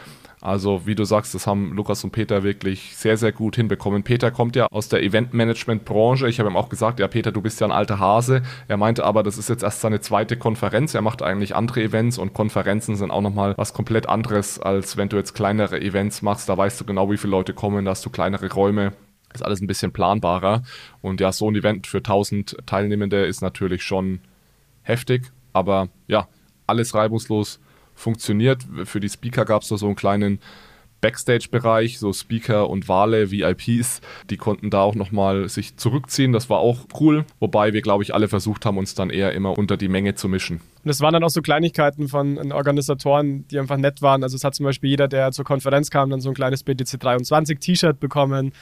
Also 0.44 0.86
wie 0.86 0.94
du 0.94 1.04
sagst, 1.04 1.34
das 1.34 1.46
haben 1.46 1.72
Lukas 1.72 2.04
und 2.04 2.10
Peter 2.10 2.42
wirklich 2.42 2.94
sehr, 2.98 3.16
sehr 3.16 3.32
gut 3.32 3.56
hinbekommen. 3.56 4.02
Peter 4.02 4.30
kommt 4.30 4.56
ja 4.56 4.66
aus 4.66 4.90
der 4.90 5.02
Eventmanagement-Branche. 5.02 6.28
Ich 6.28 6.38
habe 6.38 6.50
ihm 6.50 6.56
auch 6.58 6.68
gesagt, 6.68 7.00
ja 7.00 7.08
Peter, 7.08 7.32
du 7.32 7.40
bist 7.40 7.62
ja 7.62 7.66
ein 7.66 7.72
alter 7.72 7.98
Hase. 7.98 8.42
Er 8.68 8.76
meinte 8.76 9.04
aber, 9.04 9.22
das 9.22 9.38
ist 9.38 9.48
jetzt 9.48 9.62
erst 9.62 9.80
seine 9.80 10.02
zweite 10.02 10.36
Konferenz. 10.36 10.92
Er 10.92 11.00
macht 11.00 11.22
eigentlich 11.22 11.56
andere 11.56 11.82
Events 11.82 12.18
und 12.18 12.34
Konferenzen 12.34 12.94
sind 12.94 13.10
auch 13.10 13.22
nochmal 13.22 13.54
was 13.56 13.72
komplett 13.72 14.06
anderes, 14.06 14.60
als 14.60 14.98
wenn 14.98 15.08
du 15.08 15.16
jetzt 15.16 15.32
kleinere 15.32 15.80
Events 15.80 16.20
machst. 16.20 16.46
Da 16.46 16.58
weißt 16.58 16.78
du 16.78 16.84
genau, 16.84 17.10
wie 17.10 17.16
viele 17.16 17.30
Leute 17.30 17.54
kommen, 17.54 17.86
da 17.86 17.92
hast 17.92 18.04
du 18.04 18.10
kleinere 18.10 18.52
Räume 18.52 18.92
ist 19.32 19.44
alles 19.44 19.60
ein 19.60 19.66
bisschen 19.66 19.92
planbarer. 19.92 20.62
Und 21.00 21.20
ja, 21.20 21.32
so 21.32 21.50
ein 21.50 21.56
Event 21.56 21.86
für 21.86 21.98
1000 21.98 22.58
Teilnehmende 22.66 23.24
ist 23.24 23.40
natürlich 23.40 23.82
schon 23.82 24.20
heftig, 24.82 25.32
aber 25.52 25.88
ja, 26.06 26.28
alles 26.66 26.94
reibungslos 26.94 27.60
funktioniert. 27.94 28.66
Für 28.84 29.00
die 29.00 29.08
Speaker 29.08 29.44
gab 29.44 29.62
es 29.62 29.68
da 29.68 29.76
so 29.76 29.86
einen 29.86 29.96
kleinen 29.96 30.40
Backstage-Bereich, 31.04 31.98
so 31.98 32.14
Speaker 32.14 32.70
und 32.70 32.88
Wale, 32.88 33.30
VIPs, 33.30 34.00
die 34.30 34.38
konnten 34.38 34.70
da 34.70 34.80
auch 34.80 34.94
nochmal 34.94 35.50
sich 35.50 35.76
zurückziehen. 35.76 36.32
Das 36.32 36.48
war 36.48 36.60
auch 36.60 36.86
cool, 36.98 37.26
wobei 37.40 37.74
wir, 37.74 37.82
glaube 37.82 38.02
ich, 38.02 38.14
alle 38.14 38.26
versucht 38.26 38.64
haben, 38.64 38.78
uns 38.78 38.94
dann 38.94 39.10
eher 39.10 39.32
immer 39.34 39.58
unter 39.58 39.76
die 39.76 39.88
Menge 39.88 40.14
zu 40.14 40.30
mischen. 40.30 40.62
Und 40.82 40.90
es 40.90 41.02
waren 41.02 41.12
dann 41.12 41.22
auch 41.22 41.28
so 41.28 41.42
Kleinigkeiten 41.42 42.08
von 42.08 42.52
Organisatoren, 42.52 43.46
die 43.48 43.58
einfach 43.58 43.76
nett 43.76 44.00
waren. 44.00 44.22
Also 44.22 44.36
es 44.36 44.44
hat 44.44 44.54
zum 44.54 44.64
Beispiel 44.64 44.90
jeder, 44.90 45.06
der 45.06 45.32
zur 45.32 45.44
Konferenz 45.44 45.90
kam, 45.90 46.08
dann 46.08 46.22
so 46.22 46.30
ein 46.30 46.34
kleines 46.34 46.62
BTC 46.62 46.98
23 46.98 47.58
T-Shirt 47.58 48.00
bekommen. 48.00 48.52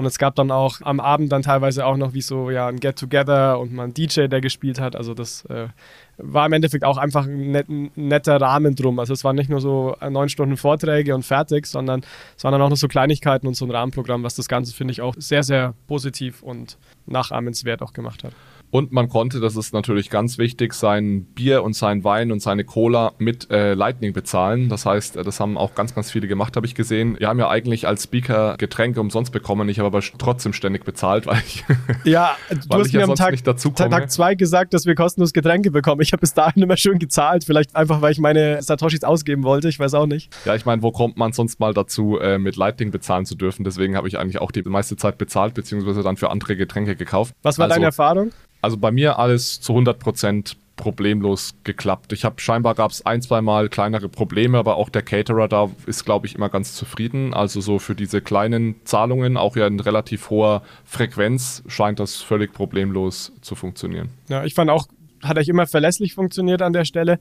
Und 0.00 0.06
es 0.06 0.16
gab 0.16 0.34
dann 0.34 0.50
auch 0.50 0.80
am 0.80 0.98
Abend 0.98 1.30
dann 1.30 1.42
teilweise 1.42 1.84
auch 1.84 1.98
noch 1.98 2.14
wie 2.14 2.22
so 2.22 2.50
ja 2.50 2.68
ein 2.68 2.80
Get-Together 2.80 3.60
und 3.60 3.74
mal 3.74 3.84
ein 3.84 3.92
DJ, 3.92 4.28
der 4.28 4.40
gespielt 4.40 4.80
hat. 4.80 4.96
Also 4.96 5.12
das 5.12 5.44
äh, 5.44 5.68
war 6.16 6.46
im 6.46 6.54
Endeffekt 6.54 6.84
auch 6.84 6.96
einfach 6.96 7.26
ein, 7.26 7.50
net, 7.50 7.68
ein, 7.68 7.90
netter 7.96 8.40
Rahmen 8.40 8.74
drum. 8.74 8.98
Also 8.98 9.12
es 9.12 9.24
waren 9.24 9.36
nicht 9.36 9.50
nur 9.50 9.60
so 9.60 9.94
neun 10.08 10.30
Stunden 10.30 10.56
Vorträge 10.56 11.14
und 11.14 11.22
fertig, 11.22 11.66
sondern 11.66 12.00
es 12.34 12.44
waren 12.44 12.52
dann 12.52 12.62
auch 12.62 12.70
noch 12.70 12.78
so 12.78 12.88
Kleinigkeiten 12.88 13.46
und 13.46 13.52
so 13.52 13.66
ein 13.66 13.70
Rahmenprogramm, 13.70 14.22
was 14.22 14.34
das 14.34 14.48
Ganze, 14.48 14.74
finde 14.74 14.92
ich, 14.92 15.02
auch 15.02 15.14
sehr, 15.18 15.42
sehr 15.42 15.74
positiv 15.86 16.42
und 16.42 16.78
nachahmenswert 17.04 17.82
auch 17.82 17.92
gemacht 17.92 18.24
hat. 18.24 18.32
Und 18.70 18.92
man 18.92 19.08
konnte, 19.08 19.40
das 19.40 19.56
ist 19.56 19.74
natürlich 19.74 20.10
ganz 20.10 20.38
wichtig, 20.38 20.74
sein 20.74 21.24
Bier 21.24 21.64
und 21.64 21.74
sein 21.74 22.04
Wein 22.04 22.30
und 22.30 22.40
seine 22.40 22.64
Cola 22.64 23.12
mit 23.18 23.50
äh, 23.50 23.74
Lightning 23.74 24.12
bezahlen. 24.12 24.68
Das 24.68 24.86
heißt, 24.86 25.16
äh, 25.16 25.24
das 25.24 25.40
haben 25.40 25.58
auch 25.58 25.74
ganz, 25.74 25.94
ganz 25.94 26.10
viele 26.10 26.28
gemacht, 26.28 26.56
habe 26.56 26.66
ich 26.66 26.76
gesehen. 26.76 27.18
Wir 27.18 27.28
haben 27.28 27.38
ja 27.40 27.48
eigentlich 27.48 27.88
als 27.88 28.04
Speaker 28.04 28.56
Getränke 28.58 29.00
umsonst 29.00 29.32
bekommen. 29.32 29.68
Ich 29.68 29.78
habe 29.80 29.88
aber 29.88 30.00
trotzdem 30.18 30.52
ständig 30.52 30.84
bezahlt, 30.84 31.26
weil 31.26 31.42
ich, 31.44 31.64
ja, 32.04 32.36
du 32.48 32.78
hast 32.78 32.92
mir 32.92 33.04
am 33.04 33.14
Tag, 33.16 33.36
Tag 33.44 34.10
zwei 34.10 34.36
gesagt, 34.36 34.72
dass 34.72 34.86
wir 34.86 34.94
kostenlos 34.94 35.32
Getränke 35.32 35.72
bekommen. 35.72 36.00
Ich 36.02 36.12
habe 36.12 36.20
bis 36.20 36.34
dahin 36.34 36.62
immer 36.62 36.76
schön 36.76 37.00
gezahlt. 37.00 37.44
Vielleicht 37.44 37.74
einfach, 37.74 38.02
weil 38.02 38.12
ich 38.12 38.20
meine 38.20 38.62
Satoshis 38.62 39.02
ausgeben 39.02 39.42
wollte. 39.42 39.68
Ich 39.68 39.80
weiß 39.80 39.94
auch 39.94 40.06
nicht. 40.06 40.32
Ja, 40.44 40.54
ich 40.54 40.64
meine, 40.64 40.82
wo 40.82 40.92
kommt 40.92 41.16
man 41.16 41.32
sonst 41.32 41.58
mal 41.58 41.74
dazu, 41.74 42.18
äh, 42.18 42.38
mit 42.38 42.54
Lightning 42.54 42.92
bezahlen 42.92 43.26
zu 43.26 43.34
dürfen? 43.34 43.64
Deswegen 43.64 43.96
habe 43.96 44.06
ich 44.06 44.18
eigentlich 44.18 44.40
auch 44.40 44.52
die 44.52 44.62
meiste 44.62 44.96
Zeit 44.96 45.18
bezahlt, 45.18 45.54
beziehungsweise 45.54 46.02
dann 46.02 46.16
für 46.16 46.30
andere 46.30 46.56
Getränke 46.56 46.94
gekauft. 46.94 47.34
Was 47.42 47.58
war 47.58 47.64
also, 47.64 47.74
deine 47.74 47.86
Erfahrung? 47.86 48.30
Also 48.60 48.76
bei 48.76 48.90
mir 48.90 49.18
alles 49.18 49.60
zu 49.60 49.72
100 49.72 49.98
Prozent 49.98 50.56
problemlos 50.80 51.54
geklappt. 51.62 52.12
Ich 52.12 52.24
habe 52.24 52.40
scheinbar 52.40 52.74
gab 52.74 52.90
es 52.90 53.04
ein, 53.04 53.20
zwei 53.20 53.42
Mal 53.42 53.68
kleinere 53.68 54.08
Probleme, 54.08 54.58
aber 54.58 54.76
auch 54.76 54.88
der 54.88 55.02
Caterer 55.02 55.46
da 55.46 55.68
ist, 55.86 56.06
glaube 56.06 56.26
ich, 56.26 56.34
immer 56.34 56.48
ganz 56.48 56.74
zufrieden. 56.74 57.34
Also 57.34 57.60
so 57.60 57.78
für 57.78 57.94
diese 57.94 58.22
kleinen 58.22 58.74
Zahlungen, 58.84 59.36
auch 59.36 59.56
ja 59.56 59.66
in 59.66 59.78
relativ 59.78 60.30
hoher 60.30 60.62
Frequenz, 60.84 61.62
scheint 61.66 62.00
das 62.00 62.16
völlig 62.16 62.54
problemlos 62.54 63.32
zu 63.42 63.54
funktionieren. 63.54 64.08
Ja, 64.28 64.44
ich 64.44 64.54
fand 64.54 64.70
auch, 64.70 64.86
hat 65.22 65.36
eigentlich 65.36 65.50
immer 65.50 65.66
verlässlich 65.66 66.14
funktioniert 66.14 66.62
an 66.62 66.72
der 66.72 66.86
Stelle. 66.86 67.20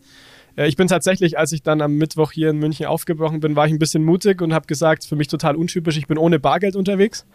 Äh, 0.59 0.67
ich 0.67 0.75
bin 0.75 0.87
tatsächlich, 0.87 1.37
als 1.39 1.51
ich 1.51 1.63
dann 1.63 1.81
am 1.81 1.95
Mittwoch 1.95 2.31
hier 2.31 2.49
in 2.49 2.57
München 2.57 2.85
aufgebrochen 2.85 3.39
bin, 3.39 3.55
war 3.55 3.65
ich 3.65 3.71
ein 3.71 3.79
bisschen 3.79 4.03
mutig 4.03 4.41
und 4.41 4.53
habe 4.53 4.67
gesagt, 4.67 5.05
für 5.05 5.15
mich 5.15 5.27
total 5.27 5.55
untypisch, 5.55 5.97
ich 5.97 6.07
bin 6.07 6.17
ohne 6.17 6.39
Bargeld 6.39 6.75
unterwegs. 6.75 7.25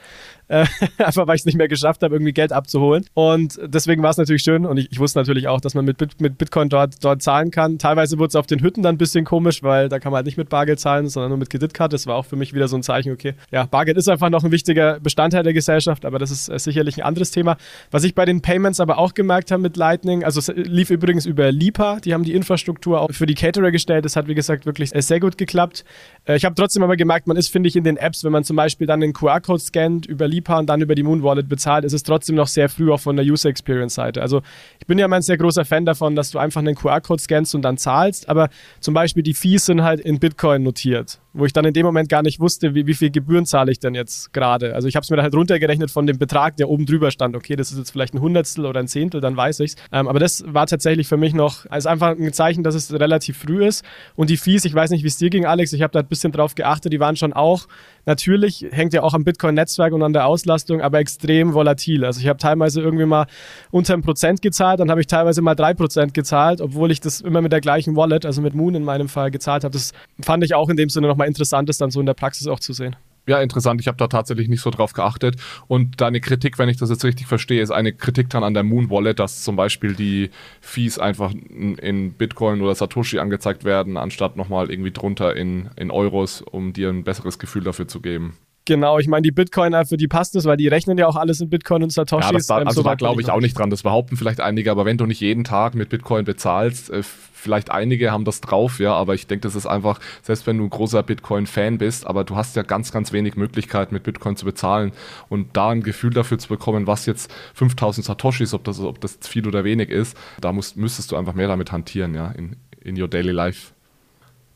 Äh, 0.48 0.66
einfach 0.98 1.26
weil 1.26 1.36
ich 1.36 1.42
es 1.42 1.46
nicht 1.46 1.56
mehr 1.56 1.68
geschafft 1.68 2.02
habe, 2.02 2.14
irgendwie 2.14 2.32
Geld 2.32 2.52
abzuholen. 2.52 3.06
Und 3.14 3.58
deswegen 3.64 4.02
war 4.02 4.10
es 4.10 4.18
natürlich 4.18 4.42
schön 4.42 4.66
und 4.66 4.76
ich, 4.76 4.92
ich, 4.92 4.98
wusste 4.98 5.18
natürlich 5.18 5.48
auch, 5.48 5.60
dass 5.60 5.74
man 5.74 5.84
mit, 5.84 6.20
mit 6.20 6.38
Bitcoin 6.38 6.68
dort, 6.68 7.02
dort 7.02 7.22
zahlen 7.22 7.50
kann. 7.50 7.78
Teilweise 7.78 8.18
wurde 8.18 8.28
es 8.28 8.36
auf 8.36 8.46
den 8.46 8.60
Hütten 8.60 8.82
dann 8.82 8.96
ein 8.96 8.98
bisschen 8.98 9.24
komisch, 9.24 9.62
weil 9.62 9.88
da 9.88 9.98
kann 9.98 10.12
man 10.12 10.18
halt 10.18 10.26
nicht 10.26 10.36
mit 10.36 10.50
Bargeld 10.50 10.80
zahlen, 10.80 11.08
sondern 11.08 11.30
nur 11.30 11.38
mit 11.38 11.48
Kreditkarte. 11.48 11.94
Das 11.94 12.06
war 12.06 12.16
auch 12.16 12.26
für 12.26 12.36
mich 12.36 12.52
wieder 12.52 12.68
so 12.68 12.76
ein 12.76 12.82
Zeichen, 12.82 13.12
okay, 13.12 13.34
ja, 13.50 13.64
Bargeld 13.64 13.96
ist 13.96 14.08
einfach 14.08 14.28
noch 14.28 14.44
ein 14.44 14.52
wichtiger 14.52 15.00
Bestandteil 15.00 15.42
der 15.42 15.54
Gesellschaft, 15.54 16.04
aber 16.04 16.18
das 16.18 16.30
ist 16.30 16.48
äh, 16.48 16.58
sicherlich 16.58 16.98
ein 16.98 17.06
anderes 17.06 17.30
Thema. 17.30 17.56
Was 17.90 18.04
ich 18.04 18.14
bei 18.14 18.24
den 18.24 18.42
Payments 18.42 18.80
aber 18.80 18.98
auch 18.98 19.14
gemerkt 19.14 19.50
habe 19.50 19.62
mit 19.62 19.76
Lightning, 19.76 20.24
also 20.24 20.40
es 20.40 20.48
lief 20.54 20.90
übrigens 20.90 21.24
über 21.24 21.50
Lipa, 21.50 22.00
die 22.00 22.12
haben 22.12 22.24
die 22.24 22.34
Infrastruktur 22.34 23.00
auch 23.00 23.13
für 23.16 23.26
die 23.26 23.34
Caterer 23.34 23.70
gestellt. 23.70 24.04
Das 24.04 24.16
hat, 24.16 24.28
wie 24.28 24.34
gesagt, 24.34 24.66
wirklich 24.66 24.94
äh, 24.94 25.02
sehr 25.02 25.20
gut 25.20 25.38
geklappt. 25.38 25.84
Äh, 26.26 26.36
ich 26.36 26.44
habe 26.44 26.54
trotzdem 26.54 26.82
aber 26.82 26.96
gemerkt, 26.96 27.26
man 27.26 27.36
ist, 27.36 27.48
finde 27.48 27.68
ich, 27.68 27.76
in 27.76 27.84
den 27.84 27.96
Apps, 27.96 28.24
wenn 28.24 28.32
man 28.32 28.44
zum 28.44 28.56
Beispiel 28.56 28.86
dann 28.86 29.00
den 29.00 29.12
QR-Code 29.12 29.60
scannt 29.60 30.06
über 30.06 30.28
Lipa 30.28 30.58
und 30.58 30.66
dann 30.66 30.80
über 30.80 30.94
die 30.94 31.02
Moon 31.02 31.22
Wallet 31.22 31.48
bezahlt, 31.48 31.84
ist 31.84 31.92
es 31.92 32.02
trotzdem 32.02 32.36
noch 32.36 32.48
sehr 32.48 32.68
früh 32.68 32.92
auch 32.92 33.00
von 33.00 33.16
der 33.16 33.24
User 33.24 33.48
Experience 33.48 33.94
Seite. 33.94 34.22
Also 34.22 34.42
ich 34.78 34.86
bin 34.86 34.98
ja 34.98 35.08
mal 35.08 35.16
ein 35.16 35.22
sehr 35.22 35.38
großer 35.38 35.64
Fan 35.64 35.86
davon, 35.86 36.16
dass 36.16 36.30
du 36.30 36.38
einfach 36.38 36.60
einen 36.60 36.74
QR-Code 36.74 37.22
scannst 37.22 37.54
und 37.54 37.62
dann 37.62 37.78
zahlst, 37.78 38.28
aber 38.28 38.50
zum 38.80 38.94
Beispiel 38.94 39.22
die 39.22 39.34
Fees 39.34 39.66
sind 39.66 39.82
halt 39.82 40.00
in 40.00 40.18
Bitcoin 40.18 40.62
notiert 40.62 41.18
wo 41.34 41.44
ich 41.44 41.52
dann 41.52 41.64
in 41.64 41.74
dem 41.74 41.84
Moment 41.84 42.08
gar 42.08 42.22
nicht 42.22 42.40
wusste, 42.40 42.74
wie, 42.74 42.86
wie 42.86 42.94
viel 42.94 43.10
Gebühren 43.10 43.44
zahle 43.44 43.72
ich 43.72 43.80
denn 43.80 43.94
jetzt 43.94 44.32
gerade. 44.32 44.74
Also 44.74 44.86
ich 44.88 44.94
habe 44.94 45.02
es 45.02 45.10
mir 45.10 45.16
dann 45.16 45.24
halt 45.24 45.34
runtergerechnet 45.34 45.90
von 45.90 46.06
dem 46.06 46.16
Betrag, 46.16 46.56
der 46.56 46.68
oben 46.70 46.86
drüber 46.86 47.10
stand. 47.10 47.34
Okay, 47.36 47.56
das 47.56 47.72
ist 47.72 47.78
jetzt 47.78 47.90
vielleicht 47.90 48.14
ein 48.14 48.20
Hundertstel 48.20 48.64
oder 48.66 48.80
ein 48.80 48.88
Zehntel, 48.88 49.20
dann 49.20 49.36
weiß 49.36 49.60
ich's. 49.60 49.74
Ähm, 49.92 50.08
aber 50.08 50.20
das 50.20 50.44
war 50.46 50.66
tatsächlich 50.66 51.08
für 51.08 51.16
mich 51.16 51.34
noch 51.34 51.66
als 51.68 51.86
einfach 51.86 52.16
ein 52.16 52.32
Zeichen, 52.32 52.62
dass 52.62 52.74
es 52.74 52.92
relativ 52.92 53.38
früh 53.38 53.66
ist. 53.66 53.84
Und 54.14 54.30
die 54.30 54.36
Fees, 54.36 54.64
ich 54.64 54.74
weiß 54.74 54.90
nicht, 54.90 55.02
wie 55.02 55.08
es 55.08 55.18
dir 55.18 55.28
ging, 55.28 55.44
Alex, 55.44 55.72
ich 55.72 55.82
habe 55.82 55.92
da 55.92 56.00
ein 56.00 56.06
bisschen 56.06 56.32
drauf 56.32 56.54
geachtet, 56.54 56.92
die 56.92 57.00
waren 57.00 57.16
schon 57.16 57.32
auch 57.32 57.66
natürlich, 58.06 58.66
hängt 58.70 58.92
ja 58.92 59.02
auch 59.02 59.14
am 59.14 59.24
Bitcoin-Netzwerk 59.24 59.92
und 59.92 60.02
an 60.02 60.12
der 60.12 60.26
Auslastung, 60.26 60.80
aber 60.80 60.98
extrem 60.98 61.54
volatil. 61.54 62.04
Also 62.04 62.20
ich 62.20 62.28
habe 62.28 62.38
teilweise 62.38 62.80
irgendwie 62.80 63.06
mal 63.06 63.26
unter 63.70 63.94
einem 63.94 64.02
Prozent 64.02 64.42
gezahlt, 64.42 64.80
dann 64.80 64.90
habe 64.90 65.00
ich 65.00 65.06
teilweise 65.06 65.42
mal 65.42 65.54
drei 65.54 65.74
Prozent 65.74 66.14
gezahlt, 66.14 66.60
obwohl 66.60 66.90
ich 66.90 67.00
das 67.00 67.20
immer 67.20 67.40
mit 67.40 67.52
der 67.52 67.60
gleichen 67.60 67.96
Wallet, 67.96 68.26
also 68.26 68.40
mit 68.42 68.54
Moon 68.54 68.74
in 68.74 68.84
meinem 68.84 69.08
Fall, 69.08 69.30
gezahlt 69.30 69.64
habe. 69.64 69.72
Das 69.72 69.92
fand 70.20 70.44
ich 70.44 70.54
auch 70.54 70.68
in 70.68 70.76
dem 70.76 70.88
Sinne 70.88 71.08
nochmal 71.08 71.23
interessant 71.24 71.68
ist, 71.68 71.80
dann 71.80 71.90
so 71.90 72.00
in 72.00 72.06
der 72.06 72.14
Praxis 72.14 72.46
auch 72.46 72.60
zu 72.60 72.72
sehen. 72.72 72.96
Ja, 73.26 73.40
interessant. 73.40 73.80
Ich 73.80 73.88
habe 73.88 73.96
da 73.96 74.06
tatsächlich 74.06 74.48
nicht 74.48 74.60
so 74.60 74.70
drauf 74.70 74.92
geachtet. 74.92 75.36
Und 75.66 76.00
deine 76.00 76.20
Kritik, 76.20 76.58
wenn 76.58 76.68
ich 76.68 76.76
das 76.76 76.90
jetzt 76.90 77.04
richtig 77.04 77.26
verstehe, 77.26 77.62
ist 77.62 77.70
eine 77.70 77.92
Kritik 77.92 78.28
dann 78.28 78.44
an 78.44 78.52
der 78.52 78.64
Moon 78.64 78.90
Wallet, 78.90 79.18
dass 79.18 79.42
zum 79.42 79.56
Beispiel 79.56 79.94
die 79.94 80.30
Fees 80.60 80.98
einfach 80.98 81.32
in 81.32 82.12
Bitcoin 82.12 82.60
oder 82.60 82.74
Satoshi 82.74 83.18
angezeigt 83.18 83.64
werden, 83.64 83.96
anstatt 83.96 84.36
nochmal 84.36 84.70
irgendwie 84.70 84.90
drunter 84.90 85.34
in, 85.34 85.70
in 85.76 85.90
Euros, 85.90 86.42
um 86.42 86.74
dir 86.74 86.90
ein 86.90 87.04
besseres 87.04 87.38
Gefühl 87.38 87.64
dafür 87.64 87.88
zu 87.88 88.00
geben. 88.00 88.36
Genau, 88.66 88.98
ich 88.98 89.08
meine, 89.08 89.22
die 89.22 89.30
Bitcoiner, 89.30 89.84
für 89.84 89.98
die 89.98 90.08
passt 90.08 90.34
es, 90.36 90.46
weil 90.46 90.56
die 90.56 90.68
rechnen 90.68 90.96
ja 90.96 91.06
auch 91.06 91.16
alles 91.16 91.40
in 91.40 91.50
Bitcoin 91.50 91.82
und 91.82 91.92
Satoshis. 91.92 92.26
Ja, 92.26 92.32
das 92.32 92.46
da, 92.46 92.60
ähm, 92.60 92.68
also 92.68 92.80
so 92.80 92.88
da 92.88 92.94
glaube 92.94 93.20
ich 93.20 93.30
auch 93.30 93.40
nicht 93.40 93.58
dran. 93.58 93.68
Das 93.68 93.82
behaupten 93.82 94.16
vielleicht 94.16 94.40
einige, 94.40 94.70
aber 94.70 94.86
wenn 94.86 94.96
du 94.96 95.04
nicht 95.04 95.20
jeden 95.20 95.44
Tag 95.44 95.74
mit 95.74 95.90
Bitcoin 95.90 96.24
bezahlst, 96.24 96.88
äh, 96.90 97.02
vielleicht 97.02 97.70
einige 97.70 98.10
haben 98.10 98.24
das 98.24 98.40
drauf, 98.40 98.80
ja, 98.80 98.94
aber 98.94 99.14
ich 99.14 99.26
denke, 99.26 99.42
das 99.42 99.54
ist 99.54 99.66
einfach, 99.66 100.00
selbst 100.22 100.46
wenn 100.46 100.56
du 100.56 100.64
ein 100.64 100.70
großer 100.70 101.02
Bitcoin-Fan 101.02 101.76
bist, 101.76 102.06
aber 102.06 102.24
du 102.24 102.36
hast 102.36 102.56
ja 102.56 102.62
ganz, 102.62 102.90
ganz 102.90 103.12
wenig 103.12 103.36
Möglichkeiten, 103.36 103.92
mit 103.92 104.02
Bitcoin 104.02 104.36
zu 104.36 104.46
bezahlen 104.46 104.92
und 105.28 105.54
da 105.54 105.68
ein 105.68 105.82
Gefühl 105.82 106.14
dafür 106.14 106.38
zu 106.38 106.48
bekommen, 106.48 106.86
was 106.86 107.04
jetzt 107.04 107.30
5000 107.52 108.06
Satoshis, 108.06 108.54
ob 108.54 108.64
das, 108.64 108.80
ob 108.80 108.98
das 109.00 109.18
viel 109.20 109.46
oder 109.46 109.62
wenig 109.62 109.90
ist, 109.90 110.16
da 110.40 110.52
musst, 110.52 110.78
müsstest 110.78 111.12
du 111.12 111.16
einfach 111.16 111.34
mehr 111.34 111.48
damit 111.48 111.70
hantieren, 111.70 112.14
ja, 112.14 112.28
in, 112.28 112.56
in 112.80 113.00
your 113.00 113.08
daily 113.08 113.32
life. 113.32 113.73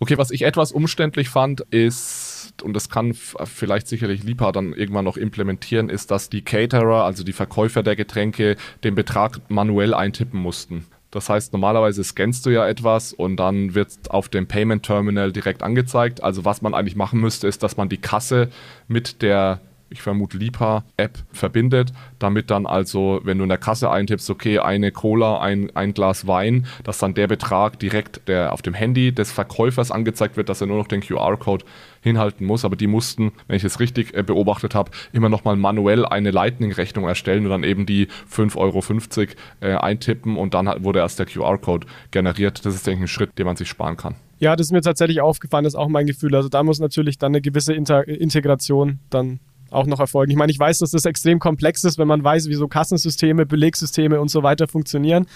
Okay, 0.00 0.16
was 0.16 0.30
ich 0.30 0.42
etwas 0.42 0.70
umständlich 0.70 1.28
fand, 1.28 1.62
ist, 1.72 2.54
und 2.62 2.74
das 2.74 2.88
kann 2.88 3.14
vielleicht 3.14 3.88
sicherlich 3.88 4.22
Lipa 4.22 4.52
dann 4.52 4.72
irgendwann 4.72 5.04
noch 5.04 5.16
implementieren, 5.16 5.88
ist, 5.88 6.12
dass 6.12 6.30
die 6.30 6.42
Caterer, 6.42 7.04
also 7.04 7.24
die 7.24 7.32
Verkäufer 7.32 7.82
der 7.82 7.96
Getränke, 7.96 8.56
den 8.84 8.94
Betrag 8.94 9.40
manuell 9.48 9.94
eintippen 9.94 10.40
mussten. 10.40 10.86
Das 11.10 11.28
heißt, 11.28 11.52
normalerweise 11.52 12.04
scannst 12.04 12.46
du 12.46 12.50
ja 12.50 12.68
etwas 12.68 13.12
und 13.12 13.38
dann 13.38 13.74
wird 13.74 13.90
auf 14.10 14.28
dem 14.28 14.46
Payment 14.46 14.84
Terminal 14.84 15.32
direkt 15.32 15.62
angezeigt. 15.62 16.22
Also 16.22 16.44
was 16.44 16.62
man 16.62 16.74
eigentlich 16.74 16.96
machen 16.96 17.18
müsste, 17.18 17.48
ist, 17.48 17.62
dass 17.62 17.76
man 17.76 17.88
die 17.88 17.96
Kasse 17.96 18.50
mit 18.88 19.22
der 19.22 19.60
ich 19.90 20.02
vermute 20.02 20.36
Lipa-App 20.36 21.18
verbindet, 21.32 21.92
damit 22.18 22.50
dann 22.50 22.66
also, 22.66 23.20
wenn 23.24 23.38
du 23.38 23.44
in 23.44 23.48
der 23.48 23.58
Kasse 23.58 23.90
eintippst, 23.90 24.28
okay, 24.30 24.58
eine 24.58 24.92
Cola, 24.92 25.40
ein, 25.40 25.74
ein 25.74 25.94
Glas 25.94 26.26
Wein, 26.26 26.66
dass 26.84 26.98
dann 26.98 27.14
der 27.14 27.26
Betrag 27.26 27.78
direkt 27.78 28.28
der 28.28 28.52
auf 28.52 28.62
dem 28.62 28.74
Handy 28.74 29.12
des 29.12 29.32
Verkäufers 29.32 29.90
angezeigt 29.90 30.36
wird, 30.36 30.48
dass 30.48 30.60
er 30.60 30.66
nur 30.66 30.78
noch 30.78 30.88
den 30.88 31.00
QR-Code 31.00 31.64
hinhalten 32.00 32.46
muss. 32.46 32.64
Aber 32.64 32.76
die 32.76 32.86
mussten, 32.86 33.32
wenn 33.46 33.56
ich 33.56 33.64
es 33.64 33.80
richtig 33.80 34.14
äh, 34.14 34.22
beobachtet 34.22 34.74
habe, 34.74 34.90
immer 35.12 35.28
nochmal 35.28 35.56
manuell 35.56 36.04
eine 36.04 36.30
Lightning-Rechnung 36.30 37.06
erstellen 37.06 37.44
und 37.44 37.50
dann 37.50 37.64
eben 37.64 37.86
die 37.86 38.08
5,50 38.30 38.56
Euro 38.56 39.32
äh, 39.60 39.76
eintippen 39.76 40.36
und 40.36 40.54
dann 40.54 40.66
wurde 40.84 41.00
erst 41.00 41.18
der 41.18 41.26
QR-Code 41.26 41.86
generiert. 42.10 42.64
Das 42.64 42.74
ist, 42.74 42.86
denke 42.86 42.98
ich, 42.98 43.04
ein 43.04 43.08
Schritt, 43.08 43.38
den 43.38 43.46
man 43.46 43.56
sich 43.56 43.68
sparen 43.68 43.96
kann. 43.96 44.16
Ja, 44.40 44.54
das 44.54 44.68
ist 44.68 44.72
mir 44.72 44.82
tatsächlich 44.82 45.20
aufgefallen, 45.20 45.64
das 45.64 45.74
ist 45.74 45.78
auch 45.78 45.88
mein 45.88 46.06
Gefühl. 46.06 46.34
Also 46.34 46.48
da 46.48 46.62
muss 46.62 46.78
natürlich 46.78 47.18
dann 47.18 47.32
eine 47.32 47.40
gewisse 47.40 47.74
Inter 47.74 48.06
Integration 48.06 49.00
dann 49.10 49.40
auch 49.70 49.86
noch 49.86 50.00
erfolgen. 50.00 50.30
Ich 50.30 50.36
meine, 50.36 50.52
ich 50.52 50.58
weiß, 50.58 50.78
dass 50.78 50.90
das 50.90 51.04
extrem 51.04 51.38
komplex 51.38 51.84
ist, 51.84 51.98
wenn 51.98 52.08
man 52.08 52.22
weiß, 52.22 52.48
wie 52.48 52.54
so 52.54 52.68
Kassensysteme, 52.68 53.46
Belegsysteme 53.46 54.20
und 54.20 54.30
so 54.30 54.42
weiter 54.42 54.68
funktionieren. 54.68 55.26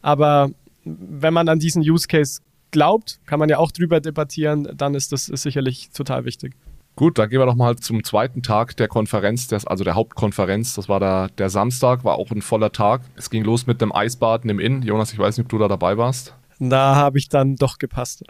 Aber 0.00 0.50
wenn 0.84 1.34
man 1.34 1.48
an 1.48 1.58
diesen 1.58 1.82
Use 1.82 2.08
Case 2.08 2.40
glaubt, 2.70 3.20
kann 3.26 3.38
man 3.38 3.48
ja 3.48 3.58
auch 3.58 3.70
drüber 3.70 4.00
debattieren, 4.00 4.68
dann 4.74 4.94
ist 4.94 5.12
das 5.12 5.28
ist 5.28 5.42
sicherlich 5.42 5.90
total 5.90 6.24
wichtig. 6.24 6.54
Gut, 6.94 7.18
dann 7.18 7.30
gehen 7.30 7.40
wir 7.40 7.46
doch 7.46 7.54
mal 7.54 7.76
zum 7.76 8.04
zweiten 8.04 8.42
Tag 8.42 8.76
der 8.76 8.86
Konferenz, 8.86 9.48
also 9.64 9.82
der 9.82 9.94
Hauptkonferenz. 9.94 10.74
Das 10.74 10.90
war 10.90 11.00
der, 11.00 11.28
der 11.38 11.48
Samstag, 11.48 12.04
war 12.04 12.16
auch 12.16 12.30
ein 12.30 12.42
voller 12.42 12.70
Tag. 12.70 13.00
Es 13.16 13.30
ging 13.30 13.44
los 13.44 13.66
mit 13.66 13.80
dem 13.80 13.94
Eisbaden 13.94 14.50
im 14.50 14.60
Inn. 14.60 14.82
Jonas, 14.82 15.12
ich 15.12 15.18
weiß 15.18 15.38
nicht, 15.38 15.46
ob 15.46 15.50
du 15.50 15.58
da 15.58 15.68
dabei 15.68 15.96
warst. 15.96 16.34
Da 16.70 16.94
habe 16.94 17.18
ich 17.18 17.28
dann 17.28 17.56
doch 17.56 17.78
gepasst. 17.78 18.22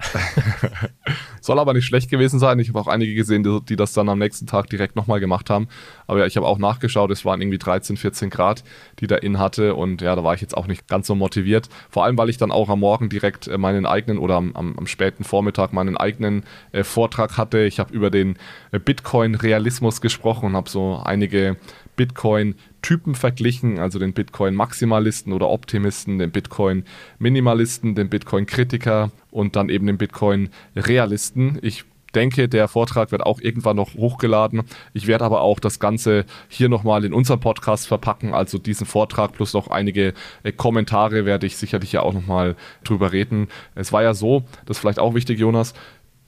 Soll 1.42 1.58
aber 1.58 1.74
nicht 1.74 1.84
schlecht 1.84 2.08
gewesen 2.08 2.38
sein. 2.38 2.58
Ich 2.60 2.68
habe 2.68 2.80
auch 2.80 2.86
einige 2.86 3.14
gesehen, 3.14 3.42
die, 3.42 3.60
die, 3.68 3.76
das 3.76 3.92
dann 3.92 4.08
am 4.08 4.18
nächsten 4.18 4.46
Tag 4.46 4.70
direkt 4.70 4.96
nochmal 4.96 5.20
gemacht 5.20 5.50
haben. 5.50 5.68
Aber 6.06 6.20
ja, 6.20 6.26
ich 6.26 6.36
habe 6.36 6.46
auch 6.46 6.56
nachgeschaut, 6.56 7.10
es 7.10 7.26
waren 7.26 7.42
irgendwie 7.42 7.58
13, 7.58 7.98
14 7.98 8.30
Grad, 8.30 8.64
die 9.00 9.06
da 9.06 9.16
in 9.16 9.38
hatte. 9.38 9.74
Und 9.74 10.00
ja, 10.00 10.16
da 10.16 10.24
war 10.24 10.34
ich 10.34 10.40
jetzt 10.40 10.56
auch 10.56 10.66
nicht 10.66 10.88
ganz 10.88 11.08
so 11.08 11.14
motiviert. 11.14 11.68
Vor 11.90 12.04
allem, 12.04 12.16
weil 12.16 12.30
ich 12.30 12.38
dann 12.38 12.52
auch 12.52 12.70
am 12.70 12.80
Morgen 12.80 13.10
direkt 13.10 13.48
äh, 13.48 13.58
meinen 13.58 13.84
eigenen 13.84 14.16
oder 14.16 14.36
am, 14.36 14.56
am, 14.56 14.78
am 14.78 14.86
späten 14.86 15.24
Vormittag 15.24 15.74
meinen 15.74 15.98
eigenen 15.98 16.44
äh, 16.72 16.84
Vortrag 16.84 17.36
hatte. 17.36 17.60
Ich 17.64 17.78
habe 17.80 17.92
über 17.92 18.10
den 18.10 18.38
äh, 18.70 18.78
Bitcoin-Realismus 18.78 20.00
gesprochen 20.00 20.46
und 20.46 20.56
habe 20.56 20.70
so 20.70 21.02
einige 21.04 21.56
Bitcoin-Typen 22.82 23.14
verglichen, 23.14 23.78
also 23.78 23.98
den 23.98 24.12
Bitcoin-Maximalisten 24.12 25.32
oder 25.32 25.48
Optimisten, 25.48 26.18
den 26.18 26.30
Bitcoin-Minimalisten, 26.30 27.94
den 27.94 28.10
Bitcoin-Kritiker 28.10 29.10
und 29.30 29.56
dann 29.56 29.68
eben 29.68 29.86
den 29.86 29.98
Bitcoin-Realisten. 29.98 31.58
Ich 31.62 31.84
denke, 32.14 32.48
der 32.48 32.68
Vortrag 32.68 33.10
wird 33.10 33.22
auch 33.22 33.40
irgendwann 33.40 33.76
noch 33.76 33.94
hochgeladen. 33.94 34.64
Ich 34.92 35.06
werde 35.06 35.24
aber 35.24 35.40
auch 35.40 35.60
das 35.60 35.78
Ganze 35.78 36.26
hier 36.48 36.68
nochmal 36.68 37.04
in 37.04 37.14
unserem 37.14 37.40
Podcast 37.40 37.86
verpacken, 37.86 38.34
also 38.34 38.58
diesen 38.58 38.86
Vortrag 38.86 39.32
plus 39.32 39.54
noch 39.54 39.68
einige 39.68 40.12
äh, 40.42 40.52
Kommentare 40.52 41.24
werde 41.24 41.46
ich 41.46 41.56
sicherlich 41.56 41.92
ja 41.92 42.02
auch 42.02 42.12
nochmal 42.12 42.56
drüber 42.84 43.12
reden. 43.12 43.48
Es 43.74 43.92
war 43.92 44.02
ja 44.02 44.12
so, 44.12 44.42
das 44.66 44.76
ist 44.76 44.80
vielleicht 44.80 44.98
auch 44.98 45.14
wichtig, 45.14 45.38
Jonas, 45.38 45.72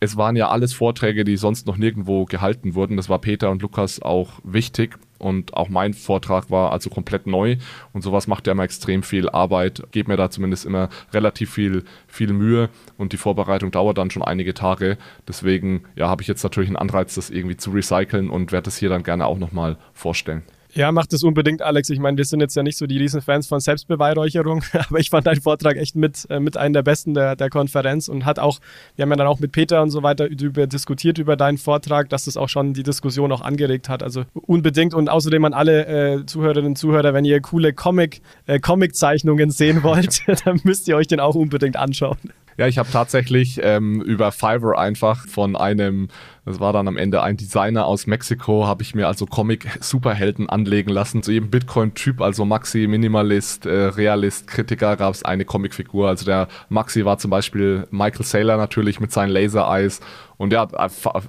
es 0.01 0.17
waren 0.17 0.37
ja 0.37 0.49
alles 0.49 0.73
Vorträge, 0.73 1.25
die 1.25 1.37
sonst 1.37 1.67
noch 1.67 1.77
nirgendwo 1.77 2.25
gehalten 2.27 2.75
wurden. 2.75 2.97
Das 2.97 3.09
war 3.09 3.19
Peter 3.19 3.51
und 3.51 3.63
Lukas 3.63 4.01
auch 4.01 4.33
wichtig. 4.43 4.99
Und 5.19 5.55
auch 5.55 5.69
mein 5.69 5.95
Vortrag 5.95 6.51
war 6.51 6.73
also 6.73 6.91
komplett 6.91 7.27
neu. 7.27 7.57
Und 7.93 8.03
sowas 8.03 8.27
macht 8.27 8.47
ja 8.47 8.53
immer 8.53 8.65
extrem 8.65 9.03
viel 9.03 9.29
Arbeit, 9.29 9.83
Gebt 9.93 10.09
mir 10.09 10.17
da 10.17 10.31
zumindest 10.31 10.67
immer 10.67 10.89
relativ 11.13 11.53
viel, 11.53 11.85
viel 12.07 12.33
Mühe. 12.33 12.69
Und 12.99 13.13
die 13.13 13.17
Vorbereitung 13.17 13.71
dauert 13.71 13.99
dann 13.99 14.11
schon 14.11 14.23
einige 14.23 14.55
Tage. 14.55 14.99
Deswegen 15.29 15.85
ja, 15.95 16.09
habe 16.09 16.23
ich 16.23 16.29
jetzt 16.29 16.43
natürlich 16.43 16.69
einen 16.69 16.77
Anreiz, 16.77 17.15
das 17.15 17.31
irgendwie 17.31 17.57
zu 17.57 17.71
recyceln 17.71 18.31
und 18.31 18.53
werde 18.53 18.65
das 18.65 18.77
hier 18.77 18.89
dann 18.89 19.03
gerne 19.03 19.27
auch 19.27 19.39
nochmal 19.39 19.77
vorstellen. 19.93 20.43
Ja, 20.75 20.91
macht 20.91 21.13
es 21.13 21.23
unbedingt, 21.23 21.63
Alex. 21.63 21.89
Ich 21.91 22.01
meine, 22.01 22.17
wir 22.17 22.25
sind 22.25 22.41
jetzt 22.41 22.57
ja 22.57 22.65
nicht 22.65 22.77
so 22.77 22.89
die 22.89 22.99
Riesenfans 22.99 23.47
von 23.47 23.61
Selbstbeweihräucherung, 23.61 24.65
aber 24.89 24.99
ich 24.99 25.09
fand 25.09 25.27
deinen 25.27 25.41
Vortrag 25.41 25.77
echt 25.77 25.95
mit, 25.95 26.27
äh, 26.31 26.41
mit 26.41 26.57
einem 26.57 26.75
der 26.75 26.83
besten 26.83 27.15
der, 27.15 27.37
der 27.37 27.49
Konferenz 27.49 28.09
und 28.09 28.25
hat 28.25 28.41
auch, 28.41 28.59
wir 28.97 29.05
haben 29.05 29.11
ja 29.11 29.17
dann 29.17 29.29
auch 29.29 29.39
mit 29.39 29.53
Peter 29.53 29.83
und 29.83 29.91
so 29.91 30.03
weiter 30.03 30.27
über, 30.27 30.67
diskutiert 30.67 31.19
über 31.19 31.37
deinen 31.37 31.59
Vortrag, 31.59 32.09
dass 32.09 32.25
das 32.25 32.37
auch 32.37 32.49
schon 32.49 32.75
die 32.75 32.83
Diskussion 32.83 33.31
auch 33.31 33.41
angeregt 33.41 33.89
hat. 33.89 34.03
Also 34.03 34.25
unbedingt 34.35 34.95
und 34.95 35.09
außerdem 35.09 35.45
an 35.45 35.55
alle 35.55 35.87
äh, 35.87 36.27
Zuhörerinnen 36.27 36.73
und 36.73 36.77
Zuhörer, 36.77 37.15
wenn 37.15 37.25
ihr 37.25 37.41
coole 37.41 37.73
Comic, 37.73 38.21
äh, 38.47 38.59
Comic-Zeichnungen 38.59 39.51
sehen 39.51 39.83
wollt, 39.85 40.23
dann 40.45 40.61
müsst 40.65 40.89
ihr 40.89 40.97
euch 40.97 41.07
den 41.07 41.21
auch 41.21 41.37
unbedingt 41.37 41.77
anschauen. 41.77 42.19
Ja, 42.57 42.69
ich 42.69 42.79
habe 42.79 42.89
tatsächlich 42.91 43.61
ähm, 43.63 44.01
über 44.01 44.31
Fiverr 44.31 44.79
einfach 44.79 45.27
von 45.27 45.57
einem, 45.57 46.09
das 46.45 46.61
war 46.61 46.73
dann 46.73 46.87
am 46.87 46.97
Ende 46.97 47.23
ein 47.23 47.37
Designer 47.37 47.85
aus 47.85 48.07
Mexiko, 48.07 48.67
habe 48.67 48.83
ich 48.83 48.95
mir 48.95 49.09
also 49.09 49.27
Comic-Superhelden 49.27 50.49
anlegen 50.49 50.91
lassen. 50.91 51.23
Zu 51.25 51.33
jedem 51.33 51.51
Bitcoin-Typ, 51.51 52.21
also 52.21 52.45
Maxi, 52.45 52.87
Minimalist, 52.87 53.67
äh, 53.67 53.87
Realist, 53.87 54.47
Kritiker, 54.47 54.97
gab 54.97 55.15
es 55.15 55.25
eine 55.25 55.45
Comicfigur. 55.45 56.09
Also 56.09 56.25
der 56.25 56.47
Maxi 56.69 57.05
war 57.05 57.19
zum 57.19 57.31
Beispiel 57.31 57.89
Michael 57.91 58.25
Saylor 58.25 58.57
natürlich 58.57 59.01
mit 59.01 59.11
seinen 59.11 59.31
Laser-Eyes. 59.31 60.01
Und 60.37 60.53
ja, 60.53 60.69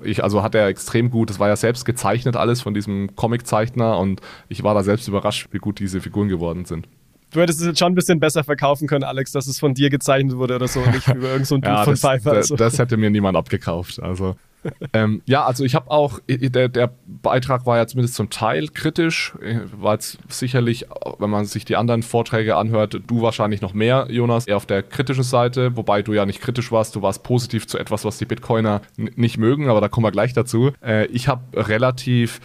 ich, 0.03 0.23
also 0.23 0.43
hat 0.43 0.53
er 0.53 0.67
extrem 0.67 1.09
gut, 1.09 1.29
das 1.29 1.39
war 1.39 1.47
ja 1.47 1.55
selbst 1.55 1.85
gezeichnet 1.85 2.35
alles 2.35 2.61
von 2.61 2.73
diesem 2.73 3.15
Comiczeichner 3.15 3.97
und 3.97 4.21
ich 4.49 4.63
war 4.63 4.73
da 4.73 4.83
selbst 4.83 5.07
überrascht, 5.07 5.47
wie 5.51 5.59
gut 5.59 5.79
diese 5.79 6.01
Figuren 6.01 6.27
geworden 6.27 6.65
sind. 6.65 6.87
Du 7.35 7.41
hättest 7.41 7.59
es 7.59 7.67
jetzt 7.67 7.79
schon 7.79 7.91
ein 7.91 7.95
bisschen 7.95 8.21
besser 8.21 8.45
verkaufen 8.45 8.87
können, 8.87 9.03
Alex, 9.03 9.33
dass 9.33 9.45
es 9.47 9.59
von 9.59 9.73
dir 9.73 9.89
gezeichnet 9.89 10.37
wurde 10.37 10.55
oder 10.55 10.69
so, 10.69 10.79
nicht 10.79 11.05
über 11.09 11.27
irgendein 11.27 11.43
so 11.45 11.57
ja, 11.63 11.83
von 11.83 11.97
Pfeiffer. 11.97 12.33
Das, 12.33 12.47
das 12.47 12.79
hätte 12.79 12.95
mir 12.95 13.09
niemand 13.09 13.35
abgekauft. 13.35 14.01
Also 14.01 14.37
ähm, 14.93 15.21
ja, 15.25 15.45
also 15.45 15.65
ich 15.65 15.75
habe 15.75 15.91
auch, 15.91 16.19
der, 16.27 16.69
der, 16.69 16.91
Beitrag 17.05 17.65
war 17.65 17.77
ja 17.77 17.87
zumindest 17.87 18.15
zum 18.15 18.29
Teil 18.29 18.69
kritisch, 18.69 19.33
war 19.77 19.93
jetzt 19.93 20.17
sicherlich, 20.29 20.85
wenn 21.19 21.29
man 21.29 21.45
sich 21.45 21.65
die 21.65 21.75
anderen 21.75 22.03
Vorträge 22.03 22.55
anhört, 22.55 23.01
du 23.05 23.21
wahrscheinlich 23.21 23.61
noch 23.61 23.73
mehr, 23.73 24.07
Jonas, 24.09 24.47
eher 24.47 24.57
auf 24.57 24.65
der 24.65 24.81
kritischen 24.81 25.23
Seite, 25.23 25.75
wobei 25.75 26.01
du 26.03 26.13
ja 26.13 26.25
nicht 26.25 26.41
kritisch 26.41 26.71
warst, 26.71 26.95
du 26.95 27.01
warst 27.01 27.23
positiv 27.23 27.67
zu 27.67 27.77
etwas, 27.77 28.05
was 28.05 28.17
die 28.17 28.25
Bitcoiner 28.25 28.81
nicht 28.97 29.37
mögen, 29.37 29.69
aber 29.69 29.81
da 29.81 29.89
kommen 29.89 30.05
wir 30.05 30.11
gleich 30.11 30.33
dazu. 30.33 30.71
Äh, 30.83 31.05
ich 31.07 31.27
habe 31.27 31.41
relativ 31.53 32.39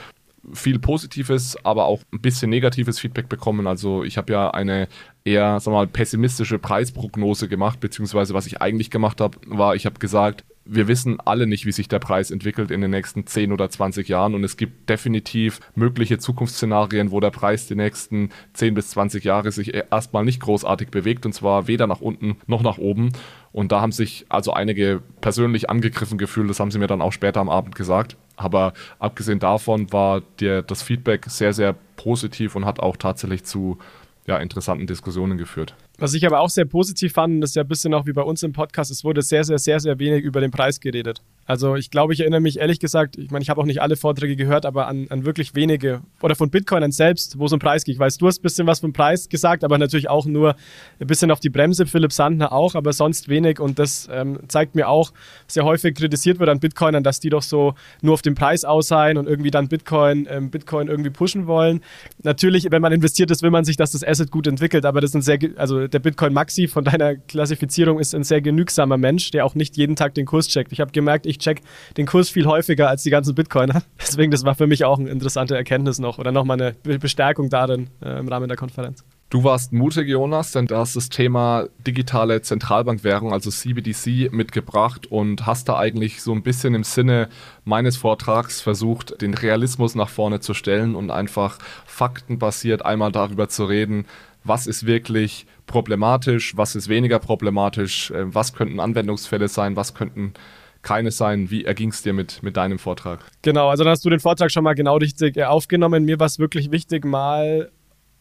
viel 0.52 0.78
positives, 0.78 1.56
aber 1.64 1.86
auch 1.86 2.02
ein 2.12 2.20
bisschen 2.20 2.50
negatives 2.50 2.98
Feedback 2.98 3.28
bekommen. 3.28 3.66
Also 3.66 4.04
ich 4.04 4.16
habe 4.16 4.32
ja 4.32 4.50
eine 4.50 4.88
eher, 5.24 5.60
sag 5.60 5.72
mal, 5.72 5.86
pessimistische 5.86 6.58
Preisprognose 6.58 7.48
gemacht, 7.48 7.80
beziehungsweise 7.80 8.34
was 8.34 8.46
ich 8.46 8.60
eigentlich 8.60 8.90
gemacht 8.90 9.20
habe, 9.20 9.38
war, 9.46 9.74
ich 9.74 9.86
habe 9.86 9.98
gesagt, 9.98 10.44
wir 10.64 10.88
wissen 10.88 11.18
alle 11.20 11.46
nicht, 11.46 11.66
wie 11.66 11.72
sich 11.72 11.88
der 11.88 11.98
Preis 11.98 12.30
entwickelt 12.30 12.70
in 12.70 12.80
den 12.80 12.90
nächsten 12.90 13.26
10 13.26 13.52
oder 13.52 13.68
20 13.68 14.08
Jahren 14.08 14.34
und 14.34 14.44
es 14.44 14.56
gibt 14.56 14.88
definitiv 14.88 15.58
mögliche 15.74 16.18
Zukunftsszenarien, 16.18 17.10
wo 17.10 17.18
der 17.18 17.30
Preis 17.30 17.66
die 17.66 17.74
nächsten 17.74 18.30
10 18.52 18.74
bis 18.74 18.90
20 18.90 19.24
Jahre 19.24 19.50
sich 19.50 19.74
erstmal 19.74 20.24
nicht 20.24 20.40
großartig 20.40 20.90
bewegt 20.90 21.26
und 21.26 21.32
zwar 21.32 21.66
weder 21.66 21.86
nach 21.86 22.00
unten 22.00 22.36
noch 22.46 22.62
nach 22.62 22.78
oben. 22.78 23.12
Und 23.52 23.72
da 23.72 23.80
haben 23.80 23.90
sich 23.90 24.26
also 24.28 24.52
einige 24.52 25.02
persönlich 25.20 25.68
angegriffen 25.68 26.18
gefühlt, 26.18 26.48
das 26.48 26.60
haben 26.60 26.70
sie 26.70 26.78
mir 26.78 26.86
dann 26.86 27.02
auch 27.02 27.12
später 27.12 27.40
am 27.40 27.48
Abend 27.48 27.74
gesagt. 27.74 28.16
Aber 28.40 28.72
abgesehen 28.98 29.38
davon 29.38 29.92
war 29.92 30.22
der, 30.40 30.62
das 30.62 30.82
Feedback 30.82 31.26
sehr, 31.26 31.52
sehr 31.52 31.74
positiv 31.96 32.56
und 32.56 32.64
hat 32.64 32.80
auch 32.80 32.96
tatsächlich 32.96 33.44
zu 33.44 33.78
ja, 34.26 34.38
interessanten 34.38 34.86
Diskussionen 34.86 35.38
geführt. 35.38 35.74
Was 35.98 36.14
ich 36.14 36.24
aber 36.26 36.40
auch 36.40 36.48
sehr 36.48 36.64
positiv 36.64 37.12
fand, 37.12 37.42
das 37.42 37.50
ist 37.50 37.56
ja 37.56 37.62
ein 37.62 37.68
bisschen 37.68 37.92
auch 37.94 38.06
wie 38.06 38.12
bei 38.12 38.22
uns 38.22 38.42
im 38.42 38.52
Podcast, 38.52 38.90
es 38.90 39.04
wurde 39.04 39.22
sehr, 39.22 39.44
sehr, 39.44 39.58
sehr, 39.58 39.80
sehr 39.80 39.98
wenig 39.98 40.24
über 40.24 40.40
den 40.40 40.50
Preis 40.50 40.80
geredet. 40.80 41.20
Also 41.50 41.74
ich 41.74 41.90
glaube, 41.90 42.12
ich 42.12 42.20
erinnere 42.20 42.38
mich 42.38 42.60
ehrlich 42.60 42.78
gesagt, 42.78 43.18
ich 43.18 43.32
meine, 43.32 43.42
ich 43.42 43.50
habe 43.50 43.60
auch 43.60 43.64
nicht 43.64 43.82
alle 43.82 43.96
Vorträge 43.96 44.36
gehört, 44.36 44.64
aber 44.64 44.86
an, 44.86 45.08
an 45.10 45.24
wirklich 45.24 45.56
wenige 45.56 46.00
oder 46.22 46.36
von 46.36 46.48
Bitcoinern 46.48 46.92
selbst, 46.92 47.40
wo 47.40 47.46
es 47.46 47.52
um 47.52 47.58
Preis 47.58 47.82
geht. 47.82 47.96
Ich 47.96 47.98
weiß, 47.98 48.18
du 48.18 48.28
hast 48.28 48.38
ein 48.38 48.42
bisschen 48.42 48.68
was 48.68 48.78
vom 48.78 48.92
Preis 48.92 49.28
gesagt, 49.28 49.64
aber 49.64 49.76
natürlich 49.76 50.08
auch 50.08 50.26
nur 50.26 50.54
ein 51.00 51.08
bisschen 51.08 51.32
auf 51.32 51.40
die 51.40 51.50
Bremse, 51.50 51.86
Philipp 51.86 52.12
Sandner 52.12 52.52
auch, 52.52 52.76
aber 52.76 52.92
sonst 52.92 53.28
wenig 53.28 53.58
und 53.58 53.80
das 53.80 54.08
ähm, 54.12 54.38
zeigt 54.46 54.76
mir 54.76 54.88
auch, 54.88 55.12
sehr 55.48 55.64
häufig 55.64 55.96
kritisiert 55.96 56.38
wird 56.38 56.48
an 56.48 56.60
Bitcoinern, 56.60 57.02
dass 57.02 57.18
die 57.18 57.30
doch 57.30 57.42
so 57.42 57.74
nur 58.00 58.14
auf 58.14 58.22
den 58.22 58.36
Preis 58.36 58.64
aus 58.64 58.92
und 58.92 59.26
irgendwie 59.26 59.50
dann 59.50 59.66
Bitcoin, 59.66 60.28
ähm, 60.30 60.50
Bitcoin 60.50 60.86
irgendwie 60.86 61.10
pushen 61.10 61.48
wollen. 61.48 61.80
Natürlich, 62.22 62.68
wenn 62.70 62.80
man 62.80 62.92
investiert 62.92 63.32
ist, 63.32 63.42
will 63.42 63.50
man 63.50 63.64
sich, 63.64 63.76
dass 63.76 63.90
das 63.90 64.06
Asset 64.06 64.30
gut 64.30 64.46
entwickelt, 64.46 64.84
aber 64.84 65.00
das 65.00 65.10
ist 65.10 65.14
ein 65.16 65.22
sehr, 65.22 65.38
also 65.56 65.88
der 65.88 65.98
Bitcoin 65.98 66.32
Maxi 66.32 66.68
von 66.68 66.84
deiner 66.84 67.16
Klassifizierung 67.16 67.98
ist 67.98 68.14
ein 68.14 68.22
sehr 68.22 68.40
genügsamer 68.40 68.98
Mensch, 68.98 69.32
der 69.32 69.44
auch 69.44 69.56
nicht 69.56 69.76
jeden 69.76 69.96
Tag 69.96 70.14
den 70.14 70.26
Kurs 70.26 70.46
checkt. 70.46 70.70
Ich 70.70 70.80
habe 70.80 70.92
gemerkt, 70.92 71.26
ich 71.26 71.39
check 71.40 71.62
den 71.96 72.06
Kurs 72.06 72.30
viel 72.30 72.46
häufiger 72.46 72.88
als 72.88 73.02
die 73.02 73.10
ganzen 73.10 73.34
Bitcoiner. 73.34 73.82
Deswegen, 74.00 74.30
das 74.30 74.44
war 74.44 74.54
für 74.54 74.66
mich 74.66 74.84
auch 74.84 74.98
eine 74.98 75.10
interessante 75.10 75.56
Erkenntnis 75.56 75.98
noch 75.98 76.18
oder 76.18 76.32
nochmal 76.32 76.60
eine 76.60 76.98
Bestärkung 76.98 77.50
darin 77.50 77.88
äh, 78.02 78.18
im 78.18 78.28
Rahmen 78.28 78.48
der 78.48 78.56
Konferenz. 78.56 79.04
Du 79.30 79.44
warst 79.44 79.72
mutig, 79.72 80.08
Jonas, 80.08 80.50
denn 80.50 80.66
du 80.66 80.76
hast 80.76 80.96
das 80.96 81.08
Thema 81.08 81.68
digitale 81.86 82.42
Zentralbankwährung, 82.42 83.32
also 83.32 83.48
CBDC, 83.48 84.32
mitgebracht 84.32 85.06
und 85.06 85.46
hast 85.46 85.68
da 85.68 85.78
eigentlich 85.78 86.20
so 86.20 86.32
ein 86.32 86.42
bisschen 86.42 86.74
im 86.74 86.82
Sinne 86.82 87.28
meines 87.64 87.96
Vortrags 87.96 88.60
versucht, 88.60 89.22
den 89.22 89.34
Realismus 89.34 89.94
nach 89.94 90.08
vorne 90.08 90.40
zu 90.40 90.52
stellen 90.52 90.96
und 90.96 91.12
einfach 91.12 91.58
faktenbasiert 91.86 92.84
einmal 92.84 93.12
darüber 93.12 93.48
zu 93.48 93.66
reden, 93.66 94.06
was 94.42 94.66
ist 94.66 94.84
wirklich 94.84 95.46
problematisch, 95.68 96.56
was 96.56 96.74
ist 96.74 96.88
weniger 96.88 97.20
problematisch, 97.20 98.10
äh, 98.10 98.34
was 98.34 98.52
könnten 98.52 98.80
Anwendungsfälle 98.80 99.46
sein, 99.46 99.76
was 99.76 99.94
könnten 99.94 100.34
keine 100.82 101.10
sein. 101.10 101.50
Wie 101.50 101.64
erging 101.64 101.90
es 101.90 102.02
dir 102.02 102.12
mit, 102.12 102.42
mit 102.42 102.56
deinem 102.56 102.78
Vortrag? 102.78 103.24
Genau, 103.42 103.68
also 103.68 103.84
dann 103.84 103.92
hast 103.92 104.04
du 104.04 104.10
den 104.10 104.20
Vortrag 104.20 104.50
schon 104.50 104.64
mal 104.64 104.74
genau 104.74 104.96
richtig 104.96 105.36
äh, 105.36 105.44
aufgenommen. 105.44 106.04
Mir 106.04 106.18
war 106.18 106.26
es 106.26 106.38
wirklich 106.38 106.70
wichtig, 106.70 107.04
mal 107.04 107.70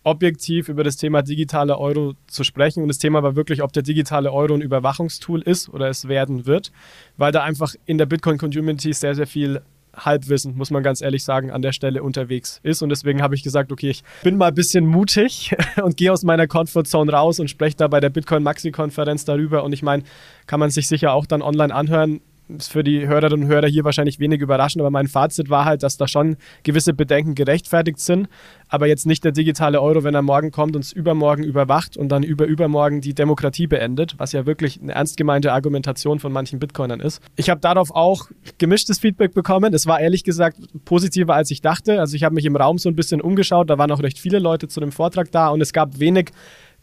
objektiv 0.03 0.69
über 0.69 0.83
das 0.83 0.97
Thema 0.97 1.21
digitale 1.21 1.77
Euro 1.77 2.13
zu 2.27 2.43
sprechen. 2.43 2.81
Und 2.81 2.87
das 2.87 2.97
Thema 2.97 3.21
war 3.23 3.35
wirklich, 3.35 3.61
ob 3.61 3.73
der 3.73 3.83
digitale 3.83 4.31
Euro 4.31 4.53
ein 4.53 4.61
Überwachungstool 4.61 5.41
ist 5.41 5.69
oder 5.69 5.89
es 5.89 6.07
werden 6.07 6.45
wird, 6.45 6.71
weil 7.17 7.31
da 7.31 7.43
einfach 7.43 7.75
in 7.85 7.97
der 7.97 8.05
Bitcoin-Community 8.05 8.93
sehr, 8.93 9.15
sehr 9.15 9.27
viel 9.27 9.61
Halbwissen, 9.95 10.55
muss 10.55 10.71
man 10.71 10.83
ganz 10.83 11.01
ehrlich 11.01 11.23
sagen, 11.23 11.51
an 11.51 11.61
der 11.61 11.73
Stelle 11.73 12.03
unterwegs 12.03 12.59
ist. 12.63 12.81
Und 12.81 12.89
deswegen 12.89 13.21
habe 13.21 13.35
ich 13.35 13.43
gesagt, 13.43 13.71
okay, 13.71 13.89
ich 13.89 14.03
bin 14.23 14.37
mal 14.37 14.47
ein 14.47 14.55
bisschen 14.55 14.85
mutig 14.85 15.55
und 15.83 15.97
gehe 15.97 16.13
aus 16.13 16.23
meiner 16.23 16.47
Comfortzone 16.47 17.11
raus 17.11 17.39
und 17.39 17.49
spreche 17.49 17.75
da 17.75 17.87
bei 17.87 17.99
der 17.99 18.09
Bitcoin 18.09 18.43
Maxi-Konferenz 18.43 19.25
darüber. 19.25 19.63
Und 19.63 19.73
ich 19.73 19.83
meine, 19.83 20.03
kann 20.47 20.59
man 20.59 20.69
sich 20.69 20.87
sicher 20.87 21.13
auch 21.13 21.25
dann 21.25 21.41
online 21.41 21.73
anhören 21.73 22.21
ist 22.57 22.71
für 22.71 22.83
die 22.83 23.07
Hörerinnen 23.07 23.45
und 23.45 23.51
Hörer 23.51 23.67
hier 23.67 23.83
wahrscheinlich 23.83 24.19
wenig 24.19 24.41
überraschend, 24.41 24.81
aber 24.81 24.89
mein 24.89 25.07
Fazit 25.07 25.49
war 25.49 25.65
halt, 25.65 25.83
dass 25.83 25.97
da 25.97 26.07
schon 26.07 26.38
gewisse 26.63 26.93
Bedenken 26.93 27.35
gerechtfertigt 27.35 27.99
sind, 27.99 28.27
aber 28.67 28.88
jetzt 28.88 29.05
nicht 29.05 29.23
der 29.23 29.31
digitale 29.31 29.81
Euro, 29.81 30.03
wenn 30.03 30.15
er 30.15 30.21
morgen 30.21 30.51
kommt, 30.51 30.75
uns 30.75 30.91
übermorgen 30.91 31.43
überwacht 31.43 31.97
und 31.97 32.09
dann 32.09 32.23
über 32.23 32.45
übermorgen 32.45 33.01
die 33.01 33.13
Demokratie 33.13 33.67
beendet, 33.67 34.15
was 34.17 34.31
ja 34.31 34.45
wirklich 34.45 34.81
eine 34.81 34.93
ernst 34.93 35.17
gemeinte 35.17 35.53
Argumentation 35.53 36.19
von 36.19 36.31
manchen 36.31 36.59
Bitcoinern 36.59 36.99
ist. 36.99 37.21
Ich 37.35 37.49
habe 37.49 37.62
darauf 37.62 37.91
auch 37.91 38.27
gemischtes 38.57 38.99
Feedback 38.99 39.33
bekommen. 39.33 39.73
Es 39.73 39.88
war 39.88 39.99
ehrlich 39.99 40.23
gesagt 40.23 40.57
positiver, 40.85 41.35
als 41.35 41.51
ich 41.51 41.62
dachte. 41.62 41.99
Also 41.99 42.15
ich 42.15 42.23
habe 42.23 42.35
mich 42.35 42.45
im 42.45 42.55
Raum 42.55 42.77
so 42.77 42.89
ein 42.89 42.95
bisschen 42.95 43.21
umgeschaut, 43.21 43.69
da 43.69 43.77
waren 43.77 43.91
auch 43.91 44.01
recht 44.01 44.19
viele 44.19 44.39
Leute 44.39 44.67
zu 44.67 44.79
dem 44.79 44.91
Vortrag 44.91 45.31
da 45.31 45.49
und 45.49 45.62
es 45.62 45.73
gab 45.73 45.99
wenig 45.99 46.31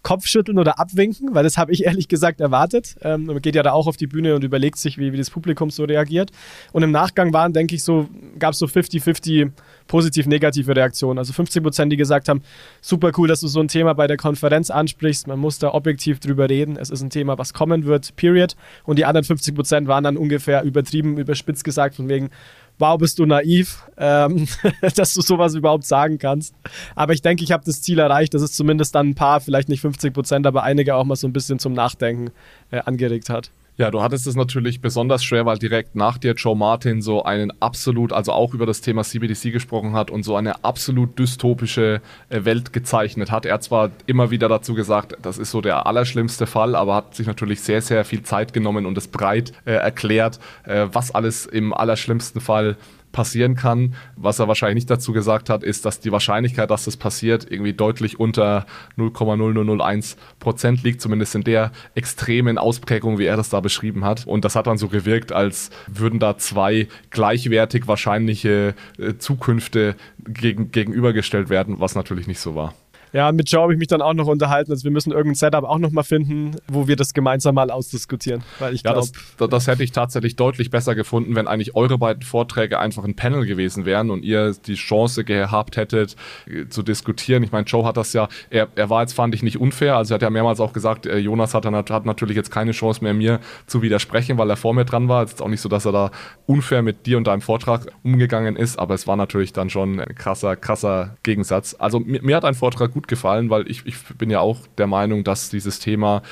Kopfschütteln 0.07 0.57
oder 0.61 0.79
Abwinken, 0.79 1.35
weil 1.35 1.43
das 1.43 1.59
habe 1.59 1.73
ich 1.73 1.83
ehrlich 1.85 2.07
gesagt 2.07 2.41
erwartet. 2.41 2.95
Ähm, 3.03 3.27
man 3.27 3.43
geht 3.43 3.57
ja 3.57 3.65
da 3.65 3.73
auch 3.73 3.89
auf 3.89 3.97
die 3.97 4.07
Bühne 4.07 4.37
und 4.37 4.45
überlegt 4.45 4.79
sich, 4.79 4.99
wie, 4.99 5.13
wie 5.13 5.17
das 5.17 5.31
Publikum 5.31 5.71
so 5.71 5.83
reagiert. 5.83 6.31
Und 6.71 6.85
im 6.85 6.93
Nachgang 6.93 7.33
waren, 7.33 7.53
denke 7.53 7.75
ich, 7.75 7.83
so, 7.83 8.09
gab 8.39 8.53
es 8.53 8.61
so 8.61 8.67
50-50 8.67 9.51
positiv-negative 9.89 10.77
Reaktionen. 10.77 11.19
Also 11.19 11.33
50 11.33 11.61
Prozent, 11.61 11.93
die 11.93 11.97
gesagt 11.97 12.29
haben, 12.29 12.43
super 12.81 13.11
cool, 13.17 13.27
dass 13.27 13.41
du 13.41 13.49
so 13.49 13.59
ein 13.59 13.67
Thema 13.67 13.95
bei 13.95 14.07
der 14.07 14.17
Konferenz 14.17 14.71
ansprichst. 14.71 15.27
Man 15.27 15.41
muss 15.41 15.59
da 15.59 15.75
objektiv 15.75 16.21
drüber 16.21 16.49
reden. 16.49 16.77
Es 16.77 16.91
ist 16.91 17.03
ein 17.03 17.11
Thema, 17.11 17.37
was 17.37 17.53
kommen 17.53 17.85
wird, 17.85 18.15
period. 18.15 18.55
Und 18.85 19.01
die 19.01 19.07
anderen 19.07 19.25
50 19.25 19.57
Prozent 19.57 19.89
waren 19.89 20.05
dann 20.05 20.17
ungefähr 20.17 20.63
übertrieben, 20.63 21.19
überspitzt 21.19 21.65
gesagt, 21.65 21.97
von 21.97 22.09
wegen, 22.09 22.31
wow, 22.79 22.99
bist 22.99 23.19
du 23.19 23.27
naiv, 23.27 23.83
ähm, 23.97 24.47
dass 24.97 25.15
du 25.15 25.23
sowas 25.23 25.55
überhaupt 25.55 25.85
sagen 25.85 26.19
kannst. 26.19 26.55
Aber 26.95 27.13
ich 27.13 27.23
denke, 27.23 27.45
ich 27.45 27.53
habe 27.53 27.65
das 27.65 27.83
Ziel 27.83 27.99
erreicht, 27.99 28.35
dass 28.35 28.43
es 28.43 28.53
zumindest 28.53 28.95
dann 28.95 29.11
ein 29.11 29.15
paar, 29.15 29.41
vielleicht 29.41 29.69
nicht 29.69 29.81
50 29.81 30.13
Prozent, 30.13 30.47
aber 30.47 30.63
einige 30.63 30.95
auch 30.95 31.05
mal 31.05 31.17
so 31.17 31.27
ein 31.27 31.33
bisschen 31.33 31.59
zum 31.59 31.73
Nachdenken 31.73 32.31
äh, 32.71 32.81
angeregt 32.81 33.31
hat. 33.31 33.51
Ja, 33.79 33.91
du 33.91 34.03
hattest 34.03 34.27
es 34.27 34.37
natürlich 34.37 34.81
besonders 34.81 35.23
schwer, 35.23 35.45
weil 35.45 35.59
direkt 35.59 35.97
nach 35.97 36.17
dir 36.17 36.33
Joe 36.33 36.57
Martin 36.57 37.03
so 37.03 37.25
einen 37.25 37.53
absolut, 37.61 38.11
also 38.11 38.33
auch 38.33 38.55
über 38.55 38.65
das 38.65 38.81
Thema 38.81 39.05
CBDC 39.05 39.53
gesprochen 39.53 39.93
hat 39.93 40.11
und 40.11 40.23
so 40.23 40.35
eine 40.35 40.65
absolut 40.65 41.19
dystopische 41.19 42.01
äh, 42.31 42.45
Welt 42.47 42.73
gezeichnet 42.73 43.31
hat. 43.31 43.45
Er 43.45 43.53
hat 43.55 43.65
zwar 43.65 43.91
immer 44.07 44.31
wieder 44.31 44.49
dazu 44.49 44.73
gesagt, 44.73 45.19
das 45.21 45.37
ist 45.37 45.51
so 45.51 45.61
der 45.61 45.87
allerschlimmste 45.87 46.47
Fall, 46.47 46.75
aber 46.75 46.95
hat 46.95 47.15
sich 47.15 47.27
natürlich 47.27 47.61
sehr, 47.61 47.83
sehr 47.83 48.07
viel 48.07 48.23
Zeit 48.23 48.55
genommen 48.55 48.87
und 48.87 48.97
es 48.97 49.09
breit 49.09 49.53
äh, 49.67 49.73
erklärt, 49.73 50.41
äh, 50.65 50.87
was 50.91 51.15
alles 51.15 51.45
im 51.45 51.75
allerschlimmsten 51.75 52.41
Fall 52.41 52.79
passieren 53.13 53.55
kann. 53.55 53.95
Was 54.17 54.39
er 54.39 54.49
wahrscheinlich 54.49 54.77
nicht 54.77 54.91
dazu 54.91 55.13
gesagt 55.13 55.49
hat, 55.51 55.63
ist, 55.63 55.85
dass 55.85 56.01
die 56.01 56.13
Wahrscheinlichkeit, 56.13 56.71
dass 56.71 56.85
das 56.85 56.97
passiert, 56.97 57.47
irgendwie 57.51 57.73
deutlich 57.73 58.21
unter 58.21 58.67
0,0001 58.99 60.17
Prozent 60.39 60.83
liegt, 60.83 61.01
zumindest 61.01 61.35
in 61.35 61.45
der 61.45 61.73
extremen 61.95 62.59
Ausprägung, 62.59 63.19
wie 63.19 63.25
er 63.25 63.37
das 63.37 63.49
da 63.49 63.61
beschrieben 63.61 64.05
hat. 64.05 64.27
Und 64.27 64.45
das 64.45 64.55
hat 64.55 64.67
dann 64.67 64.79
so 64.79 64.89
gewirkt, 64.89 65.33
als 65.33 65.71
würden 65.87 66.19
da 66.19 66.39
zwei 66.39 66.89
gleichwertig 67.11 67.89
wahrscheinliche 67.89 68.75
äh, 68.99 69.15
Zukünfte 69.19 69.97
gegen, 70.19 70.71
gegenübergestellt 70.71 71.49
werden, 71.49 71.81
was 71.81 71.95
natürlich 71.95 72.27
nicht 72.27 72.41
so 72.41 72.55
war. 72.55 72.75
Ja, 73.13 73.33
mit 73.33 73.51
Joe 73.51 73.63
habe 73.63 73.73
ich 73.73 73.79
mich 73.79 73.89
dann 73.89 74.03
auch 74.03 74.15
noch 74.15 74.27
unterhalten. 74.27 74.71
Also 74.73 74.85
wir 74.85 74.91
müssen 74.91 75.13
irgendein 75.13 75.35
Setup 75.35 75.65
auch 75.65 75.79
noch 75.79 75.91
mal 75.91 76.03
finden, 76.03 76.57
wo 76.69 76.89
wir 76.89 76.97
das 76.97 77.15
gemeinsam 77.15 77.55
mal 77.55 77.71
ausdiskutieren. 77.71 78.43
Weil 78.59 78.75
ich 78.75 78.83
ja, 78.83 78.93
glaube, 78.93 79.09
das, 79.39 79.49
das, 79.49 79.67
hätte 79.67 79.83
ich 79.85 79.93
tatsächlich 79.93 80.37
deutlich 80.37 80.71
besser 80.71 80.95
gefunden, 80.95 81.35
wenn 81.35 81.49
eigentlich 81.49 81.75
eure 81.75 81.99
beiden 81.99 82.23
Vorträge 82.23 82.79
einfach 82.79 83.05
ein 83.05 83.15
Panel 83.15 83.47
gewesen 83.47 83.85
wären 83.85 84.11
und 84.11 84.25
ihr 84.25 84.55
die 84.67 84.75
Chance 84.75 85.25
gehabt 85.25 85.77
hättet 85.77 86.17
äh, 86.47 86.69
zu 86.69 86.83
diskutieren. 86.83 87.43
Ich 87.43 87.53
meine, 87.53 87.67
Joe 87.67 87.85
hat 87.85 87.97
das 87.97 88.13
ja, 88.13 88.29
er, 88.51 88.69
er 88.75 88.91
war 88.91 89.03
jetzt 89.03 89.15
fand 89.15 89.35
ich 89.35 89.43
nicht 89.43 89.61
unfair. 89.61 89.97
Also 89.97 90.15
er 90.15 90.17
hat 90.17 90.23
ja 90.23 90.31
mehrmals 90.31 90.61
auch 90.61 90.73
gesagt, 90.73 91.07
äh, 91.07 91.19
Jonas 91.19 91.55
hat, 91.55 91.65
hat 91.67 92.07
natürlich 92.07 92.37
jetzt 92.37 92.51
keine 92.51 92.73
Chance 92.73 93.03
mehr 93.03 93.15
mir 93.15 93.41
zu 93.67 93.83
widersprechen, 93.83 94.39
weil 94.39 94.51
er 94.51 94.57
vor 94.57 94.75
mir 94.75 94.85
dran 94.85 95.09
war. 95.09 95.23
Es 95.23 95.35
ist 95.35 95.43
auch 95.43 95.49
nicht 95.49 95.61
so, 95.61 95.69
dass 95.69 95.85
er 95.85 95.93
da 95.93 96.11
unfair 96.47 96.83
mit 96.83 97.07
dir 97.07 97.19
und 97.19 97.27
deinem 97.27 97.41
Vortrag 97.41 97.87
umgegangen 98.03 98.57
ist, 98.57 98.79
aber 98.79 98.95
es 98.95 99.07
war 99.07 99.17
natürlich 99.17 99.53
dann 99.53 99.71
schon 99.71 100.01
ein 100.01 100.15
krasser, 100.15 100.57
krasser 100.57 101.17
Gegensatz. 101.23 101.77
Also 101.79 102.01
mir, 102.01 102.23
mir 102.23 102.37
hat 102.37 102.45
ein 102.45 102.55
Vortrag 102.55 102.96
gut 102.97 103.09
gefallen, 103.09 103.51
weil 103.51 103.71
ich, 103.71 103.85
ich 103.85 104.03
bin 104.17 104.31
ja 104.31 104.41
auch 104.41 104.67
der 104.79 104.87
Meinung, 104.87 105.23
dass 105.23 105.51
dieses 105.51 105.81
Thema 105.81 106.23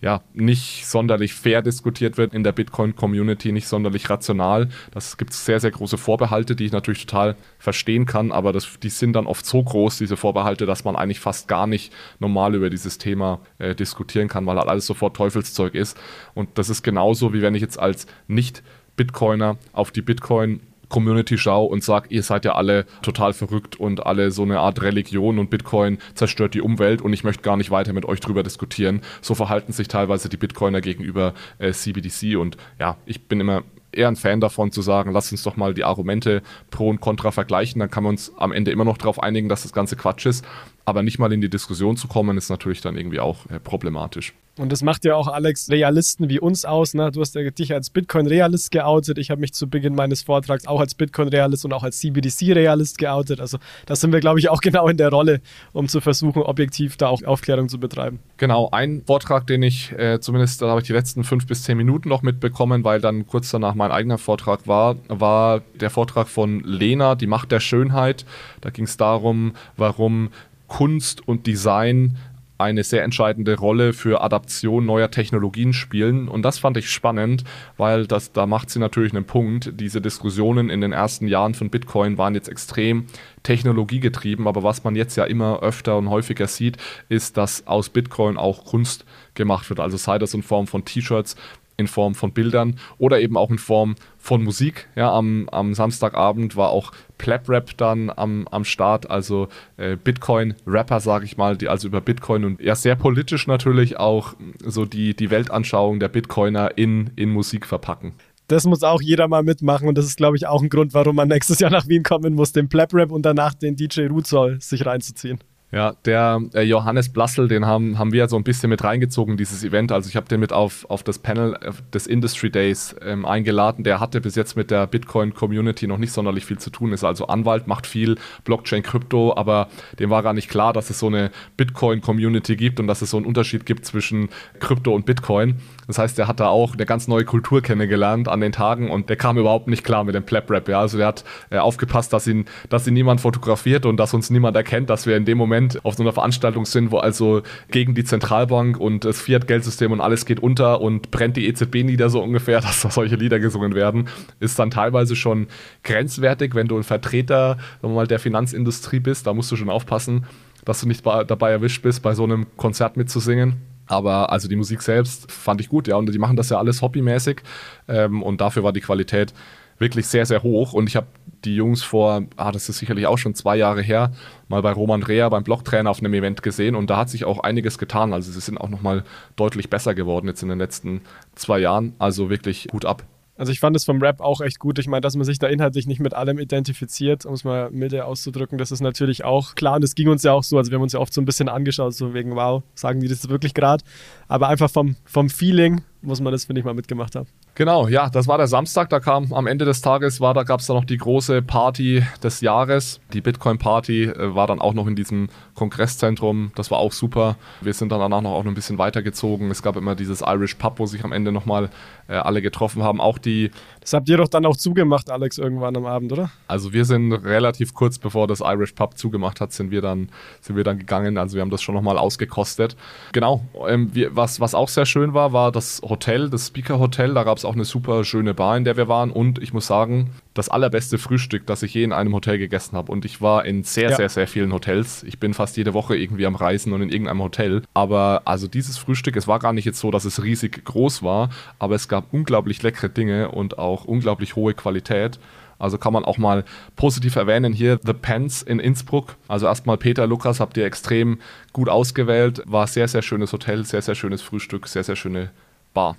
ja, 0.00 0.22
nicht 0.32 0.86
sonderlich 0.86 1.34
fair 1.34 1.60
diskutiert 1.60 2.16
wird 2.16 2.32
in 2.32 2.42
der 2.42 2.52
Bitcoin-Community, 2.52 3.52
nicht 3.52 3.68
sonderlich 3.68 4.08
rational. 4.08 4.70
Das 4.92 5.18
gibt 5.18 5.34
sehr, 5.34 5.60
sehr 5.60 5.70
große 5.70 5.98
Vorbehalte, 5.98 6.56
die 6.56 6.64
ich 6.64 6.72
natürlich 6.72 7.04
total 7.04 7.36
verstehen 7.58 8.06
kann, 8.06 8.32
aber 8.32 8.54
das, 8.54 8.78
die 8.82 8.88
sind 8.88 9.12
dann 9.12 9.26
oft 9.26 9.44
so 9.44 9.62
groß, 9.62 9.98
diese 9.98 10.16
Vorbehalte, 10.16 10.64
dass 10.64 10.84
man 10.84 10.96
eigentlich 10.96 11.20
fast 11.20 11.48
gar 11.48 11.66
nicht 11.66 11.92
normal 12.18 12.54
über 12.54 12.70
dieses 12.70 12.96
Thema 12.96 13.40
äh, 13.58 13.74
diskutieren 13.74 14.28
kann, 14.28 14.46
weil 14.46 14.56
halt 14.56 14.68
alles 14.68 14.86
sofort 14.86 15.16
Teufelszeug 15.16 15.74
ist. 15.74 15.98
Und 16.34 16.48
das 16.54 16.70
ist 16.70 16.82
genauso, 16.82 17.34
wie 17.34 17.42
wenn 17.42 17.54
ich 17.54 17.62
jetzt 17.62 17.78
als 17.78 18.06
Nicht-Bitcoiner 18.26 19.58
auf 19.72 19.90
die 19.90 20.02
Bitcoin 20.02 20.60
Community 20.88 21.38
schaue 21.38 21.68
und 21.68 21.82
sage, 21.82 22.08
ihr 22.10 22.22
seid 22.22 22.44
ja 22.44 22.54
alle 22.54 22.86
total 23.02 23.32
verrückt 23.32 23.76
und 23.76 24.06
alle 24.06 24.30
so 24.30 24.42
eine 24.42 24.60
Art 24.60 24.82
Religion 24.82 25.38
und 25.38 25.50
Bitcoin 25.50 25.98
zerstört 26.14 26.54
die 26.54 26.60
Umwelt 26.60 27.02
und 27.02 27.12
ich 27.12 27.24
möchte 27.24 27.42
gar 27.42 27.56
nicht 27.56 27.70
weiter 27.70 27.92
mit 27.92 28.04
euch 28.04 28.20
drüber 28.20 28.42
diskutieren. 28.42 29.00
So 29.20 29.34
verhalten 29.34 29.72
sich 29.72 29.88
teilweise 29.88 30.28
die 30.28 30.36
Bitcoiner 30.36 30.80
gegenüber 30.80 31.34
äh, 31.58 31.72
CBDC 31.72 32.36
und 32.36 32.56
ja, 32.78 32.96
ich 33.06 33.26
bin 33.26 33.40
immer 33.40 33.62
eher 33.92 34.08
ein 34.08 34.16
Fan 34.16 34.40
davon 34.40 34.70
zu 34.70 34.82
sagen, 34.82 35.12
lasst 35.12 35.32
uns 35.32 35.42
doch 35.42 35.56
mal 35.56 35.74
die 35.74 35.84
Argumente 35.84 36.42
pro 36.70 36.88
und 36.88 37.00
contra 37.00 37.30
vergleichen, 37.30 37.80
dann 37.80 37.90
kann 37.90 38.04
man 38.04 38.10
uns 38.10 38.32
am 38.36 38.52
Ende 38.52 38.70
immer 38.70 38.84
noch 38.84 38.98
darauf 38.98 39.22
einigen, 39.22 39.48
dass 39.48 39.62
das 39.62 39.72
Ganze 39.72 39.96
Quatsch 39.96 40.26
ist, 40.26 40.44
aber 40.84 41.02
nicht 41.02 41.18
mal 41.18 41.32
in 41.32 41.40
die 41.40 41.48
Diskussion 41.48 41.96
zu 41.96 42.06
kommen, 42.06 42.36
ist 42.36 42.50
natürlich 42.50 42.80
dann 42.80 42.96
irgendwie 42.96 43.20
auch 43.20 43.46
äh, 43.46 43.58
problematisch. 43.58 44.34
Und 44.58 44.72
das 44.72 44.82
macht 44.82 45.04
ja 45.04 45.14
auch 45.14 45.28
Alex 45.28 45.68
Realisten 45.70 46.30
wie 46.30 46.40
uns 46.40 46.64
aus. 46.64 46.94
Ne? 46.94 47.10
Du 47.12 47.20
hast 47.20 47.34
ja 47.34 47.50
dich 47.50 47.74
als 47.74 47.90
Bitcoin-Realist 47.90 48.70
geoutet. 48.70 49.18
Ich 49.18 49.30
habe 49.30 49.40
mich 49.40 49.52
zu 49.52 49.68
Beginn 49.68 49.94
meines 49.94 50.22
Vortrags 50.22 50.66
auch 50.66 50.80
als 50.80 50.94
Bitcoin-Realist 50.94 51.66
und 51.66 51.74
auch 51.74 51.82
als 51.82 51.98
CBDC-Realist 51.98 52.96
geoutet. 52.96 53.40
Also 53.40 53.58
da 53.84 53.96
sind 53.96 54.12
wir, 54.12 54.20
glaube 54.20 54.38
ich, 54.38 54.48
auch 54.48 54.60
genau 54.62 54.88
in 54.88 54.96
der 54.96 55.10
Rolle, 55.10 55.40
um 55.72 55.88
zu 55.88 56.00
versuchen, 56.00 56.42
objektiv 56.42 56.96
da 56.96 57.08
auch 57.08 57.22
Aufklärung 57.24 57.68
zu 57.68 57.78
betreiben. 57.78 58.18
Genau, 58.38 58.70
ein 58.72 59.02
Vortrag, 59.06 59.46
den 59.46 59.62
ich 59.62 59.92
äh, 59.92 60.20
zumindest, 60.20 60.62
da 60.62 60.68
habe 60.68 60.80
ich 60.80 60.86
die 60.86 60.94
letzten 60.94 61.22
fünf 61.22 61.46
bis 61.46 61.62
zehn 61.64 61.76
Minuten 61.76 62.08
noch 62.08 62.22
mitbekommen, 62.22 62.82
weil 62.82 63.00
dann 63.00 63.26
kurz 63.26 63.50
danach 63.50 63.74
mein 63.74 63.90
eigener 63.90 64.16
Vortrag 64.16 64.66
war, 64.66 64.96
war 65.08 65.60
der 65.74 65.90
Vortrag 65.90 66.28
von 66.28 66.60
Lena, 66.60 67.14
die 67.14 67.26
Macht 67.26 67.52
der 67.52 67.60
Schönheit. 67.60 68.24
Da 68.62 68.70
ging 68.70 68.86
es 68.86 68.96
darum, 68.96 69.52
warum 69.76 70.30
Kunst 70.66 71.26
und 71.28 71.46
Design 71.46 72.16
eine 72.58 72.84
sehr 72.84 73.02
entscheidende 73.02 73.58
Rolle 73.58 73.92
für 73.92 74.22
Adaption 74.22 74.86
neuer 74.86 75.10
Technologien 75.10 75.72
spielen. 75.72 76.28
Und 76.28 76.42
das 76.42 76.58
fand 76.58 76.76
ich 76.76 76.90
spannend, 76.90 77.44
weil 77.76 78.06
das, 78.06 78.32
da 78.32 78.46
macht 78.46 78.70
sie 78.70 78.78
natürlich 78.78 79.12
einen 79.12 79.26
Punkt. 79.26 79.72
Diese 79.80 80.00
Diskussionen 80.00 80.70
in 80.70 80.80
den 80.80 80.92
ersten 80.92 81.28
Jahren 81.28 81.54
von 81.54 81.70
Bitcoin 81.70 82.18
waren 82.18 82.34
jetzt 82.34 82.48
extrem 82.48 83.06
technologiegetrieben, 83.42 84.48
aber 84.48 84.62
was 84.62 84.84
man 84.84 84.96
jetzt 84.96 85.16
ja 85.16 85.24
immer 85.24 85.60
öfter 85.60 85.96
und 85.98 86.10
häufiger 86.10 86.48
sieht, 86.48 86.78
ist, 87.08 87.36
dass 87.36 87.66
aus 87.66 87.90
Bitcoin 87.90 88.36
auch 88.36 88.64
Kunst 88.64 89.04
gemacht 89.34 89.68
wird. 89.68 89.80
Also 89.80 89.96
sei 89.96 90.18
das 90.18 90.34
in 90.34 90.42
Form 90.42 90.66
von 90.66 90.84
T-Shirts, 90.84 91.36
in 91.76 91.86
Form 91.86 92.14
von 92.14 92.32
Bildern 92.32 92.76
oder 92.98 93.20
eben 93.20 93.36
auch 93.36 93.50
in 93.50 93.58
Form 93.58 93.96
von 94.18 94.42
Musik. 94.42 94.88
Ja, 94.96 95.12
am, 95.12 95.48
am 95.50 95.74
Samstagabend 95.74 96.56
war 96.56 96.70
auch 96.70 96.92
Plap-Rap 97.18 97.76
dann 97.76 98.10
am, 98.14 98.48
am 98.48 98.64
Start, 98.64 99.10
also 99.10 99.48
äh, 99.76 99.96
Bitcoin-Rapper, 99.96 101.00
sage 101.00 101.24
ich 101.24 101.36
mal, 101.36 101.56
die 101.56 101.68
also 101.68 101.88
über 101.88 102.00
Bitcoin 102.00 102.44
und 102.44 102.60
ja 102.60 102.74
sehr 102.74 102.96
politisch 102.96 103.46
natürlich 103.46 103.98
auch 103.98 104.34
so 104.64 104.84
die, 104.84 105.14
die 105.14 105.30
Weltanschauung 105.30 106.00
der 106.00 106.08
Bitcoiner 106.08 106.76
in, 106.76 107.10
in 107.16 107.30
Musik 107.30 107.66
verpacken. 107.66 108.14
Das 108.48 108.64
muss 108.64 108.84
auch 108.84 109.02
jeder 109.02 109.26
mal 109.26 109.42
mitmachen 109.42 109.88
und 109.88 109.98
das 109.98 110.06
ist, 110.06 110.16
glaube 110.16 110.36
ich, 110.36 110.46
auch 110.46 110.62
ein 110.62 110.68
Grund, 110.68 110.94
warum 110.94 111.16
man 111.16 111.28
nächstes 111.28 111.58
Jahr 111.58 111.70
nach 111.70 111.88
Wien 111.88 112.04
kommen 112.04 112.34
muss, 112.34 112.52
den 112.52 112.68
Plap-Rap 112.68 113.10
und 113.10 113.22
danach 113.22 113.54
den 113.54 113.74
DJ 113.74 114.06
Ruzol 114.06 114.60
sich 114.60 114.86
reinzuziehen. 114.86 115.40
Ja, 115.76 115.94
der 116.06 116.40
äh, 116.54 116.62
Johannes 116.62 117.10
Blassel, 117.10 117.48
den 117.48 117.66
haben, 117.66 117.98
haben 117.98 118.10
wir 118.10 118.26
so 118.28 118.36
ein 118.36 118.44
bisschen 118.44 118.70
mit 118.70 118.82
reingezogen, 118.82 119.36
dieses 119.36 119.62
Event. 119.62 119.92
Also 119.92 120.08
ich 120.08 120.16
habe 120.16 120.26
den 120.26 120.40
mit 120.40 120.50
auf, 120.50 120.88
auf 120.88 121.02
das 121.02 121.18
Panel 121.18 121.54
des 121.92 122.06
Industry 122.06 122.48
Days 122.48 122.96
ähm, 123.02 123.26
eingeladen. 123.26 123.84
Der 123.84 124.00
hatte 124.00 124.22
bis 124.22 124.36
jetzt 124.36 124.56
mit 124.56 124.70
der 124.70 124.86
Bitcoin-Community 124.86 125.86
noch 125.86 125.98
nicht 125.98 126.12
sonderlich 126.12 126.46
viel 126.46 126.56
zu 126.56 126.70
tun. 126.70 126.94
Ist 126.94 127.04
also 127.04 127.26
Anwalt, 127.26 127.66
macht 127.66 127.86
viel 127.86 128.16
Blockchain, 128.44 128.82
Krypto, 128.82 129.36
aber 129.36 129.68
dem 129.98 130.08
war 130.08 130.22
gar 130.22 130.32
nicht 130.32 130.48
klar, 130.48 130.72
dass 130.72 130.88
es 130.88 130.98
so 130.98 131.08
eine 131.08 131.30
Bitcoin-Community 131.58 132.56
gibt 132.56 132.80
und 132.80 132.86
dass 132.86 133.02
es 133.02 133.10
so 133.10 133.18
einen 133.18 133.26
Unterschied 133.26 133.66
gibt 133.66 133.84
zwischen 133.84 134.30
Krypto 134.60 134.94
und 134.94 135.04
Bitcoin. 135.04 135.56
Das 135.86 135.98
heißt, 135.98 136.18
der 136.18 136.26
hat 136.26 136.40
da 136.40 136.48
auch 136.48 136.74
eine 136.74 136.84
ganz 136.84 137.06
neue 137.06 137.24
Kultur 137.24 137.62
kennengelernt 137.62 138.28
an 138.28 138.40
den 138.40 138.52
Tagen 138.52 138.90
und 138.90 139.08
der 139.08 139.16
kam 139.16 139.38
überhaupt 139.38 139.68
nicht 139.68 139.84
klar 139.84 140.04
mit 140.04 140.14
dem 140.14 140.24
Plap-Rap. 140.24 140.68
Ja? 140.68 140.80
Also 140.80 140.98
der 140.98 141.06
hat 141.06 141.24
äh, 141.50 141.58
aufgepasst, 141.58 142.12
dass 142.12 142.26
ihn, 142.26 142.46
dass 142.68 142.86
ihn 142.86 142.94
niemand 142.94 143.20
fotografiert 143.20 143.86
und 143.86 143.96
dass 143.96 144.12
uns 144.12 144.30
niemand 144.30 144.56
erkennt, 144.56 144.90
dass 144.90 145.06
wir 145.06 145.16
in 145.16 145.24
dem 145.24 145.38
Moment 145.38 145.84
auf 145.84 145.94
so 145.94 146.02
einer 146.02 146.12
Veranstaltung 146.12 146.66
sind, 146.66 146.90
wo 146.90 146.98
also 146.98 147.42
gegen 147.70 147.94
die 147.94 148.04
Zentralbank 148.04 148.78
und 148.78 149.04
das 149.04 149.20
Fiat-Geldsystem 149.20 149.92
und 149.92 150.00
alles 150.00 150.26
geht 150.26 150.40
unter 150.40 150.80
und 150.80 151.10
brennt 151.10 151.36
die 151.36 151.46
EZB 151.46 151.84
nieder, 151.84 152.10
so 152.10 152.22
ungefähr, 152.22 152.60
dass 152.66 152.82
da 152.82 152.90
solche 152.90 153.16
Lieder 153.16 153.38
gesungen 153.38 153.74
werden, 153.74 154.08
ist 154.40 154.58
dann 154.58 154.70
teilweise 154.70 155.14
schon 155.14 155.46
grenzwertig, 155.84 156.54
wenn 156.54 156.66
du 156.66 156.76
ein 156.76 156.82
Vertreter 156.82 157.58
mal, 157.82 158.06
der 158.06 158.18
Finanzindustrie 158.18 159.00
bist. 159.00 159.26
Da 159.26 159.34
musst 159.34 159.50
du 159.52 159.56
schon 159.56 159.70
aufpassen, 159.70 160.26
dass 160.64 160.80
du 160.80 160.88
nicht 160.88 161.06
dabei 161.06 161.52
erwischt 161.52 161.82
bist, 161.82 162.02
bei 162.02 162.14
so 162.14 162.24
einem 162.24 162.46
Konzert 162.56 162.96
mitzusingen. 162.96 163.75
Aber 163.86 164.32
also 164.32 164.48
die 164.48 164.56
Musik 164.56 164.82
selbst 164.82 165.30
fand 165.30 165.60
ich 165.60 165.68
gut, 165.68 165.88
ja. 165.88 165.96
Und 165.96 166.12
die 166.12 166.18
machen 166.18 166.36
das 166.36 166.50
ja 166.50 166.58
alles 166.58 166.82
hobbymäßig. 166.82 167.42
Ähm, 167.88 168.22
und 168.22 168.40
dafür 168.40 168.62
war 168.62 168.72
die 168.72 168.80
Qualität 168.80 169.32
wirklich 169.78 170.06
sehr, 170.06 170.26
sehr 170.26 170.42
hoch. 170.42 170.72
Und 170.72 170.88
ich 170.88 170.96
habe 170.96 171.06
die 171.44 171.54
Jungs 171.54 171.82
vor, 171.82 172.24
ah, 172.36 172.52
das 172.52 172.68
ist 172.68 172.78
sicherlich 172.78 173.06
auch 173.06 173.18
schon 173.18 173.34
zwei 173.34 173.56
Jahre 173.56 173.82
her, 173.82 174.12
mal 174.48 174.62
bei 174.62 174.72
Roman 174.72 175.02
Rea 175.02 175.28
beim 175.28 175.44
Blocktrainer 175.44 175.90
auf 175.90 176.00
einem 176.00 176.14
Event 176.14 176.42
gesehen 176.42 176.74
und 176.74 176.90
da 176.90 176.96
hat 176.96 177.10
sich 177.10 177.24
auch 177.24 177.40
einiges 177.40 177.78
getan. 177.78 178.12
Also 178.12 178.32
sie 178.32 178.40
sind 178.40 178.58
auch 178.58 178.68
nochmal 178.68 179.04
deutlich 179.36 179.70
besser 179.70 179.94
geworden 179.94 180.26
jetzt 180.26 180.42
in 180.42 180.48
den 180.48 180.58
letzten 180.58 181.02
zwei 181.34 181.58
Jahren. 181.58 181.94
Also 181.98 182.30
wirklich 182.30 182.68
gut 182.68 182.84
ab. 182.84 183.04
Also 183.36 183.52
ich 183.52 183.60
fand 183.60 183.76
es 183.76 183.84
vom 183.84 184.00
Rap 184.00 184.20
auch 184.20 184.40
echt 184.40 184.58
gut. 184.58 184.78
Ich 184.78 184.86
meine, 184.86 185.02
dass 185.02 185.16
man 185.16 185.24
sich 185.24 185.38
da 185.38 185.46
inhaltlich 185.46 185.86
nicht 185.86 186.00
mit 186.00 186.14
allem 186.14 186.38
identifiziert, 186.38 187.26
um 187.26 187.34
es 187.34 187.44
mal 187.44 187.70
milde 187.70 188.04
auszudrücken, 188.04 188.58
das 188.58 188.72
ist 188.72 188.80
natürlich 188.80 189.24
auch 189.24 189.54
klar. 189.54 189.76
Und 189.76 189.84
das 189.84 189.94
ging 189.94 190.08
uns 190.08 190.22
ja 190.22 190.32
auch 190.32 190.42
so. 190.42 190.58
Also 190.58 190.70
wir 190.70 190.76
haben 190.76 190.82
uns 190.82 190.92
ja 190.92 191.00
oft 191.00 191.12
so 191.12 191.20
ein 191.20 191.24
bisschen 191.26 191.48
angeschaut, 191.48 191.94
so 191.94 192.14
wegen, 192.14 192.34
wow, 192.34 192.62
sagen 192.74 193.00
die 193.00 193.08
das 193.08 193.28
wirklich 193.28 193.54
gerade. 193.54 193.84
Aber 194.28 194.48
einfach 194.48 194.70
vom, 194.70 194.96
vom 195.04 195.30
Feeling 195.30 195.82
muss 196.02 196.20
man 196.20 196.32
das, 196.32 196.44
finde 196.44 196.60
ich, 196.60 196.64
mal 196.64 196.74
mitgemacht 196.74 197.14
haben. 197.14 197.26
Genau, 197.54 197.88
ja, 197.88 198.08
das 198.08 198.28
war 198.28 198.38
der 198.38 198.46
Samstag. 198.46 198.90
Da 198.90 199.00
kam 199.00 199.32
am 199.32 199.46
Ende 199.46 199.64
des 199.64 199.80
Tages 199.80 200.20
war, 200.20 200.34
da 200.34 200.44
gab 200.44 200.60
es 200.60 200.66
dann 200.66 200.76
noch 200.76 200.84
die 200.84 200.98
große 200.98 201.42
Party 201.42 202.04
des 202.22 202.40
Jahres. 202.40 203.00
Die 203.12 203.20
Bitcoin-Party 203.20 204.04
äh, 204.04 204.34
war 204.34 204.46
dann 204.46 204.60
auch 204.60 204.74
noch 204.74 204.86
in 204.86 204.94
diesem 204.94 205.28
Kongresszentrum. 205.54 206.52
Das 206.54 206.70
war 206.70 206.78
auch 206.78 206.92
super. 206.92 207.36
Wir 207.60 207.72
sind 207.72 207.90
dann 207.92 208.00
danach 208.00 208.20
noch 208.20 208.32
auch 208.32 208.44
noch 208.44 208.52
ein 208.52 208.54
bisschen 208.54 208.78
weitergezogen. 208.78 209.50
Es 209.50 209.62
gab 209.62 209.76
immer 209.76 209.94
dieses 209.94 210.20
Irish 210.20 210.54
Pub, 210.54 210.78
wo 210.78 210.86
sich 210.86 211.04
am 211.04 211.12
Ende 211.12 211.32
nochmal 211.32 211.70
äh, 212.08 212.14
alle 212.14 212.40
getroffen 212.42 212.82
haben. 212.82 213.00
Auch 213.00 213.18
die. 213.18 213.50
Das 213.86 213.92
habt 213.92 214.08
ihr 214.08 214.16
doch 214.16 214.26
dann 214.26 214.44
auch 214.46 214.56
zugemacht, 214.56 215.12
Alex, 215.12 215.38
irgendwann 215.38 215.76
am 215.76 215.86
Abend, 215.86 216.10
oder? 216.10 216.28
Also 216.48 216.72
wir 216.72 216.84
sind 216.84 217.12
relativ 217.12 217.72
kurz 217.72 218.00
bevor 218.00 218.26
das 218.26 218.40
Irish 218.40 218.72
Pub 218.72 218.98
zugemacht 218.98 219.40
hat, 219.40 219.52
sind 219.52 219.70
wir 219.70 219.80
dann, 219.80 220.08
sind 220.40 220.56
wir 220.56 220.64
dann 220.64 220.80
gegangen. 220.80 221.16
Also 221.18 221.36
wir 221.36 221.40
haben 221.42 221.50
das 221.50 221.62
schon 221.62 221.76
nochmal 221.76 221.96
ausgekostet. 221.96 222.76
Genau. 223.12 223.44
Ähm, 223.68 223.94
wir, 223.94 224.16
was, 224.16 224.40
was 224.40 224.56
auch 224.56 224.68
sehr 224.68 224.86
schön 224.86 225.14
war, 225.14 225.32
war 225.32 225.52
das 225.52 225.82
Hotel, 225.88 226.28
das 226.30 226.48
Speaker 226.48 226.80
Hotel. 226.80 227.14
Da 227.14 227.22
gab 227.22 227.38
es 227.38 227.44
auch 227.44 227.54
eine 227.54 227.64
super 227.64 228.02
schöne 228.02 228.34
Bar, 228.34 228.56
in 228.56 228.64
der 228.64 228.76
wir 228.76 228.88
waren. 228.88 229.12
Und 229.12 229.40
ich 229.40 229.52
muss 229.52 229.68
sagen, 229.68 230.10
das 230.38 230.48
allerbeste 230.48 230.98
Frühstück, 230.98 231.46
das 231.46 231.62
ich 231.62 231.74
je 231.74 231.84
in 231.84 231.92
einem 231.92 232.14
Hotel 232.14 232.38
gegessen 232.38 232.76
habe. 232.76 232.92
Und 232.92 233.04
ich 233.04 233.20
war 233.20 233.44
in 233.44 233.64
sehr, 233.64 233.90
ja. 233.90 233.96
sehr, 233.96 234.08
sehr 234.08 234.28
vielen 234.28 234.52
Hotels. 234.52 235.02
Ich 235.02 235.18
bin 235.18 235.34
fast 235.34 235.56
jede 235.56 235.74
Woche 235.74 235.96
irgendwie 235.96 236.26
am 236.26 236.34
Reisen 236.34 236.72
und 236.72 236.82
in 236.82 236.90
irgendeinem 236.90 237.22
Hotel. 237.22 237.62
Aber 237.74 238.22
also 238.24 238.46
dieses 238.46 238.78
Frühstück, 238.78 239.16
es 239.16 239.26
war 239.26 239.38
gar 239.38 239.52
nicht 239.52 239.64
jetzt 239.64 239.80
so, 239.80 239.90
dass 239.90 240.04
es 240.04 240.22
riesig 240.22 240.64
groß 240.64 241.02
war, 241.02 241.30
aber 241.58 241.74
es 241.74 241.88
gab 241.88 242.12
unglaublich 242.12 242.62
leckere 242.62 242.88
Dinge 242.88 243.30
und 243.30 243.58
auch 243.58 243.84
unglaublich 243.84 244.36
hohe 244.36 244.54
Qualität. 244.54 245.18
Also 245.58 245.78
kann 245.78 245.92
man 245.92 246.04
auch 246.04 246.18
mal 246.18 246.44
positiv 246.76 247.16
erwähnen 247.16 247.52
hier 247.52 247.80
The 247.82 247.94
Pens 247.94 248.42
in 248.42 248.58
Innsbruck. 248.58 249.16
Also 249.26 249.46
erstmal 249.46 249.78
Peter 249.78 250.06
Lukas 250.06 250.40
habt 250.40 250.56
ihr 250.56 250.66
extrem 250.66 251.18
gut 251.52 251.68
ausgewählt. 251.68 252.42
War 252.46 252.66
sehr, 252.66 252.88
sehr 252.88 253.02
schönes 253.02 253.32
Hotel, 253.32 253.64
sehr, 253.64 253.82
sehr 253.82 253.94
schönes 253.94 254.22
Frühstück, 254.22 254.68
sehr, 254.68 254.84
sehr 254.84 254.96
schöne 254.96 255.30
Bar. 255.72 255.96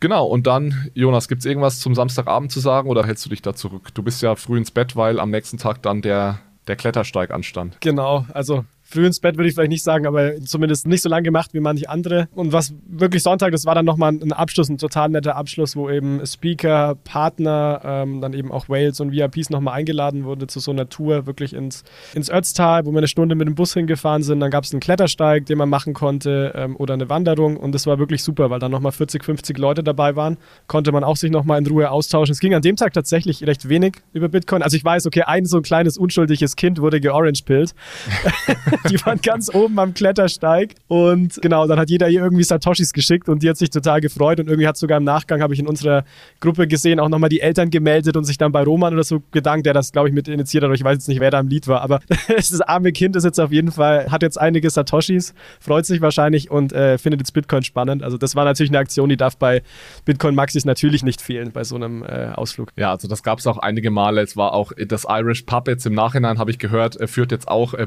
Genau, 0.00 0.26
und 0.26 0.46
dann, 0.46 0.90
Jonas, 0.94 1.28
gibt 1.28 1.40
es 1.40 1.46
irgendwas 1.46 1.80
zum 1.80 1.94
Samstagabend 1.94 2.52
zu 2.52 2.60
sagen 2.60 2.88
oder 2.88 3.04
hältst 3.06 3.24
du 3.24 3.30
dich 3.30 3.42
da 3.42 3.54
zurück? 3.54 3.94
Du 3.94 4.02
bist 4.02 4.22
ja 4.22 4.34
früh 4.36 4.58
ins 4.58 4.70
Bett, 4.70 4.96
weil 4.96 5.18
am 5.18 5.30
nächsten 5.30 5.56
Tag 5.58 5.82
dann 5.82 6.02
der, 6.02 6.40
der 6.66 6.76
Klettersteig 6.76 7.30
anstand. 7.30 7.78
Genau, 7.80 8.26
also 8.32 8.64
früh 8.84 9.06
ins 9.06 9.18
Bett 9.18 9.36
würde 9.36 9.48
ich 9.48 9.54
vielleicht 9.54 9.70
nicht 9.70 9.82
sagen, 9.82 10.06
aber 10.06 10.40
zumindest 10.44 10.86
nicht 10.86 11.02
so 11.02 11.08
lange 11.08 11.24
gemacht 11.24 11.54
wie 11.54 11.60
manche 11.60 11.88
andere. 11.88 12.28
Und 12.34 12.52
was 12.52 12.74
wirklich 12.86 13.22
Sonntag, 13.22 13.52
das 13.52 13.64
war 13.64 13.74
dann 13.74 13.84
nochmal 13.84 14.12
ein 14.12 14.32
Abschluss, 14.32 14.68
ein 14.68 14.78
total 14.78 15.08
netter 15.08 15.36
Abschluss, 15.36 15.74
wo 15.74 15.88
eben 15.88 16.24
Speaker, 16.26 16.94
Partner, 17.04 17.80
ähm, 17.84 18.20
dann 18.20 18.34
eben 18.34 18.52
auch 18.52 18.68
Wales 18.68 19.00
und 19.00 19.12
VIPs 19.12 19.50
nochmal 19.50 19.74
eingeladen 19.74 20.24
wurde 20.24 20.46
zu 20.46 20.60
so 20.60 20.70
einer 20.70 20.88
Tour 20.88 21.26
wirklich 21.26 21.54
ins, 21.54 21.82
ins 22.14 22.30
Ötztal, 22.30 22.84
wo 22.84 22.92
wir 22.92 22.98
eine 22.98 23.08
Stunde 23.08 23.34
mit 23.34 23.48
dem 23.48 23.54
Bus 23.54 23.74
hingefahren 23.74 24.22
sind. 24.22 24.40
Dann 24.40 24.50
gab 24.50 24.64
es 24.64 24.72
einen 24.72 24.80
Klettersteig, 24.80 25.46
den 25.46 25.58
man 25.58 25.68
machen 25.68 25.94
konnte 25.94 26.52
ähm, 26.54 26.76
oder 26.76 26.94
eine 26.94 27.08
Wanderung 27.08 27.56
und 27.56 27.74
das 27.74 27.86
war 27.86 27.98
wirklich 27.98 28.22
super, 28.22 28.50
weil 28.50 28.60
dann 28.60 28.70
nochmal 28.70 28.92
40, 28.92 29.24
50 29.24 29.58
Leute 29.58 29.82
dabei 29.82 30.14
waren. 30.14 30.36
Konnte 30.66 30.92
man 30.92 31.04
auch 31.04 31.16
sich 31.16 31.30
nochmal 31.30 31.58
in 31.58 31.66
Ruhe 31.66 31.90
austauschen. 31.90 32.32
Es 32.32 32.40
ging 32.40 32.54
an 32.54 32.62
dem 32.62 32.76
Tag 32.76 32.92
tatsächlich 32.92 33.46
recht 33.46 33.68
wenig 33.68 33.96
über 34.12 34.28
Bitcoin. 34.28 34.62
Also 34.62 34.76
ich 34.76 34.84
weiß, 34.84 35.06
okay, 35.06 35.22
ein 35.22 35.46
so 35.46 35.56
ein 35.56 35.62
kleines 35.62 35.96
unschuldiges 35.96 36.56
Kind 36.56 36.80
wurde 36.80 37.00
georange-pillt. 37.00 37.74
die 38.90 39.04
waren 39.04 39.20
ganz 39.20 39.54
oben 39.54 39.78
am 39.78 39.94
Klettersteig. 39.94 40.74
Und 40.88 41.40
genau, 41.42 41.66
dann 41.66 41.78
hat 41.78 41.90
jeder 41.90 42.08
ihr 42.08 42.20
irgendwie 42.20 42.44
Satoshis 42.44 42.92
geschickt 42.92 43.28
und 43.28 43.42
die 43.42 43.48
hat 43.48 43.56
sich 43.56 43.70
total 43.70 44.00
gefreut. 44.00 44.40
Und 44.40 44.48
irgendwie 44.48 44.66
hat 44.66 44.76
sogar 44.76 44.98
im 44.98 45.04
Nachgang, 45.04 45.42
habe 45.42 45.54
ich 45.54 45.60
in 45.60 45.66
unserer 45.66 46.04
Gruppe 46.40 46.66
gesehen, 46.66 47.00
auch 47.00 47.08
nochmal 47.08 47.30
die 47.30 47.40
Eltern 47.40 47.70
gemeldet 47.70 48.16
und 48.16 48.24
sich 48.24 48.38
dann 48.38 48.52
bei 48.52 48.62
Roman 48.62 48.92
oder 48.94 49.04
so 49.04 49.22
gedankt, 49.30 49.66
der 49.66 49.74
das, 49.74 49.92
glaube 49.92 50.08
ich, 50.08 50.14
mit 50.14 50.28
initiiert 50.28 50.64
hat. 50.64 50.72
Ich 50.74 50.84
weiß 50.84 50.94
jetzt 50.94 51.08
nicht, 51.08 51.20
wer 51.20 51.30
da 51.30 51.40
im 51.40 51.48
Lied 51.48 51.68
war. 51.68 51.82
Aber 51.82 52.00
das 52.28 52.60
arme 52.60 52.92
Kind 52.92 53.16
ist 53.16 53.24
jetzt 53.24 53.40
auf 53.40 53.52
jeden 53.52 53.72
Fall, 53.72 54.10
hat 54.10 54.22
jetzt 54.22 54.40
einige 54.40 54.70
Satoshis, 54.70 55.34
freut 55.60 55.86
sich 55.86 56.00
wahrscheinlich 56.00 56.50
und 56.50 56.72
äh, 56.72 56.98
findet 56.98 57.20
jetzt 57.20 57.32
Bitcoin 57.32 57.62
spannend. 57.62 58.02
Also 58.02 58.18
das 58.18 58.34
war 58.36 58.44
natürlich 58.44 58.70
eine 58.70 58.78
Aktion, 58.78 59.08
die 59.08 59.16
darf 59.16 59.36
bei 59.36 59.62
Bitcoin 60.04 60.34
Maxis 60.34 60.64
natürlich 60.64 61.02
nicht 61.02 61.20
fehlen 61.20 61.52
bei 61.52 61.64
so 61.64 61.76
einem 61.76 62.02
äh, 62.02 62.30
Ausflug. 62.34 62.70
Ja, 62.76 62.90
also 62.90 63.08
das 63.08 63.22
gab 63.22 63.38
es 63.38 63.46
auch 63.46 63.58
einige 63.58 63.90
Male. 63.90 64.20
Es 64.20 64.36
war 64.36 64.52
auch 64.52 64.72
das 64.86 65.06
Irish 65.08 65.42
Pub 65.42 65.68
jetzt 65.68 65.86
im 65.86 65.94
Nachhinein, 65.94 66.38
habe 66.38 66.50
ich 66.50 66.58
gehört, 66.58 66.96
führt 67.08 67.32
jetzt 67.32 67.48
auch 67.48 67.74
äh, 67.74 67.86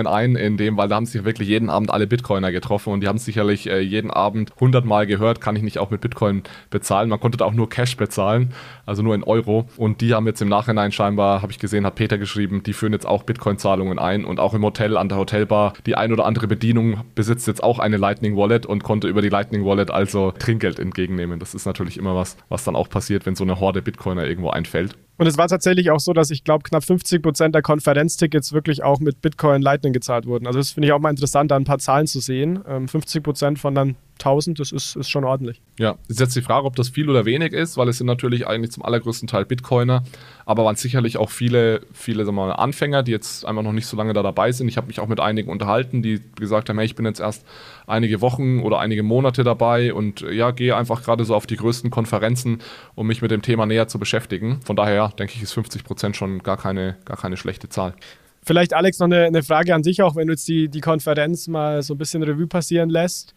Bitcoin-Zahlungen 0.00 0.06
ein, 0.06 0.36
in 0.36 0.56
dem, 0.56 0.76
weil 0.76 0.88
da 0.88 0.96
haben 0.96 1.06
sich 1.06 1.24
wirklich 1.24 1.48
jeden 1.48 1.70
Abend 1.70 1.90
alle 1.90 2.06
Bitcoiner 2.06 2.52
getroffen 2.52 2.92
und 2.92 3.00
die 3.00 3.08
haben 3.08 3.18
sicherlich 3.18 3.68
äh, 3.68 3.80
jeden 3.80 4.10
Abend 4.10 4.52
100 4.54 4.84
Mal 4.84 5.06
gehört, 5.06 5.40
kann 5.40 5.56
ich 5.56 5.62
nicht 5.62 5.78
auch 5.78 5.90
mit 5.90 6.00
Bitcoin 6.00 6.42
bezahlen. 6.70 7.08
Man 7.08 7.20
konnte 7.20 7.38
da 7.38 7.44
auch 7.44 7.52
nur 7.52 7.68
Cash 7.68 7.96
bezahlen, 7.96 8.52
also 8.86 9.02
nur 9.02 9.14
in 9.14 9.22
Euro. 9.22 9.68
Und 9.76 10.00
die 10.00 10.14
haben 10.14 10.26
jetzt 10.26 10.42
im 10.42 10.48
Nachhinein 10.48 10.92
scheinbar, 10.92 11.42
habe 11.42 11.52
ich 11.52 11.58
gesehen, 11.58 11.86
hat 11.86 11.94
Peter 11.94 12.18
geschrieben, 12.18 12.62
die 12.62 12.72
führen 12.72 12.92
jetzt 12.92 13.06
auch 13.06 13.24
Bitcoin-Zahlungen 13.24 13.98
ein 13.98 14.24
und 14.24 14.40
auch 14.40 14.54
im 14.54 14.64
Hotel 14.64 14.96
an 14.96 15.08
der 15.08 15.18
Hotelbar. 15.18 15.74
Die 15.86 15.96
ein 15.96 16.12
oder 16.12 16.24
andere 16.24 16.46
Bedienung 16.46 17.02
besitzt 17.14 17.46
jetzt 17.46 17.62
auch 17.62 17.78
eine 17.78 17.96
Lightning 17.96 18.36
Wallet 18.36 18.66
und 18.66 18.82
konnte 18.82 19.08
über 19.08 19.22
die 19.22 19.28
Lightning 19.28 19.64
Wallet 19.64 19.90
also 19.90 20.32
Trinkgeld 20.32 20.78
entgegennehmen. 20.78 21.38
Das 21.38 21.54
ist 21.54 21.66
natürlich 21.66 21.96
immer 21.96 22.14
was, 22.14 22.36
was 22.48 22.64
dann 22.64 22.76
auch 22.76 22.88
passiert, 22.88 23.26
wenn 23.26 23.34
so 23.34 23.44
eine 23.44 23.60
Horde 23.60 23.82
Bitcoiner 23.82 24.26
irgendwo 24.26 24.50
einfällt. 24.50 24.96
Und 25.20 25.26
es 25.26 25.36
war 25.36 25.48
tatsächlich 25.48 25.90
auch 25.90 26.00
so, 26.00 26.14
dass 26.14 26.30
ich 26.30 26.44
glaube, 26.44 26.62
knapp 26.62 26.82
50 26.82 27.22
Prozent 27.22 27.54
der 27.54 27.60
Konferenztickets 27.60 28.54
wirklich 28.54 28.82
auch 28.82 29.00
mit 29.00 29.20
Bitcoin 29.20 29.60
Lightning 29.60 29.92
gezahlt 29.92 30.24
wurden. 30.24 30.46
Also 30.46 30.58
das 30.58 30.70
finde 30.70 30.86
ich 30.86 30.94
auch 30.94 30.98
mal 30.98 31.10
interessant, 31.10 31.50
da 31.50 31.56
ein 31.56 31.64
paar 31.64 31.78
Zahlen 31.78 32.06
zu 32.06 32.20
sehen. 32.20 32.62
50 32.64 33.16
ähm, 33.16 33.22
Prozent 33.22 33.58
von 33.58 33.74
dann 33.74 33.96
1000, 34.20 34.60
das 34.60 34.72
ist, 34.72 34.96
ist 34.96 35.10
schon 35.10 35.24
ordentlich. 35.24 35.60
Ja, 35.78 35.96
ist 36.08 36.20
jetzt 36.20 36.36
die 36.36 36.42
Frage, 36.42 36.66
ob 36.66 36.76
das 36.76 36.88
viel 36.88 37.10
oder 37.10 37.24
wenig 37.24 37.52
ist, 37.52 37.76
weil 37.76 37.88
es 37.88 37.98
sind 37.98 38.06
natürlich 38.06 38.46
eigentlich 38.46 38.70
zum 38.70 38.84
allergrößten 38.84 39.26
Teil 39.28 39.44
Bitcoiner, 39.44 40.04
aber 40.46 40.64
waren 40.64 40.76
sicherlich 40.76 41.16
auch 41.16 41.30
viele, 41.30 41.80
viele 41.92 42.24
sagen 42.24 42.36
wir 42.36 42.46
mal, 42.46 42.52
Anfänger, 42.52 43.02
die 43.02 43.12
jetzt 43.12 43.44
einfach 43.44 43.62
noch 43.62 43.72
nicht 43.72 43.86
so 43.86 43.96
lange 43.96 44.12
da 44.12 44.22
dabei 44.22 44.52
sind. 44.52 44.68
Ich 44.68 44.76
habe 44.76 44.86
mich 44.86 45.00
auch 45.00 45.08
mit 45.08 45.20
einigen 45.20 45.50
unterhalten, 45.50 46.02
die 46.02 46.20
gesagt 46.36 46.68
haben, 46.68 46.78
hey, 46.78 46.86
ich 46.86 46.94
bin 46.94 47.06
jetzt 47.06 47.20
erst 47.20 47.44
einige 47.86 48.20
Wochen 48.20 48.60
oder 48.60 48.78
einige 48.78 49.02
Monate 49.02 49.42
dabei 49.42 49.92
und 49.92 50.20
ja, 50.20 50.50
gehe 50.50 50.76
einfach 50.76 51.02
gerade 51.02 51.24
so 51.24 51.34
auf 51.34 51.46
die 51.46 51.56
größten 51.56 51.90
Konferenzen, 51.90 52.58
um 52.94 53.06
mich 53.06 53.22
mit 53.22 53.30
dem 53.30 53.42
Thema 53.42 53.66
näher 53.66 53.88
zu 53.88 53.98
beschäftigen. 53.98 54.60
Von 54.64 54.76
daher, 54.76 55.08
denke 55.18 55.34
ich, 55.34 55.42
ist 55.42 55.52
50 55.52 55.84
Prozent 55.84 56.16
schon 56.16 56.42
gar 56.42 56.56
keine, 56.56 56.96
gar 57.04 57.16
keine 57.16 57.36
schlechte 57.36 57.68
Zahl. 57.68 57.94
Vielleicht, 58.42 58.72
Alex, 58.72 58.98
noch 58.98 59.06
eine, 59.06 59.24
eine 59.24 59.42
Frage 59.42 59.74
an 59.74 59.82
dich 59.82 60.02
auch, 60.02 60.16
wenn 60.16 60.26
du 60.26 60.32
jetzt 60.32 60.48
die, 60.48 60.68
die 60.68 60.80
Konferenz 60.80 61.46
mal 61.46 61.82
so 61.82 61.94
ein 61.94 61.98
bisschen 61.98 62.22
Revue 62.22 62.46
passieren 62.46 62.88
lässt. 62.88 63.34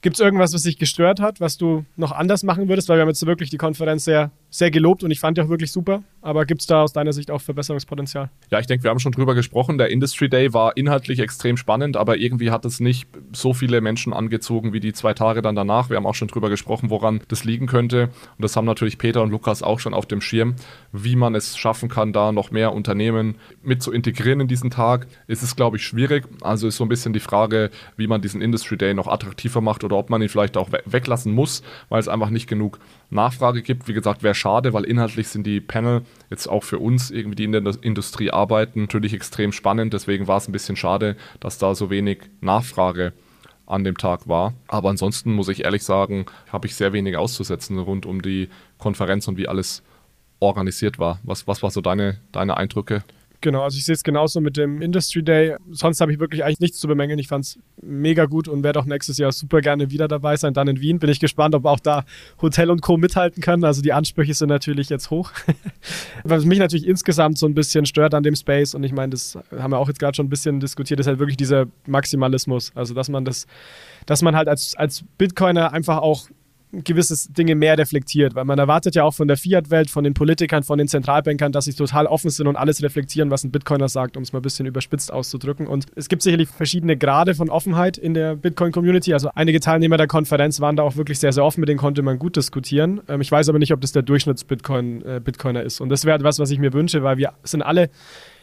Gibt 0.00 0.14
es 0.16 0.20
irgendwas, 0.20 0.54
was 0.54 0.62
dich 0.62 0.78
gestört 0.78 1.20
hat, 1.20 1.40
was 1.40 1.56
du 1.56 1.84
noch 1.96 2.12
anders 2.12 2.44
machen 2.44 2.68
würdest? 2.68 2.88
Weil 2.88 2.98
wir 2.98 3.02
haben 3.02 3.08
jetzt 3.08 3.24
wirklich 3.26 3.50
die 3.50 3.56
Konferenz 3.56 4.04
sehr, 4.04 4.30
sehr 4.50 4.70
gelobt 4.70 5.04
und 5.04 5.10
ich 5.10 5.20
fand 5.20 5.36
die 5.36 5.42
auch 5.42 5.48
wirklich 5.48 5.72
super. 5.72 6.02
Aber 6.20 6.46
gibt 6.46 6.62
es 6.62 6.66
da 6.66 6.82
aus 6.82 6.92
deiner 6.92 7.12
Sicht 7.12 7.30
auch 7.30 7.40
Verbesserungspotenzial? 7.40 8.30
Ja, 8.50 8.58
ich 8.58 8.66
denke, 8.66 8.84
wir 8.84 8.90
haben 8.90 8.98
schon 8.98 9.12
drüber 9.12 9.34
gesprochen. 9.34 9.78
Der 9.78 9.90
Industry 9.90 10.28
Day 10.28 10.52
war 10.52 10.76
inhaltlich 10.76 11.20
extrem 11.20 11.56
spannend, 11.56 11.96
aber 11.96 12.16
irgendwie 12.16 12.50
hat 12.50 12.64
es 12.64 12.80
nicht 12.80 13.06
so 13.32 13.52
viele 13.52 13.80
Menschen 13.80 14.12
angezogen 14.12 14.72
wie 14.72 14.80
die 14.80 14.92
zwei 14.92 15.14
Tage 15.14 15.42
dann 15.42 15.54
danach. 15.54 15.90
Wir 15.90 15.96
haben 15.96 16.06
auch 16.06 16.14
schon 16.14 16.28
drüber 16.28 16.50
gesprochen, 16.50 16.90
woran 16.90 17.20
das 17.28 17.44
liegen 17.44 17.66
könnte. 17.66 18.04
Und 18.04 18.42
das 18.42 18.56
haben 18.56 18.64
natürlich 18.64 18.98
Peter 18.98 19.22
und 19.22 19.30
Lukas 19.30 19.62
auch 19.62 19.80
schon 19.80 19.94
auf 19.94 20.06
dem 20.06 20.20
Schirm, 20.20 20.56
wie 20.92 21.14
man 21.14 21.34
es 21.34 21.56
schaffen 21.56 21.88
kann, 21.88 22.12
da 22.12 22.32
noch 22.32 22.50
mehr 22.50 22.72
Unternehmen 22.72 23.36
mit 23.62 23.82
zu 23.82 23.92
integrieren 23.92 24.40
in 24.40 24.48
diesen 24.48 24.70
Tag. 24.70 25.06
Ist 25.26 25.42
es, 25.42 25.56
glaube 25.56 25.76
ich, 25.76 25.84
schwierig. 25.84 26.26
Also 26.40 26.66
ist 26.66 26.76
so 26.76 26.84
ein 26.84 26.88
bisschen 26.88 27.12
die 27.12 27.20
Frage, 27.20 27.70
wie 27.96 28.06
man 28.06 28.22
diesen 28.22 28.40
Industry 28.40 28.76
Day 28.76 28.94
noch 28.94 29.06
attraktiver 29.06 29.60
macht 29.60 29.84
oder 29.84 29.96
ob 29.96 30.10
man 30.10 30.20
ihn 30.20 30.28
vielleicht 30.28 30.56
auch 30.56 30.70
weglassen 30.84 31.32
muss, 31.32 31.62
weil 31.88 32.00
es 32.00 32.08
einfach 32.08 32.30
nicht 32.30 32.48
genug 32.48 32.78
Nachfrage 33.10 33.62
gibt. 33.62 33.88
Wie 33.88 33.94
gesagt, 33.94 34.22
wäre 34.22 34.34
schade, 34.34 34.72
weil 34.72 34.84
inhaltlich 34.84 35.28
sind 35.28 35.46
die 35.46 35.60
Panel 35.60 36.02
jetzt 36.30 36.46
auch 36.46 36.62
für 36.62 36.78
uns, 36.78 37.10
irgendwie 37.10 37.36
die 37.36 37.44
in 37.44 37.52
der 37.52 37.64
Industrie 37.80 38.30
arbeiten, 38.30 38.82
natürlich 38.82 39.14
extrem 39.14 39.52
spannend. 39.52 39.92
Deswegen 39.94 40.28
war 40.28 40.36
es 40.36 40.48
ein 40.48 40.52
bisschen 40.52 40.76
schade, 40.76 41.16
dass 41.40 41.58
da 41.58 41.74
so 41.74 41.90
wenig 41.90 42.22
Nachfrage 42.40 43.12
an 43.66 43.84
dem 43.84 43.96
Tag 43.96 44.28
war. 44.28 44.54
Aber 44.66 44.90
ansonsten 44.90 45.32
muss 45.32 45.48
ich 45.48 45.64
ehrlich 45.64 45.84
sagen, 45.84 46.26
habe 46.50 46.66
ich 46.66 46.74
sehr 46.74 46.92
wenig 46.92 47.16
auszusetzen 47.16 47.78
rund 47.78 48.06
um 48.06 48.22
die 48.22 48.48
Konferenz 48.78 49.28
und 49.28 49.36
wie 49.36 49.48
alles 49.48 49.82
organisiert 50.40 50.98
war. 50.98 51.20
Was, 51.22 51.46
was 51.46 51.62
war 51.62 51.70
so 51.70 51.80
deine, 51.80 52.18
deine 52.32 52.56
Eindrücke? 52.56 53.02
Genau, 53.40 53.62
also 53.62 53.76
ich 53.76 53.84
sehe 53.84 53.94
es 53.94 54.02
genauso 54.02 54.40
mit 54.40 54.56
dem 54.56 54.82
Industry 54.82 55.22
Day. 55.22 55.56
Sonst 55.70 56.00
habe 56.00 56.12
ich 56.12 56.18
wirklich 56.18 56.42
eigentlich 56.42 56.58
nichts 56.58 56.78
zu 56.78 56.88
bemängeln. 56.88 57.20
Ich 57.20 57.28
fand 57.28 57.44
es 57.44 57.58
mega 57.80 58.24
gut 58.24 58.48
und 58.48 58.64
werde 58.64 58.80
auch 58.80 58.84
nächstes 58.84 59.16
Jahr 59.16 59.30
super 59.30 59.60
gerne 59.60 59.92
wieder 59.92 60.08
dabei 60.08 60.36
sein. 60.36 60.54
Dann 60.54 60.66
in 60.66 60.80
Wien 60.80 60.98
bin 60.98 61.08
ich 61.08 61.20
gespannt, 61.20 61.54
ob 61.54 61.64
auch 61.64 61.78
da 61.78 62.04
Hotel 62.42 62.68
und 62.70 62.82
Co. 62.82 62.96
mithalten 62.96 63.40
können. 63.40 63.62
Also 63.62 63.80
die 63.80 63.92
Ansprüche 63.92 64.34
sind 64.34 64.48
natürlich 64.48 64.88
jetzt 64.88 65.10
hoch. 65.10 65.30
Was 66.24 66.44
mich 66.44 66.58
natürlich 66.58 66.86
insgesamt 66.86 67.38
so 67.38 67.46
ein 67.46 67.54
bisschen 67.54 67.86
stört 67.86 68.12
an 68.12 68.24
dem 68.24 68.34
Space 68.34 68.74
und 68.74 68.82
ich 68.82 68.92
meine, 68.92 69.10
das 69.10 69.38
haben 69.56 69.70
wir 69.70 69.78
auch 69.78 69.88
jetzt 69.88 70.00
gerade 70.00 70.16
schon 70.16 70.26
ein 70.26 70.30
bisschen 70.30 70.58
diskutiert, 70.58 70.98
ist 70.98 71.06
halt 71.06 71.20
wirklich 71.20 71.36
dieser 71.36 71.66
Maximalismus. 71.86 72.72
Also 72.74 72.92
dass 72.92 73.08
man 73.08 73.24
das, 73.24 73.46
dass 74.06 74.20
man 74.20 74.34
halt 74.34 74.48
als, 74.48 74.74
als 74.74 75.04
Bitcoiner 75.16 75.72
einfach 75.72 75.98
auch 75.98 76.28
gewisse 76.72 77.32
Dinge 77.32 77.54
mehr 77.54 77.78
reflektiert, 77.78 78.34
weil 78.34 78.44
man 78.44 78.58
erwartet 78.58 78.94
ja 78.94 79.04
auch 79.04 79.14
von 79.14 79.28
der 79.28 79.36
Fiat-Welt, 79.36 79.90
von 79.90 80.04
den 80.04 80.14
Politikern, 80.14 80.62
von 80.62 80.78
den 80.78 80.88
Zentralbankern, 80.88 81.52
dass 81.52 81.64
sie 81.64 81.72
total 81.72 82.06
offen 82.06 82.30
sind 82.30 82.46
und 82.46 82.56
alles 82.56 82.82
reflektieren, 82.82 83.30
was 83.30 83.44
ein 83.44 83.50
Bitcoiner 83.50 83.88
sagt, 83.88 84.16
um 84.16 84.22
es 84.22 84.32
mal 84.32 84.40
ein 84.40 84.42
bisschen 84.42 84.66
überspitzt 84.66 85.12
auszudrücken. 85.12 85.66
Und 85.66 85.86
es 85.96 86.08
gibt 86.08 86.22
sicherlich 86.22 86.48
verschiedene 86.48 86.96
Grade 86.96 87.34
von 87.34 87.48
Offenheit 87.48 87.96
in 87.96 88.14
der 88.14 88.36
Bitcoin-Community. 88.36 89.12
Also 89.14 89.30
einige 89.34 89.60
Teilnehmer 89.60 89.96
der 89.96 90.06
Konferenz 90.06 90.60
waren 90.60 90.76
da 90.76 90.82
auch 90.82 90.96
wirklich 90.96 91.18
sehr, 91.18 91.32
sehr 91.32 91.44
offen, 91.44 91.60
mit 91.60 91.68
denen 91.68 91.78
konnte 91.78 92.02
man 92.02 92.18
gut 92.18 92.36
diskutieren. 92.36 93.00
Ähm, 93.08 93.20
ich 93.20 93.32
weiß 93.32 93.48
aber 93.48 93.58
nicht, 93.58 93.72
ob 93.72 93.80
das 93.80 93.92
der 93.92 94.02
Durchschnitts-Bitcoiner 94.02 95.62
äh, 95.62 95.66
ist. 95.66 95.80
Und 95.80 95.88
das 95.88 96.04
wäre 96.04 96.16
etwas, 96.16 96.38
was 96.38 96.50
ich 96.50 96.58
mir 96.58 96.72
wünsche, 96.72 97.02
weil 97.02 97.16
wir 97.16 97.32
sind 97.44 97.62
alle 97.62 97.90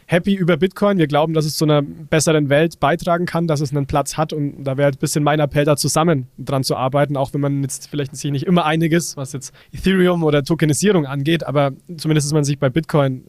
happy 0.05 0.33
über 0.35 0.57
Bitcoin. 0.57 0.97
Wir 0.97 1.07
glauben, 1.07 1.33
dass 1.33 1.45
es 1.45 1.57
zu 1.57 1.65
einer 1.65 1.81
besseren 1.81 2.49
Welt 2.49 2.79
beitragen 2.79 3.25
kann, 3.25 3.47
dass 3.47 3.61
es 3.61 3.71
einen 3.71 3.87
Platz 3.87 4.17
hat. 4.17 4.33
Und 4.33 4.63
da 4.63 4.77
wäre 4.77 4.91
ein 4.91 4.97
bisschen 4.97 5.23
mein 5.23 5.39
Appell, 5.39 5.65
da 5.65 5.75
zusammen 5.75 6.27
dran 6.37 6.63
zu 6.63 6.75
arbeiten, 6.75 7.17
auch 7.17 7.33
wenn 7.33 7.41
man 7.41 7.61
jetzt 7.61 7.89
vielleicht 7.89 8.15
sich 8.15 8.31
nicht 8.31 8.45
immer 8.45 8.65
einig 8.65 8.93
ist, 8.93 9.17
was 9.17 9.33
jetzt 9.33 9.53
Ethereum 9.73 10.23
oder 10.23 10.43
Tokenisierung 10.43 11.05
angeht. 11.05 11.45
Aber 11.45 11.71
zumindest 11.97 12.27
ist 12.27 12.33
man 12.33 12.43
sich 12.43 12.59
bei 12.59 12.69
Bitcoin 12.69 13.25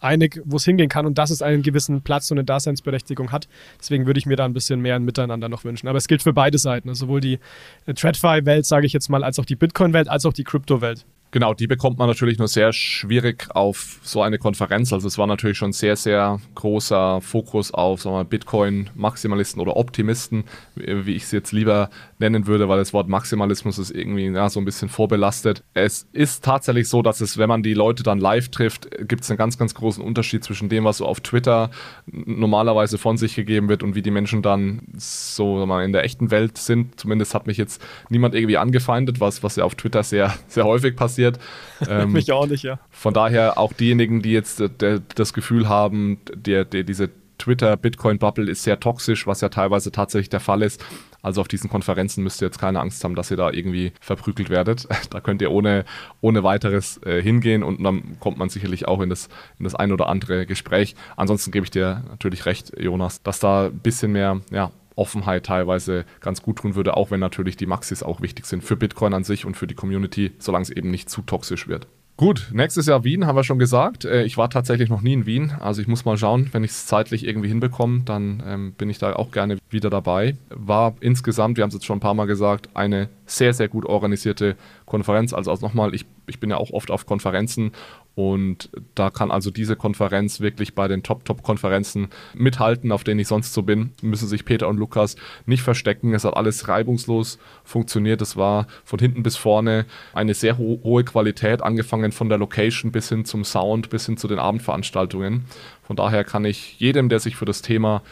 einig, 0.00 0.40
wo 0.44 0.56
es 0.56 0.64
hingehen 0.64 0.88
kann 0.88 1.06
und 1.06 1.18
dass 1.18 1.30
es 1.30 1.42
einen 1.42 1.62
gewissen 1.62 2.02
Platz 2.02 2.30
und 2.30 2.38
eine 2.38 2.44
Daseinsberechtigung 2.44 3.32
hat. 3.32 3.48
Deswegen 3.80 4.06
würde 4.06 4.18
ich 4.18 4.26
mir 4.26 4.36
da 4.36 4.44
ein 4.44 4.52
bisschen 4.52 4.80
mehr 4.80 4.96
ein 4.96 5.04
Miteinander 5.04 5.48
noch 5.48 5.64
wünschen. 5.64 5.88
Aber 5.88 5.98
es 5.98 6.08
gilt 6.08 6.22
für 6.22 6.32
beide 6.32 6.58
Seiten, 6.58 6.88
also 6.88 7.06
sowohl 7.06 7.20
die 7.20 7.38
TradFi-Welt, 7.86 8.66
sage 8.66 8.86
ich 8.86 8.92
jetzt 8.92 9.08
mal, 9.08 9.24
als 9.24 9.38
auch 9.38 9.44
die 9.44 9.56
Bitcoin-Welt, 9.56 10.08
als 10.08 10.24
auch 10.24 10.32
die 10.32 10.44
Krypto-Welt. 10.44 11.04
Genau, 11.30 11.52
die 11.52 11.66
bekommt 11.66 11.98
man 11.98 12.08
natürlich 12.08 12.38
nur 12.38 12.48
sehr 12.48 12.72
schwierig 12.72 13.48
auf 13.54 14.00
so 14.02 14.22
eine 14.22 14.38
Konferenz. 14.38 14.94
Also 14.94 15.06
es 15.06 15.18
war 15.18 15.26
natürlich 15.26 15.58
schon 15.58 15.72
sehr, 15.72 15.94
sehr 15.94 16.40
großer 16.54 17.20
Fokus 17.20 17.70
auf 17.70 18.08
Bitcoin-Maximalisten 18.30 19.60
oder 19.60 19.76
Optimisten, 19.76 20.44
wie 20.74 21.14
ich 21.14 21.24
es 21.24 21.32
jetzt 21.32 21.52
lieber 21.52 21.90
nennen 22.18 22.46
würde, 22.46 22.70
weil 22.70 22.78
das 22.78 22.94
Wort 22.94 23.08
Maximalismus 23.08 23.78
ist 23.78 23.90
irgendwie 23.90 24.24
ja, 24.24 24.48
so 24.48 24.58
ein 24.58 24.64
bisschen 24.64 24.88
vorbelastet. 24.88 25.62
Es 25.74 26.08
ist 26.12 26.44
tatsächlich 26.44 26.88
so, 26.88 27.02
dass 27.02 27.20
es, 27.20 27.36
wenn 27.36 27.48
man 27.50 27.62
die 27.62 27.74
Leute 27.74 28.02
dann 28.02 28.18
live 28.18 28.48
trifft, 28.48 28.88
gibt 29.06 29.22
es 29.22 29.30
einen 29.30 29.36
ganz, 29.36 29.58
ganz 29.58 29.74
großen 29.74 30.02
Unterschied 30.02 30.42
zwischen 30.42 30.70
dem, 30.70 30.84
was 30.84 30.96
so 30.96 31.04
auf 31.04 31.20
Twitter 31.20 31.70
normalerweise 32.06 32.96
von 32.96 33.18
sich 33.18 33.34
gegeben 33.34 33.68
wird 33.68 33.82
und 33.82 33.94
wie 33.94 34.02
die 34.02 34.10
Menschen 34.10 34.40
dann 34.40 34.80
so 34.96 35.66
mal 35.66 35.84
in 35.84 35.92
der 35.92 36.04
echten 36.04 36.30
Welt 36.30 36.56
sind. 36.56 36.98
Zumindest 36.98 37.34
hat 37.34 37.46
mich 37.46 37.58
jetzt 37.58 37.82
niemand 38.08 38.34
irgendwie 38.34 38.56
angefeindet, 38.56 39.20
was, 39.20 39.42
was 39.42 39.56
ja 39.56 39.64
auf 39.64 39.74
Twitter 39.74 40.02
sehr, 40.02 40.32
sehr 40.48 40.64
häufig 40.64 40.96
passiert 40.96 41.17
passiert. 41.18 41.38
Ähm, 41.88 42.10
Mich 42.10 42.32
auch 42.32 42.48
nicht, 42.48 42.64
ja. 42.64 42.80
Von 42.90 43.14
daher 43.14 43.56
auch 43.56 43.72
diejenigen, 43.72 44.20
die 44.20 44.32
jetzt 44.32 44.60
der, 44.80 44.98
das 45.14 45.32
Gefühl 45.32 45.68
haben, 45.68 46.18
der, 46.34 46.64
der, 46.64 46.82
diese 46.82 47.08
Twitter-Bitcoin-Bubble 47.38 48.50
ist 48.50 48.64
sehr 48.64 48.80
toxisch, 48.80 49.28
was 49.28 49.40
ja 49.42 49.48
teilweise 49.48 49.92
tatsächlich 49.92 50.28
der 50.28 50.40
Fall 50.40 50.62
ist. 50.62 50.84
Also 51.22 51.40
auf 51.40 51.46
diesen 51.46 51.70
Konferenzen 51.70 52.24
müsst 52.24 52.42
ihr 52.42 52.46
jetzt 52.46 52.58
keine 52.58 52.80
Angst 52.80 53.04
haben, 53.04 53.14
dass 53.14 53.30
ihr 53.30 53.36
da 53.36 53.52
irgendwie 53.52 53.92
verprügelt 54.00 54.50
werdet. 54.50 54.88
Da 55.10 55.20
könnt 55.20 55.40
ihr 55.40 55.52
ohne, 55.52 55.84
ohne 56.20 56.42
weiteres 56.42 57.00
äh, 57.04 57.22
hingehen 57.22 57.62
und 57.62 57.82
dann 57.82 58.18
kommt 58.18 58.38
man 58.38 58.48
sicherlich 58.48 58.88
auch 58.88 59.00
in 59.00 59.08
das, 59.08 59.28
in 59.60 59.64
das 59.64 59.76
ein 59.76 59.92
oder 59.92 60.08
andere 60.08 60.46
Gespräch. 60.46 60.96
Ansonsten 61.16 61.52
gebe 61.52 61.64
ich 61.64 61.70
dir 61.70 62.02
natürlich 62.10 62.44
recht, 62.44 62.72
Jonas, 62.76 63.22
dass 63.22 63.38
da 63.38 63.66
ein 63.66 63.78
bisschen 63.78 64.10
mehr 64.10 64.40
ja, 64.50 64.72
Offenheit 64.98 65.46
teilweise 65.46 66.04
ganz 66.20 66.42
gut 66.42 66.56
tun 66.56 66.74
würde, 66.74 66.96
auch 66.96 67.10
wenn 67.10 67.20
natürlich 67.20 67.56
die 67.56 67.66
Maxis 67.66 68.02
auch 68.02 68.20
wichtig 68.20 68.46
sind 68.46 68.62
für 68.62 68.76
Bitcoin 68.76 69.14
an 69.14 69.24
sich 69.24 69.44
und 69.44 69.56
für 69.56 69.66
die 69.66 69.74
Community, 69.74 70.32
solange 70.38 70.64
es 70.64 70.70
eben 70.70 70.90
nicht 70.90 71.08
zu 71.08 71.22
toxisch 71.22 71.68
wird. 71.68 71.86
Gut, 72.18 72.50
nächstes 72.52 72.86
Jahr 72.86 73.04
Wien, 73.04 73.26
haben 73.26 73.36
wir 73.36 73.44
schon 73.44 73.60
gesagt. 73.60 74.04
Äh, 74.04 74.24
ich 74.24 74.36
war 74.36 74.50
tatsächlich 74.50 74.88
noch 74.88 75.02
nie 75.02 75.12
in 75.12 75.24
Wien, 75.24 75.52
also 75.60 75.80
ich 75.80 75.86
muss 75.86 76.04
mal 76.04 76.18
schauen, 76.18 76.48
wenn 76.50 76.64
ich 76.64 76.72
es 76.72 76.86
zeitlich 76.86 77.24
irgendwie 77.24 77.46
hinbekomme, 77.46 78.02
dann 78.04 78.42
ähm, 78.44 78.72
bin 78.72 78.90
ich 78.90 78.98
da 78.98 79.12
auch 79.12 79.30
gerne 79.30 79.56
wieder 79.70 79.88
dabei. 79.88 80.36
War 80.50 80.96
insgesamt, 80.98 81.56
wir 81.56 81.62
haben 81.62 81.68
es 81.68 81.74
jetzt 81.74 81.86
schon 81.86 81.98
ein 81.98 82.00
paar 82.00 82.14
Mal 82.14 82.26
gesagt, 82.26 82.70
eine 82.74 83.08
sehr, 83.24 83.54
sehr 83.54 83.68
gut 83.68 83.86
organisierte 83.86 84.56
Konferenz. 84.84 85.32
Also, 85.32 85.52
also 85.52 85.64
nochmal, 85.64 85.94
ich, 85.94 86.06
ich 86.28 86.40
bin 86.40 86.50
ja 86.50 86.56
auch 86.56 86.70
oft 86.70 86.90
auf 86.90 87.06
Konferenzen 87.06 87.72
und 88.14 88.70
da 88.96 89.10
kann 89.10 89.30
also 89.30 89.52
diese 89.52 89.76
Konferenz 89.76 90.40
wirklich 90.40 90.74
bei 90.74 90.88
den 90.88 91.04
Top-Top-Konferenzen 91.04 92.08
mithalten, 92.34 92.90
auf 92.90 93.04
denen 93.04 93.20
ich 93.20 93.28
sonst 93.28 93.54
so 93.54 93.62
bin. 93.62 93.92
Müssen 94.02 94.26
sich 94.26 94.44
Peter 94.44 94.66
und 94.66 94.76
Lukas 94.76 95.14
nicht 95.46 95.62
verstecken. 95.62 96.14
Es 96.14 96.24
hat 96.24 96.36
alles 96.36 96.66
reibungslos 96.66 97.38
funktioniert. 97.62 98.20
Es 98.20 98.36
war 98.36 98.66
von 98.82 98.98
hinten 98.98 99.22
bis 99.22 99.36
vorne 99.36 99.86
eine 100.14 100.34
sehr 100.34 100.58
ho 100.58 100.80
hohe 100.82 101.04
Qualität, 101.04 101.62
angefangen 101.62 102.10
von 102.10 102.28
der 102.28 102.38
Location 102.38 102.90
bis 102.90 103.08
hin 103.08 103.24
zum 103.24 103.44
Sound, 103.44 103.88
bis 103.88 104.06
hin 104.06 104.16
zu 104.16 104.26
den 104.26 104.40
Abendveranstaltungen. 104.40 105.44
Von 105.84 105.94
daher 105.94 106.24
kann 106.24 106.44
ich 106.44 106.80
jedem, 106.80 107.08
der 107.08 107.20
sich 107.20 107.36
für 107.36 107.44
das 107.44 107.62
Thema 107.62 108.02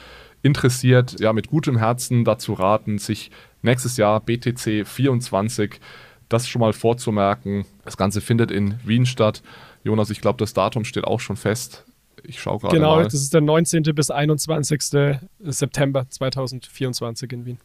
interessiert, 0.42 1.18
ja, 1.18 1.32
mit 1.32 1.48
gutem 1.48 1.78
Herzen 1.78 2.24
dazu 2.24 2.52
raten, 2.52 2.98
sich 2.98 3.32
nächstes 3.62 3.96
Jahr 3.96 4.20
BTC 4.20 4.86
24 4.86 5.80
das 6.28 6.48
schon 6.48 6.60
mal 6.60 6.72
vorzumerken. 6.72 7.64
Das 7.84 7.96
Ganze 7.96 8.20
findet 8.20 8.50
in 8.50 8.78
Wien 8.84 9.06
statt. 9.06 9.42
Jonas, 9.84 10.10
ich 10.10 10.20
glaube, 10.20 10.38
das 10.38 10.52
Datum 10.52 10.84
steht 10.84 11.04
auch 11.04 11.20
schon 11.20 11.36
fest. 11.36 11.84
Ich 12.24 12.40
schaue 12.40 12.58
gerade 12.58 12.74
genau, 12.74 12.90
mal. 12.90 12.96
Genau, 12.96 13.04
das 13.04 13.14
ist 13.14 13.32
der 13.32 13.40
19. 13.40 13.82
bis 13.94 14.10
21. 14.10 14.82
September 15.40 16.08
2024 16.08 17.32
in 17.32 17.46
Wien. 17.46 17.58